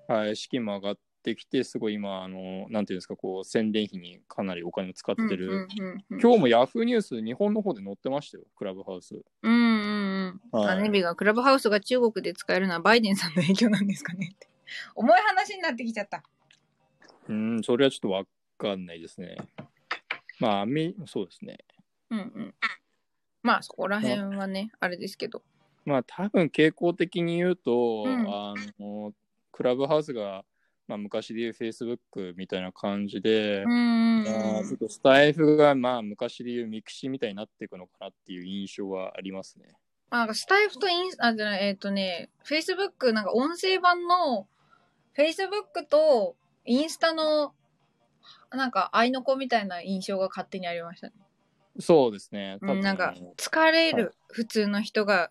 [0.07, 5.47] はい、資金も上がってきて、すごい今、あのなんていうんですか、こう、宣伝費にかなりお金を使ってる。
[5.47, 9.15] うんうんうんうん、今日もヤフーニュース、日本の方で載ってましたよ、クラブハウス。
[9.43, 9.53] うん。
[10.53, 14.49] はいあネビがクラブハウスが中国で使えるのはバイデンさんの影響なんですかねって。
[14.95, 16.23] 重い話になってきちゃった。
[17.29, 18.25] うん、それはちょっとわ
[18.57, 19.37] かんないですね。
[20.41, 21.59] まあ、アメそうですね。
[22.11, 22.55] うんうん。
[23.43, 25.43] まあそこら辺はね、あれですけど。
[25.85, 29.13] まあ多分傾向的に言うと、うんあの
[29.53, 30.45] クラブハウスが、
[30.87, 39.75] まあ、昔で言う Facebook みたいな感じで、うんうんまあちょっとスタイフがまあ昔で言う mixi みたいになっていくのかなっていう印象はありますね。
[40.11, 44.47] まあ、なんかスタイフとインスあ、じゃない、えっ、とね、Facebook、なんか音声版の、
[45.17, 47.55] Facebook とインスタの、
[48.51, 51.13] なんか愛の子みたいな印象が勝手にありましたね。
[51.81, 52.59] そうですね。
[52.61, 55.31] 多分うん、なんか疲れる、普通の人が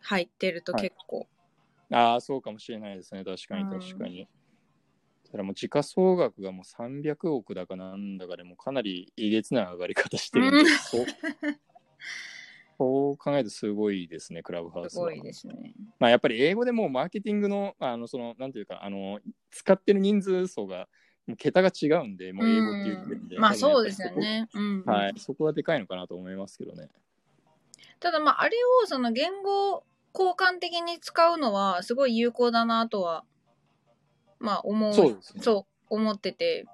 [0.00, 1.28] 入ってるとはい結構。
[1.92, 3.24] ああ、そうかもしれないですね。
[3.24, 4.28] 確かにうん確かに。
[5.30, 10.66] ただもう時価総額がもう300億だかなんだかでもかなりえげつない上がり方してるんで、うん
[12.78, 14.90] そう考えるとすごいですね、クラブハウスは。
[14.90, 15.74] すごいですね。
[15.98, 19.20] まあ、やっぱり英語でもうマーケティングの、あの、その、なんていうか、あの、
[19.50, 20.88] 使ってる人数層が、
[21.26, 24.48] もう桁が違うんで、もう英語っていう時まあそうですよね。
[24.54, 24.90] うん、そこ。
[24.92, 26.88] はい、そこはでかいのかなと思いますけどね。
[27.98, 29.82] ただまああれをその言語
[30.14, 33.24] 交換的に使うのはすごい有効だなとは、
[34.38, 34.94] まあ思う。
[34.94, 36.66] そうねそう思ってて。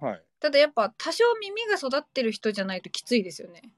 [0.00, 0.22] はい。
[0.40, 3.72] ただやっぱ多少耳が育ってる人じゃないときついですよね。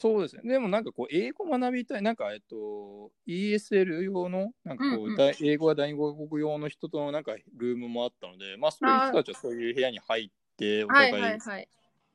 [0.00, 0.42] そうですね。
[0.44, 11.68] でもなんかこう、英語学びたい、なんか、えっと、ESL 用の、なんかこう、うんうんだ英語は第二国語用の人とのなんかルームもあったので、まあそういう人たちはそういう部屋に入って、おはい互はいいはい。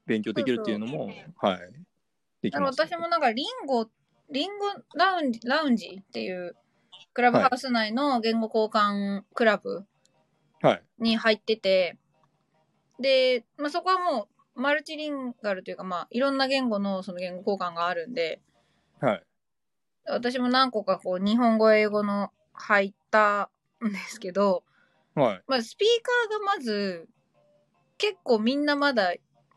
[0.08, 1.60] 勉強できるっていうのも、はい。
[2.42, 3.88] できます、私もなんかリンゴ、
[4.32, 4.66] リンゴ
[4.96, 6.56] ラウンジ、ラウンジっていう
[7.14, 9.86] クラブハウス内の言語交換クラブ
[10.62, 10.84] はい。
[10.98, 11.98] に入ってて、
[13.00, 18.42] で、まあ、そこはもうマルチリンガルというか、まあ、いろんな言語のその言語交換があるんで、
[19.00, 19.24] はい。
[20.08, 23.50] 私も何個かこう日本語、英語の入った
[23.86, 24.64] んですけど、
[25.14, 25.44] はい。
[25.48, 27.08] まあ、スピーカーがまず
[27.98, 29.14] 結構みんなまだ、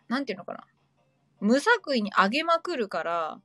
[0.08, 0.64] なんていうのかな。
[1.40, 3.40] 無作為に上げまくるから、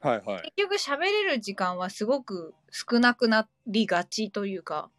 [0.00, 0.22] はい。
[0.24, 0.52] はい。
[0.56, 4.90] 結局喋れる時間はすごく少なくなりがちというか、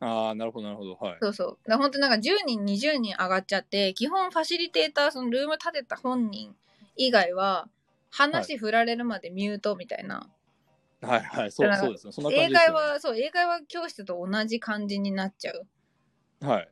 [0.00, 0.94] ああ、なるほど、なるほど。
[0.94, 1.18] はい。
[1.20, 1.68] そうそう。
[1.68, 6.54] だ本当なんか10人、20人上がっちゃって、基本ファシリテーター、そのルーム立てた本人
[6.96, 7.68] 以外は、
[8.10, 10.30] 話振られるまでミュートみたいな。
[11.00, 11.20] はい。
[11.22, 11.52] はい。
[11.52, 12.12] そうだからそうですね。
[12.12, 12.58] そんな感英じね。
[12.58, 15.66] 会話、そう、英会話教室と同じ感じになっちゃう
[16.40, 16.68] はい。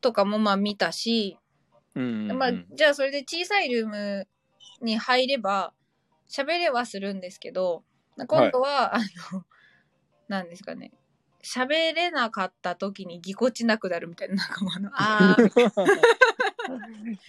[0.00, 1.38] とかもまあ見たし、
[1.94, 4.28] うんうんうん、まあ、じゃあそれで小さいルーム
[4.80, 5.72] に入れば、
[6.28, 7.84] 喋れはするんですけど、
[8.26, 8.98] 今度は、あ
[9.32, 9.44] の、
[10.28, 10.92] なんですかね。
[11.44, 16.14] 喋れなかった時にぎこちなくなるみたいな、なんかもうあの、あー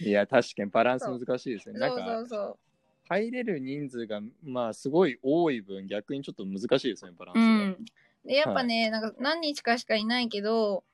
[0.00, 1.78] いや、確かにバランス難しいですね。
[1.78, 2.58] なんそうか、そうそう。
[3.08, 7.44] 入れる人数が、まあ、すごい多い分、逆にちょっと難しいですね、バランスうが。
[7.44, 7.84] ん。
[8.24, 10.84] で、やっぱね、なんか何日かしかいないけど、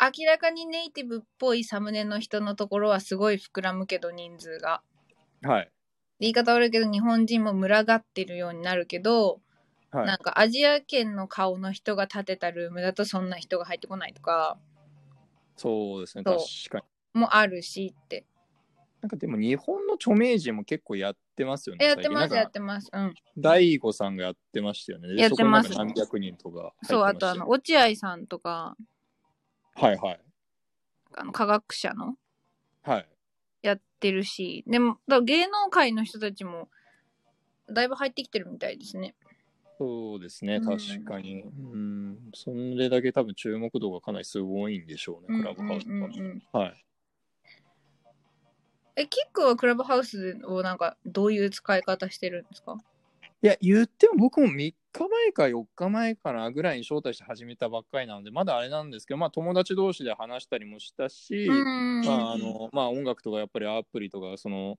[0.00, 4.82] 明らかにネイティブっぽいサムネの人のところはすごい膨らむけど、人数が。
[5.42, 5.70] はい。
[6.20, 9.40] 言い方悪いけど、日本人も群がってるようになるけど、
[9.90, 10.06] はい。
[10.06, 14.58] なんかアジア圏の顔の人が建てたルームだとそんな人が入ってこないとか
[15.56, 16.38] そうですね、確
[16.70, 16.78] か
[17.14, 17.20] に。
[17.20, 18.26] もあるしって。
[19.00, 21.84] なんかでも日本の著名人も結構やってますよね。
[21.84, 22.90] やってます、やってます。
[22.92, 23.14] うん。
[23.36, 25.08] 大悟さんがやってましたよね。
[25.08, 28.76] でやってます何百人とか入ってましたそう、よあとあの、落合さんとか、
[29.74, 30.20] はいはい。
[31.16, 32.16] あの科学者の？
[32.82, 33.08] はい。
[33.62, 36.68] やってるし、でも、だ芸能界の人たちも、
[37.68, 39.14] だいぶ入ってきてるみたいですね。
[39.78, 41.42] そうですね、うん確かに。
[41.42, 42.18] うん。
[42.34, 46.60] それだけ多分注目度がかなりすごいんでしょうね、クラブハウスうんうんうんうんは。
[46.60, 46.84] はい。
[48.96, 52.76] え、キックはクラブハウスをなんか、どういう使い方してるんですか？
[53.40, 64.76] いや、言っても僕も3日前か4日前かなぐらいに招待して始めたばっかりなので、まだあれなんですけど、まあ友達同士で話したりもしたし、うんまああの、まあ音楽とかやっぱりアプリとか、その、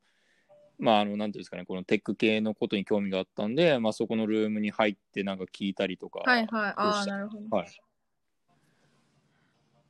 [0.79, 6.21] まああの、なんていうんですかね、このテック系のことに興味があったんで、まあそこのルームに入ってなんか聞いたりとか。
[6.21, 6.73] はいはい。
[6.75, 7.57] ああ、なるほど。
[7.57, 7.81] はい。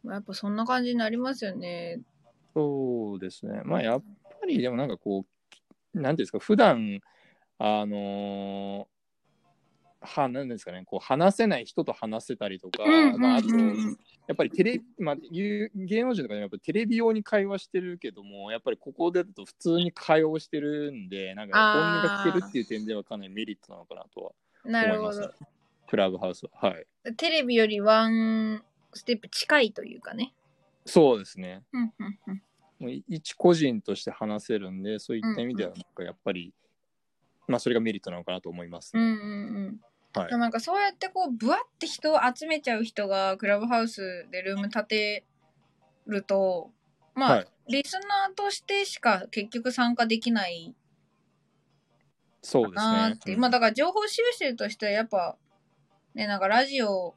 [0.05, 1.99] やっぱそんな感じになりますよね。
[2.55, 3.61] そうですね。
[3.63, 4.03] まあやっ
[4.39, 5.25] ぱりでもなんかこ
[5.93, 6.99] う、なんていうんですか、普段
[7.59, 8.98] あのー
[10.01, 12.83] は、なんですかね、こう話せない人と話せたりとか、
[13.17, 24.31] まあ、あと、やっぱりテレビ、まあ、いう芸能人とかでもやっぱテレビ用に会話してるけども、やっぱりここでだと普通に会話をしてるんで、なんか本音が聞けるっていう点ではかなりメリットなのかなとは
[24.65, 25.33] 思います、ねど。。
[25.87, 26.51] クラブハウスは。
[26.69, 26.85] はい。
[27.17, 28.63] テレビよりワン
[28.93, 30.33] ステップ近いというかね。
[30.85, 31.63] そうですね。
[31.73, 32.41] うんうんうん
[32.79, 36.53] もう一個人として話せるんで、そういった意味では、なんかやっぱり、
[37.47, 39.13] まあそれがメリットなのかなと思います、うんうんう
[39.71, 39.81] ん。
[40.13, 45.25] はいなんかそうやってこう、ぶわって人を集めちゃう人がクラブハウスでルーム建て
[46.07, 46.71] ると、
[47.15, 50.73] まあ、はいリスナーとしてしか結局参加できない
[52.41, 53.17] そうですねなーっ。
[53.19, 53.35] て。
[53.35, 55.37] まあだから情報収集としてはやっぱ、
[56.15, 57.13] ね、なんかラジオ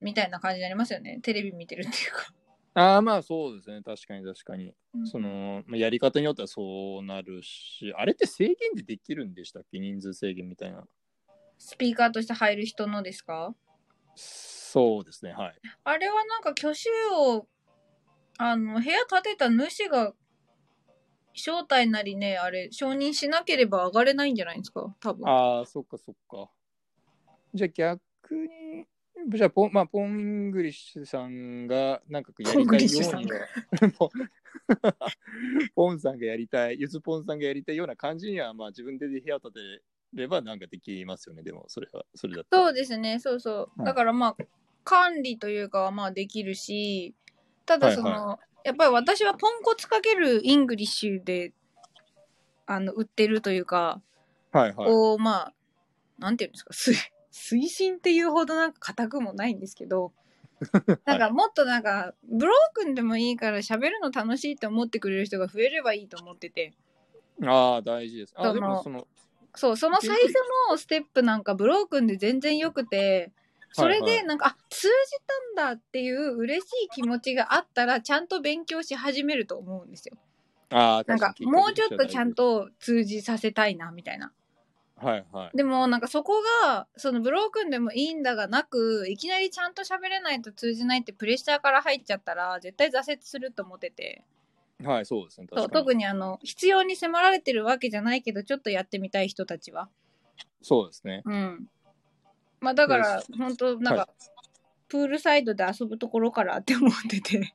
[0.00, 1.20] みたいな感じになりますよね。
[1.22, 2.34] テレビ見てるっていうか。
[2.74, 3.80] ああ、まあそうですね。
[3.84, 4.74] 確かに確かに。
[4.94, 9.78] うんその、まあやり方によってはそうなるし、あれって制限でできるんでしたっけ？
[9.78, 10.84] 人数制限みたいな。
[11.58, 13.54] スピーカーとして入る人のですか？
[14.14, 15.32] そうですね。
[15.32, 15.54] はい。
[15.84, 17.46] あれはなんか挙手を、
[18.38, 20.12] あの、部屋建てた主が、
[21.34, 24.94] 招待なりね、あれ、承認しなければ上がれないんじゃないですか？
[25.00, 25.28] 多分。
[25.28, 26.50] ああ、そっかそっか。
[27.52, 27.98] じゃあ逆
[28.34, 28.86] に、
[29.28, 33.46] じゃあポン、まあ、ポン・イングリッシュさんが、なんかやりたいようには、
[33.98, 34.10] ポン
[35.74, 39.58] ポンさんがやりたい、ゆずポンさんがやりたいような感じには、まあ自分で部屋を建て
[40.12, 41.42] ればなんかできますよね。
[41.42, 43.56] でも、それは、それだったらそうですね、そうそう。
[43.76, 44.36] はいだからまあ、
[44.84, 47.14] 管理というかはまあできるし、
[47.64, 51.52] ただその、はいやっぱり私はポンコツかけるイングリッシュで、
[52.66, 54.02] あの、売ってるというか、
[54.50, 54.86] はいはい。
[54.88, 55.54] こう、まあ、
[56.18, 56.96] なんていうんですか、推
[57.30, 60.12] 推進っていうほどなんか固くもないんですけど、
[61.06, 66.74] なんかもっとなんか、ブロークンでもいいから喋るの楽しいって思ってくれる人が増えればいいと思ってて。
[67.44, 68.34] ああ、大事です。
[68.36, 69.06] あ、でもその、
[69.56, 70.34] そう、その最初
[70.70, 73.32] のステップなんかブロークンで全然良くて、
[73.72, 74.92] それはいはいでなんか、あ、通じ
[75.56, 80.16] たんだっていう嬉しい気持ちがあったら、ちゃんと勉強し始めると思うんですよ。
[80.70, 82.34] ああ、なんかもうちょっとちゃん。
[82.34, 84.32] と通じさせたいな、みたいな。
[84.96, 85.56] はいはい。
[85.56, 94.22] でもなんかそこが、そのブロークンでもいいんだがなく、いきなりちゃんと喋れないと通じないってプレッシャーから入っちゃったら、絶対挫折すると思ってて。
[94.84, 95.46] はい、そうですね。
[95.54, 95.70] そう。
[95.70, 99.88] 特にあの、必要に迫られてるわけじゃないけど、ちょっとやってみたい人たちは。
[100.62, 101.22] そうですね。
[101.24, 101.66] うん。
[102.60, 104.08] まあだから、本当なんか、は
[104.88, 107.54] プールサイドで遊ぶところからって思ってて。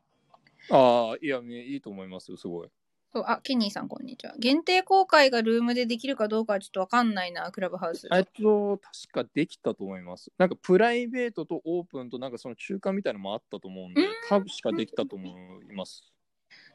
[0.70, 2.70] ああ、いや、ねいいと思いますよ、すごい。
[3.14, 4.34] そう、あ、ケニーさんこんにちは。
[4.40, 8.08] 限定公開がルームでできるかどうかはちょっとわかんないな、クラブハウス。
[8.14, 10.32] えっと、確かできたと思います。
[10.38, 15.28] なんかプライベートとオープンとなんかその中間みたいなのもあったと思うんでうん、多分しかできたと思
[15.70, 16.11] います。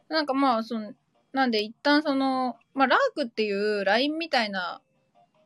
[0.09, 0.93] なんかまあ、その、
[1.33, 4.81] なんで一旦その、まあ、ラークっていう LINE みたいな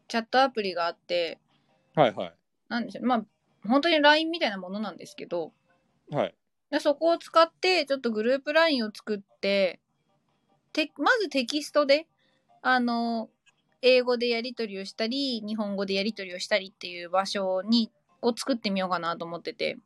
[0.09, 1.39] チャットアプリがあって、
[1.95, 2.35] はいはい。
[2.69, 3.25] なんでしょう、まあ、
[3.67, 5.53] 本当に LINE みたいなものなんですけど、
[6.11, 6.35] はい。
[6.71, 9.81] でそこを使って、ちょっとグループ LINE を作って、
[10.73, 12.07] てまずテキストで、
[12.63, 13.29] あの、
[13.83, 17.91] 英語でやり取りをしたり、日本語でやり取りをしたりっていう場所に、
[18.23, 19.79] を作ってみようかなと思ってて。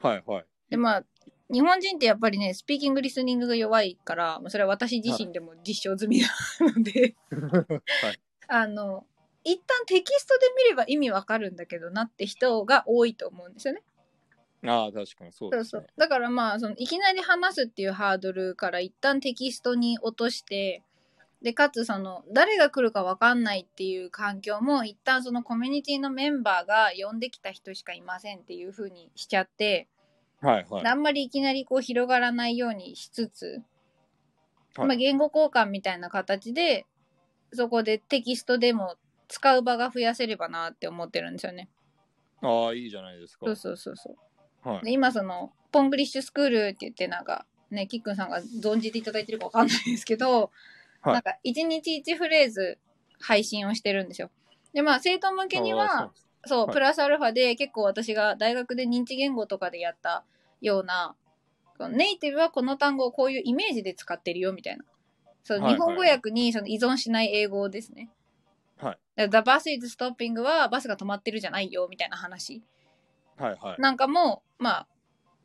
[0.00, 0.44] はいはい。
[0.70, 1.04] で、まあ、
[1.52, 6.28] 日本人ってやっぱりね、スピーキング、リスニングが弱いから、まあそれは私自身でも実証済みな
[6.60, 8.20] ので、はい。
[8.48, 9.06] あの、
[9.44, 13.82] 一旦テキストで見れば意味わかるんだけどなって人が多いと思うんですよね。
[14.66, 15.82] ああ、確かにそうそうですね。
[15.82, 15.86] そう。
[15.96, 20.82] だからまあ、その、いきなり話すっていうハードルから一旦テキストに落として、
[21.42, 29.88] で、かつその、誰が来るかわかんないっていう環境も、一旦そのコミュニティのメンバーが呼んできた人しかいませんっていう風にしちゃって、
[30.40, 30.86] はいはい。
[30.86, 33.62] あんまりいきなりこう広がらないようにしつつ、
[34.76, 36.86] はいまあ、言語交換みたいな形で、
[37.52, 38.96] そこでテキストでも
[39.28, 41.68] 使う場が増やせればなって思ってるんですよね。
[42.42, 43.46] ああ、いいじゃないですか。
[43.46, 44.16] そうそうそうそ
[44.64, 44.68] う。
[44.68, 44.84] はい。
[44.84, 50.50] で今そのポングリッシュスクールって言ってなんかねキックンさんが存じていただいてるかわかんないですけど、
[51.02, 52.78] はいなんか1日1フレーズ
[53.20, 54.30] 配信をしてるんですよ。
[54.74, 56.10] でまあ生徒向けにあはあ
[56.46, 60.24] そう、はいプラスアルファで結構私が大学で認知言語とかでやった
[60.60, 61.14] ような
[61.80, 64.84] このネイティブはこの単語をこういうイメージで使ってるよみたいな。
[65.42, 68.10] そう、日本語訳にその依存しない英語ですね。
[68.76, 68.98] はい。
[69.16, 72.62] だから The bus is stopping はバスが止まってるじゃないよみたいな話。
[73.38, 73.80] はいはい。
[73.80, 74.86] なんかも、まあ、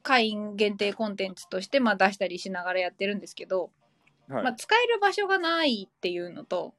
[0.03, 3.72] 会員限定コンテンツとして、まあ、出したりしながらやってるんですけど、
[4.27, 6.73] はいまあ、使える場所がないっていうのと、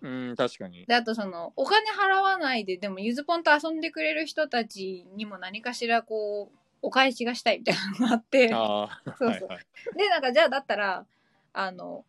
[0.00, 0.86] うん、確かに。
[0.86, 9.66] で、あとその、お金払わないで、でも、ゆずぽんと遊んでくれる人たちにも何かしら、こう、お返しがしたいみたいなのがあって、ああ、 そうそうはいはい。
[9.96, 11.06] で、なんか、じゃあ、だったら、
[11.52, 12.04] あの、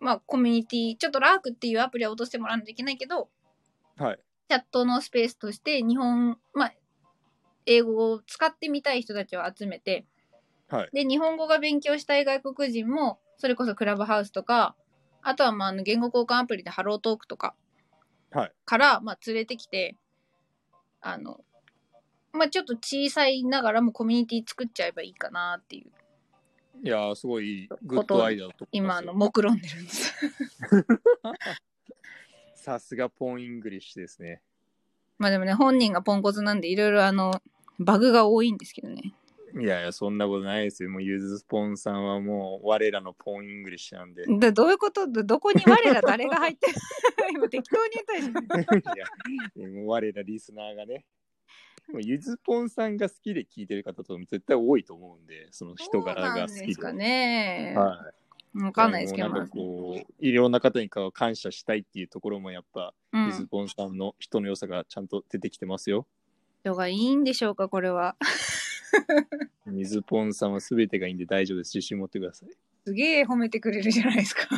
[0.00, 3.28] まあ、コミュニティ、ちょっとラークっていうアプリは落としてもらわないといけないけど、
[3.96, 4.18] はい。
[4.48, 6.74] チャットのスペースとして、日本、まあ、
[7.66, 10.06] 英語を使ってみたい人たちを集めて、
[10.68, 10.90] はい。
[10.92, 14.74] で、日本語が勉強したい外国人も、それこそクラブハウスとか、
[15.22, 17.54] あとはまああの言語交換アプリでハロートークとか
[18.30, 18.52] はい。
[18.64, 19.96] から、まあ、連れてきて、
[21.00, 21.40] あの、
[22.32, 25.90] まあ、ちょっと小さいながらもコミュニティ作っちゃえばいいかなっていう、
[26.84, 30.14] いやー、すごいグッドアイデアだと思い今、ますよあの、目論んでるんです。
[32.54, 34.42] さすがポンイングリッシュですね。
[35.16, 37.40] まあでもね、本人がポンコツなんで、いろいろあの、
[37.78, 39.14] バグが多いんですけどね。
[39.54, 40.90] いやいや、そんなことないですよ。
[40.90, 44.24] もうゆずポンさんはもう我らのポンイングリッシュなんで。
[44.52, 45.06] どういうこと？
[45.06, 46.74] どどこに我ら誰が入ってる？
[47.32, 49.62] 今適当に言ったでしょ。
[49.62, 51.04] や、もう我らリスナーがね。
[51.92, 56.66] もうゆずぽんさんが好きで聞いてる方と絶対多いと思うんで、その人柄が好きで。
[56.66, 57.74] ですかね。
[57.76, 58.62] はい。
[58.62, 66.06] わかんないですけど、こう、いろんな方に感謝したいっていうところもやっぱ、うんゆずぽんさんの人の良さがちゃんと出てきてますよ。
[66.62, 68.16] 人がいいんでしょうか、これは。
[69.72, 71.76] ゆずぽんさんは全てがいいんで大丈夫です。
[71.76, 72.48] 自信持ってください。
[72.86, 74.48] すげえ褒めてくれるじゃないですか。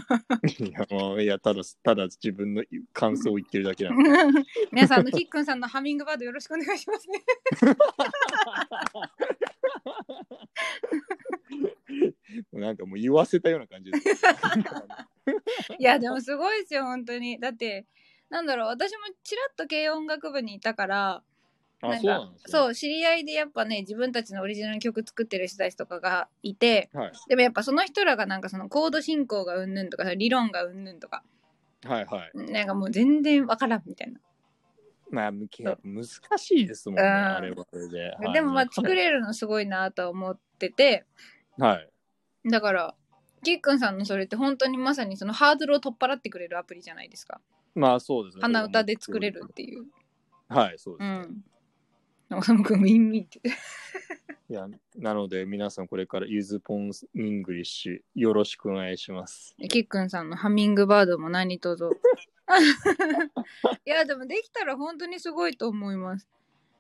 [0.61, 2.63] いや、もう、いや、ただ、ただ自分の
[2.93, 4.09] 感想を言ってるだけなんで。
[4.71, 7.25] 皆さん、あの、キックンさんのハミングバードよろしくお願いしますね。
[12.53, 14.07] なんかもう言わせたような感じです。
[15.79, 17.41] いや、でもすごいですよ、本当に。
[17.41, 17.87] だって、
[18.29, 21.25] なんだろう、私もちらっと軽音楽部にいたから、あ、
[21.83, 22.31] なんかそうね。
[22.47, 27.13] そう、知り合いでやっぱね、自分たちのオリジナルの曲作ってる人たちとかがいて、はい。
[27.29, 31.23] でもやっぱその人らがなんかそのコード進行がうんぬんとか、理論がうんぬんとか、
[31.85, 32.53] はいはい。
[32.53, 34.21] なんかもう全然わからんみたいな。
[35.11, 36.05] まあ、難
[36.39, 38.11] しいですもんね、うんあれはあれで。
[38.11, 41.05] はいでもまあ作れるのすごいなとは思ってて、
[41.59, 41.91] はい。
[42.49, 42.95] だから、
[43.43, 47.41] キックンさんのそれって本当にまさにそのハードルを取っ払ってくれるアプリじゃないですか。
[47.75, 48.43] まあそうですね。
[48.43, 49.87] 鼻歌で作れるっていう。
[50.49, 51.17] はい、そうですね。
[51.27, 51.45] うん。
[52.33, 53.41] おさむくん、ウィンウィンって。
[54.51, 59.55] いや、なので皆さんこれからゆずぽんイングリッシュよろしくお願いします。
[59.69, 61.91] キックンさんのハミングバードも何とぞ。
[63.87, 66.29] いや、でもできたら本当にすごいと思います。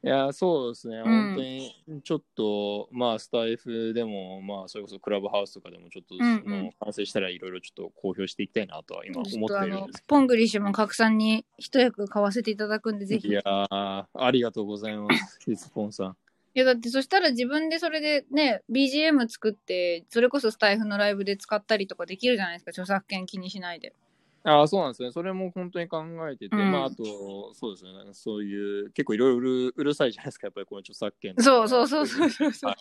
[0.02, 1.00] いや、そうですね。
[1.00, 13.28] ん本当にちょっと、まあスタイフでも、まあそれこそクラブハウスとかでもちょっと、うんう完成したらいろいろちょっと公表していきたいなとは今思っているんです、ポングリッシュも拡散に一役買わせていただくんで、ぜひ。
[13.28, 13.66] いいやー、
[14.14, 15.38] ありがとうございます。
[15.46, 16.16] ゆずぽんさん。
[16.54, 23.94] や、だってそしたら自分でそれでね、BGM 作って、それこそスタイフのライブで使ったりとかできるじゃないですか、著作権気にしないで。
[24.42, 25.12] ああ、そうなんですね。
[25.12, 27.90] それも本当に考えてて、うんまああと、そうですね。
[28.12, 31.34] そういう、結構いろいろうるうるさいじゃないですか、やっぱりこの著作権。
[31.38, 32.74] そうそうそうそうそうそう。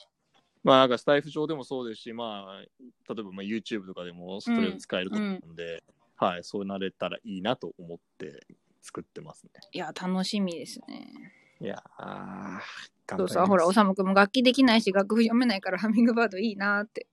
[0.64, 2.68] まあなんかスタイフ上でもそうですし、まあ、例
[3.20, 5.84] えばまあ YouTube とかでもそれを使えると思うんで、
[6.18, 8.46] はい、そうなれたらいいなと思って
[8.82, 9.52] 作ってますね。
[9.72, 11.08] いや、楽しみですね。
[11.62, 12.62] いやー、頑張り
[13.10, 17.08] ますそうさ、ほら、おさむくんも楽器できないし、楽譜読めないからハミングバードいいなって。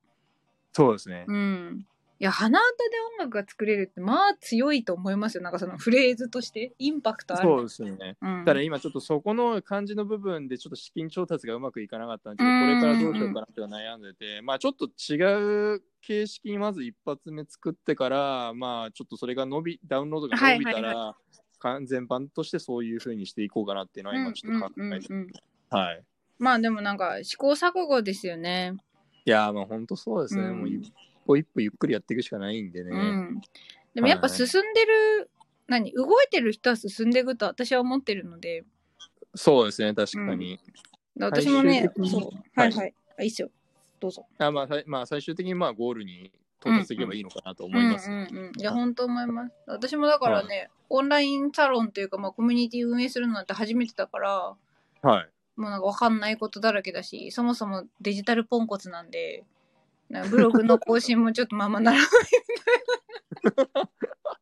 [0.72, 1.24] そうですね。
[1.26, 1.86] うん。
[2.18, 5.42] いや、鼻歌で音楽が作れるって、まあ強いと思いますよ。
[5.42, 7.42] なんかそのフレーズとして、インパクトある。
[7.42, 8.16] そうですね。
[8.22, 8.44] うん。
[8.46, 21.26] ただ今ちょっとそこの漢字の部分でちょっと資金調達がうまくいかなかったんで、これからどうしようかなって悩んでて、まあちょっと違う形式にまず一発目作ってから、まあちょっとそれが伸び、ダウンロードが伸びたら、はい
[21.58, 25.28] 完全版としてそういう風にしていこうかなっていうのは今ちょっと考えてうんうんうん
[25.72, 26.02] うんはい。
[26.38, 28.74] まあでもなんか試行錯誤ですよね。
[29.24, 30.42] いやー、まあ本当そうですね。
[30.44, 30.92] うんもう一
[31.26, 32.90] 歩一歩ゆっくりやっていくしかないんでね。
[32.90, 33.40] うん。
[33.94, 35.30] でもやっぱ進んでる、
[35.66, 38.64] 何動いてる人は進んでいくと私は思ってるので、
[39.36, 40.58] そうですね、確かに。
[41.18, 42.30] 私もねそう。
[42.58, 42.94] はいはい。
[43.18, 43.50] あ、いいっすよ。
[44.00, 44.26] どうぞ。
[44.38, 46.30] あまあ、まあ、最終的にまあゴールに
[46.60, 48.10] 到達できればいいのかなと思います。
[48.10, 48.52] うんうんうん。
[48.58, 49.52] いや、本当思います。
[49.66, 54.54] 私もだからね、オンラインサロンというか、まあコミュニティ運営するのなんて初めてだから、
[55.02, 55.28] はい。
[55.56, 59.44] もうなんかわかんないことだらけだし、そもそもデジタルポンコツなんで、
[60.30, 62.08] ブログの更新もちょっとまあまあならない
[63.44, 63.90] みたいな。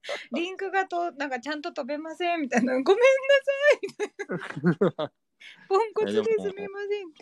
[0.32, 2.74] リンクがと、なんかちゃんと飛べませんみたいな。
[2.74, 3.04] ごめんな
[4.94, 5.10] さい
[5.68, 7.08] ポンコツですみません。
[7.08, 7.12] い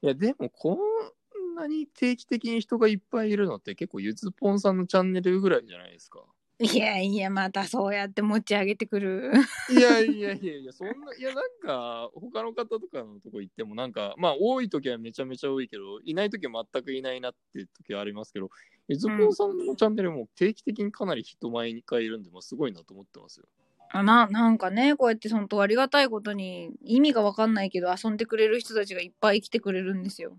[0.00, 6.24] や、でも、こんなに定期的に人がいっぱいいるのって結構ゆずぽんさんのチャンネルぐらいじゃないですか。
[6.62, 9.32] いやいや、またそうやって持ち上げてくる。
[9.68, 18.48] いやいやいやいや、そんな、いや、なんか、他の方とかのとこ行っても、なんか、まあ、多い時はめちゃめちゃ多いけど、いない時は全くいないなっていう時はありますけど、
[18.86, 23.46] ゆずぽんさんのチャンネルも定期的にかなり人前に回いるんで、まあ、すごいなと思ってますよ。
[23.90, 30.36] あな、なんかね、こうやって本当ありがたいことに意味がわかんないけど遊んでくれる人たちがいっぱい来てくれるんですよ。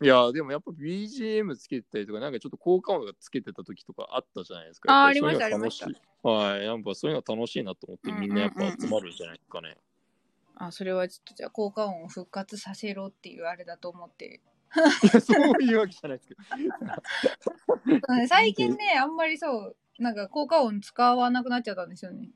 [0.00, 4.92] いや、でもやっぱ BGM つけてたりとか、なんかちょっと効果音がつけてた時とかあったじゃないですか。
[4.92, 9.76] あありましたそういうのが楽しいはい、やっぱそういうの楽しいなと思って、みんなやっぱ集まるんじゃないですかね。
[10.54, 14.40] あ、それはちょっとじゃあ効果音を復活させろっていうあれだと思って。
[15.02, 16.40] いや、そういうわけじゃないですけど。
[18.08, 22.30] うん最近ね、あんまりそう、なんか効果音使わなくなっちゃったんですよね。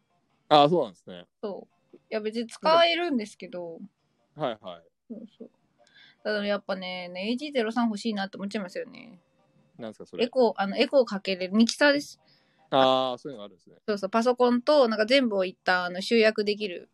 [0.49, 1.27] ああ、そうなんですね。
[1.41, 1.97] そう。
[1.97, 3.79] いや別に使えるんですけど、
[4.35, 4.83] はいはい。
[5.09, 5.51] そうそう。
[6.23, 9.19] ただやっぱね、ね AG03 欲しいなって思っちゃいますよね。
[9.79, 10.25] なんですか、それ？
[10.25, 12.21] エコー、あの、エコーかけれるミキサーです。
[12.71, 13.77] ああ、そういうのがあるんですね。
[13.87, 16.89] そうそう、パソコンと、なんか全部を一旦あの集約できる。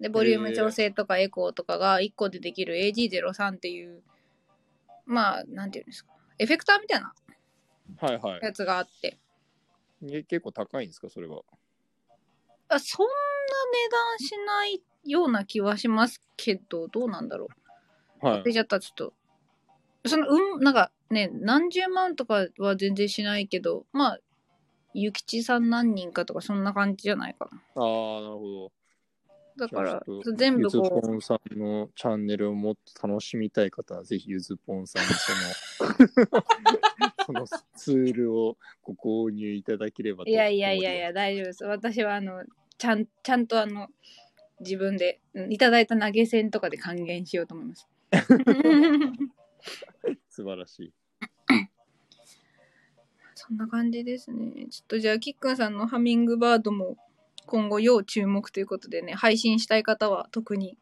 [0.00, 4.02] で、ボリューム調整とかエコーとかが1個でできる AG03 っていう、
[5.06, 6.12] まあ、なんていうんですか。
[6.38, 7.14] エフェクターみたいな
[7.98, 8.40] はいはい。
[8.42, 9.18] やつがあって。
[10.04, 11.42] え結構高いんですか、それは？
[12.68, 13.12] あそんな
[13.72, 17.48] 値段しないような気はしますけど、どうなんだろう。
[18.22, 18.44] はい忘。
[18.44, 19.12] れちゃった、ちょっと。
[20.06, 24.18] その、うん、なんかね、何十万とかは全然しないけど、まあ、
[24.94, 27.82] ゆきちさん何人かとかそんな感じじゃないかな。
[27.82, 28.72] ああ、なるほど。
[29.54, 30.02] だから
[30.34, 35.32] 全部ゆずこぽんさんのチャンネルをもっと楽しみたい方は、ぜひゆずぽんさんのそ
[36.24, 36.42] の、
[37.26, 37.46] その
[37.76, 38.94] ツールをご
[39.28, 41.64] 購入いただければいやいやいやい思や、大丈夫です。
[41.64, 42.42] 私はあの、
[42.78, 43.88] ちゃん、ちゃんとあの、
[44.60, 47.88] 自分で、うんいただいた投げ銭とかで還元しようと思います。
[50.28, 50.92] 素晴らしい。
[53.34, 54.66] そんな感じですね。
[54.70, 56.96] ちょっとじゃあ、キックンさんのハミングバードも
[57.46, 60.78] 今後要注目ということでね、配信したい方は特に。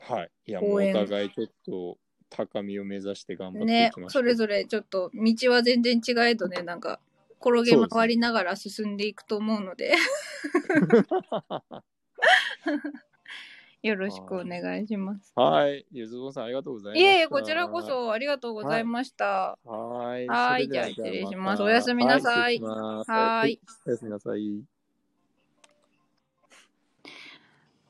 [0.00, 0.30] はい。
[0.46, 1.98] いや、もうお互いちょっと
[2.28, 4.22] 高みを目指して頑張っていねきま、しょう。
[4.22, 6.98] それぞれちょっと道は全然違えどね、なんか
[7.40, 9.94] 転げ回りながら進んでいくと思うので、
[13.82, 15.32] よろしくお願いします。
[15.34, 15.84] はい。
[15.90, 17.10] ゆずぼんさん、ありがとうございました。
[17.10, 17.82] いえいえ、こちらこ。
[17.82, 19.58] そありがとうございました。
[19.64, 20.26] はい。
[20.28, 23.60] はいじゃあ失礼しますおやすみなさいはい。
[23.86, 24.62] おやすみなさい。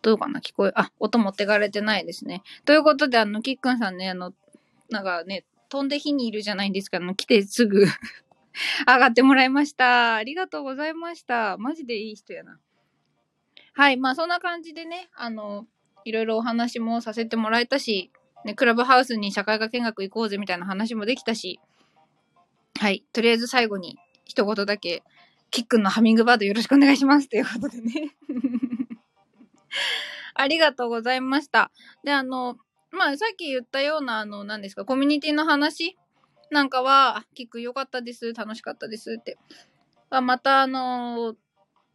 [0.00, 0.40] どうかな？
[0.40, 2.42] 聞こえ、あ、音持ってかれてないですね。
[2.64, 4.32] ということで、あの、キックンさんね、あの、
[4.88, 7.84] なんかね、飛んで火にいるじゃないんですか、あの、来てすぐ
[8.88, 10.14] 上がってもらいました。
[10.14, 11.56] ありがとうございました。
[11.58, 12.58] マジでいい人やな。
[13.74, 15.66] はい、まあそんな感じでね、あの、
[16.04, 18.10] いろいろお話もさせてもらえたし、
[18.44, 21.60] ね、クラブハウスに社会科見学行こうぜみたいな話もできたし、
[22.78, 25.02] はい、とりあえず最後に一言だけ、
[25.50, 28.16] キックンのハミングバードよろしくお願いしますということでね。
[30.34, 31.70] ありがとうございました。
[32.04, 32.56] で、あの、
[32.90, 35.96] まあ、さっき言ったような、あの、何ですか、コミュニティの話
[36.50, 39.38] なんかは、キックよかったです、楽しかったですって。
[40.10, 41.36] まあ、また、あの、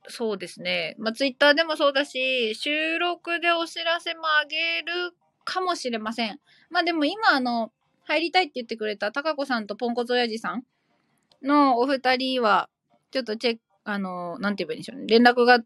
[0.07, 0.95] そうですね。
[0.97, 5.13] まあ、ツイッターでもそうだし、収録でお知らせもあげる
[5.43, 6.39] かもしれません。
[6.69, 7.71] まあ、でも今、あの、
[8.05, 10.63] 入りたいって言ってくれた、たかこさんとポンコツ親父さん
[11.43, 12.69] のお二人は、
[13.11, 15.07] ちょっとチェック、あの、なんて言えばいいんでしょうね。
[15.07, 15.59] 連絡が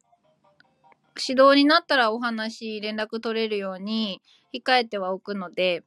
[1.19, 4.21] 指導になったらお話、連絡取れるように
[4.53, 5.83] 控えてはおくので、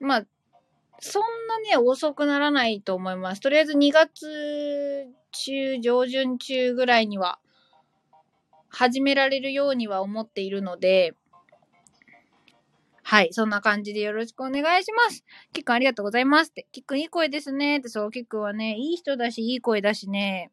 [0.00, 0.26] まあ、
[1.00, 3.40] そんなね、遅くならないと思います。
[3.40, 7.38] とりあえず2月中、上旬中ぐらいには
[8.68, 11.14] 始められるようには思っているので、
[13.02, 15.24] はい、そんな感じでよろしくお願いします。
[15.52, 16.66] キックありがとうございますって。
[16.70, 20.52] キックいい声ですねって、そう、キックはね、いい人だし、いい声だしね、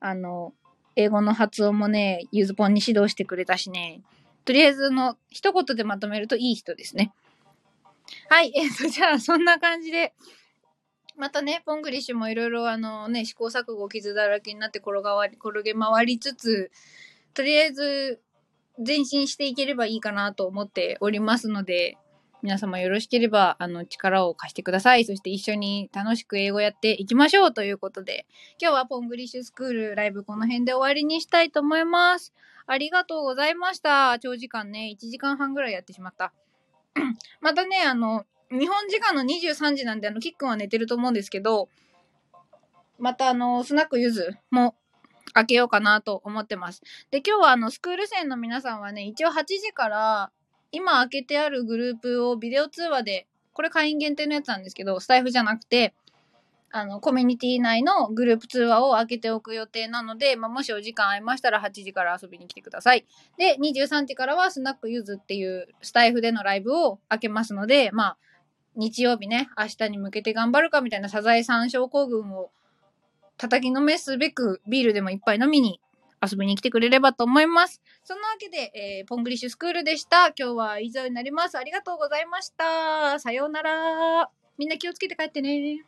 [0.00, 0.52] あの、
[0.96, 4.00] 英語の発音もね、ゆずぽんに指導してくれたしね。
[4.44, 7.12] とりあえずの、一言でまとめるといい人ですね。
[8.28, 10.14] はい、えっと、 じゃあ、そんな感じで、
[11.16, 16.70] またね、ポングリッシュもいろいろあのね、試行錯誤傷だらけになって転がわり、転げ回りつつ、
[17.34, 18.20] とりあえず
[18.84, 21.98] 前進していければいいかなと思っておりますので、
[22.42, 25.04] 皆様よろしければ、あの、力を貸してください。
[25.04, 28.26] そして一緒に楽しく英語やっていきましょうということで、
[28.60, 32.34] 今日はポングリッシュスクールライブこの辺で終わりにしたいと思います。
[32.66, 34.18] ありがとうございました。
[34.18, 36.32] 長時間ね、1時間半ぐらいやってしまった。
[37.40, 41.68] またね、あの、日本時間の23時なんで、あの、キックンは寝てると思うんですけど、
[42.98, 44.74] またあの、スナックゆずも
[45.32, 46.82] 開けようかなと思ってます。
[47.10, 50.30] で、今日はあの、スクール生の皆さんはね、一応8時から、
[50.70, 55.94] 今開けてあるグループをビデオ通話で、これ会員限定のやつなんですけど、スタイフじゃなくて、
[56.74, 63.04] あの、コミュニティ内のグループ通話を開けておく予定なので、まあ、もしお時間合いましたら8時から遊びに来てください。
[63.36, 68.16] で、23時からはスナックユズっていうスタイフでのライブを開けますので、まあ、
[68.74, 72.50] 日曜日ね、明日に向けて頑張るかみたいなサザエさん症候群を
[73.36, 75.78] 叩きのめすべくビールでもいっぱい飲みに
[76.22, 77.82] 遊びに来てくれればと思います。
[78.02, 80.28] そんなわけで、えーポングリッシュスクールでした。
[80.28, 81.58] 今日は以上になります。
[81.58, 83.18] ありがとうございました。
[83.18, 84.30] さようなら。
[84.56, 85.84] みんな気をつけて帰ってね。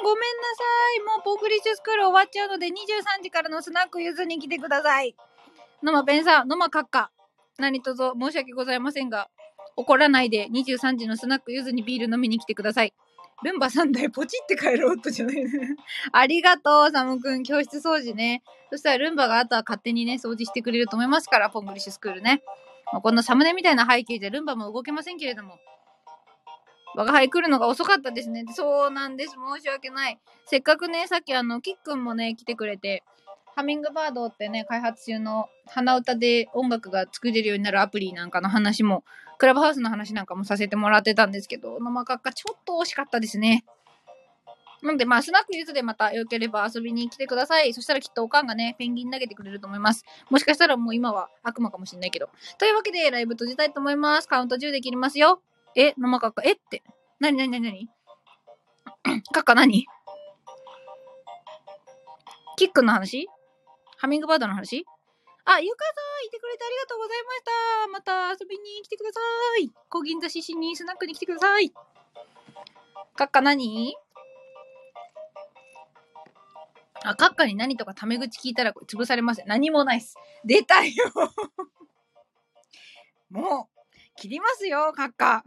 [0.00, 0.64] ん、ごめんなさ
[0.96, 1.00] い。
[1.16, 2.72] もうポングリッシュスクール終わっちゃうので、23
[3.22, 5.14] 時からのスナックゆずに来てください。
[5.82, 7.10] ノマペンさん、ノマカッカ。
[7.58, 9.28] 何卒申し訳ございませんが、
[9.76, 12.92] 怒らないで23時のスナックゆずにビール飲みに来てください。
[13.44, 15.36] ルンバ3台ポチって帰ろうとじゃない
[16.10, 17.44] ありがとう、サムくん。
[17.44, 18.42] 教室掃除ね。
[18.70, 22.42] そしたらルンバがあとは勝手にね、掃除してくれると思いますから、ポングリッシュスクールね。
[22.92, 25.58] まあこのサムネみたいな背景でルンバも動けませんけれども。
[26.94, 28.44] 我が輩来るのが遅かったですね。
[28.54, 29.32] そうなんです。
[29.32, 30.18] 申し訳ない。
[30.46, 33.04] せっかくね、さっきあの、キックンもね、来てくれて、
[33.54, 39.04] ハミングバードってね、開発中の鼻歌で音楽が作れるようになるアプリなんかの話も、
[39.38, 43.64] クラブハウスの話なんかもさせてもらってたんですけど、生カッカちょっと惜しかったですね。
[44.82, 47.72] なんで、まあ、スナックユズでまたよければ遊びに来てください。
[47.74, 50.04] そしたらきっとおかんがね、ペンギン投げてくれると思います。
[50.30, 52.30] もしかしたらもう今は悪魔かもしれないけど。
[52.58, 54.28] というわけで、ライブ閉じたいと思います。
[54.28, 55.42] カウント10で切りますよ。
[55.76, 56.82] え、生カッカ、えって。
[57.20, 57.88] なになになになに
[59.32, 59.86] カッカ何？
[62.56, 63.28] キックの話？
[63.96, 64.86] ハミングバードの話？
[65.44, 65.92] あ、ゆかさ
[66.22, 67.88] ん、いてくれてありがとうございました。
[67.88, 69.20] また遊びに来てくださ
[69.62, 69.70] い。
[69.88, 71.72] 小銀座獅子にスナックに来てください。
[73.16, 73.94] カッカ何？
[77.04, 79.42] あ、カッカに何とかタメ口聞いたらこれ潰されます。
[79.46, 80.16] 何もないっす。
[80.44, 80.92] 出たよ
[83.30, 85.44] もう、切りますよ、カッカ。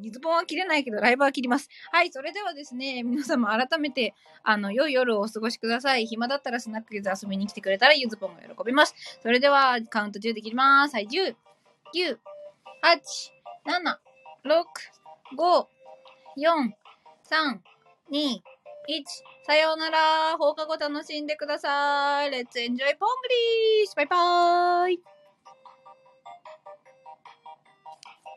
[0.00, 1.68] ゆずぽんは切れないけど、ライブは切ります。
[1.92, 6.06] はい、それではですね、皆様改めて、あの、良い夜をお過ごしください。
[6.06, 8.94] 暇だったらスナックゲズ遊びに来てくれたらゆずぽんが喜びます。
[9.22, 10.94] それでは、カウント10で切ります。
[10.94, 11.34] はい、10、
[11.94, 12.18] 9、
[12.82, 12.98] 8、
[13.66, 13.98] 7、
[14.44, 14.64] 6、
[15.36, 15.66] 5、
[16.36, 16.72] 4、
[17.30, 17.58] 3、
[18.10, 18.42] 2、1。
[19.46, 20.36] さようなら。
[20.38, 22.30] 放課後楽しんでください。
[22.30, 22.84] Let's enjoy ポング
[23.28, 25.17] リーシュバイバーイ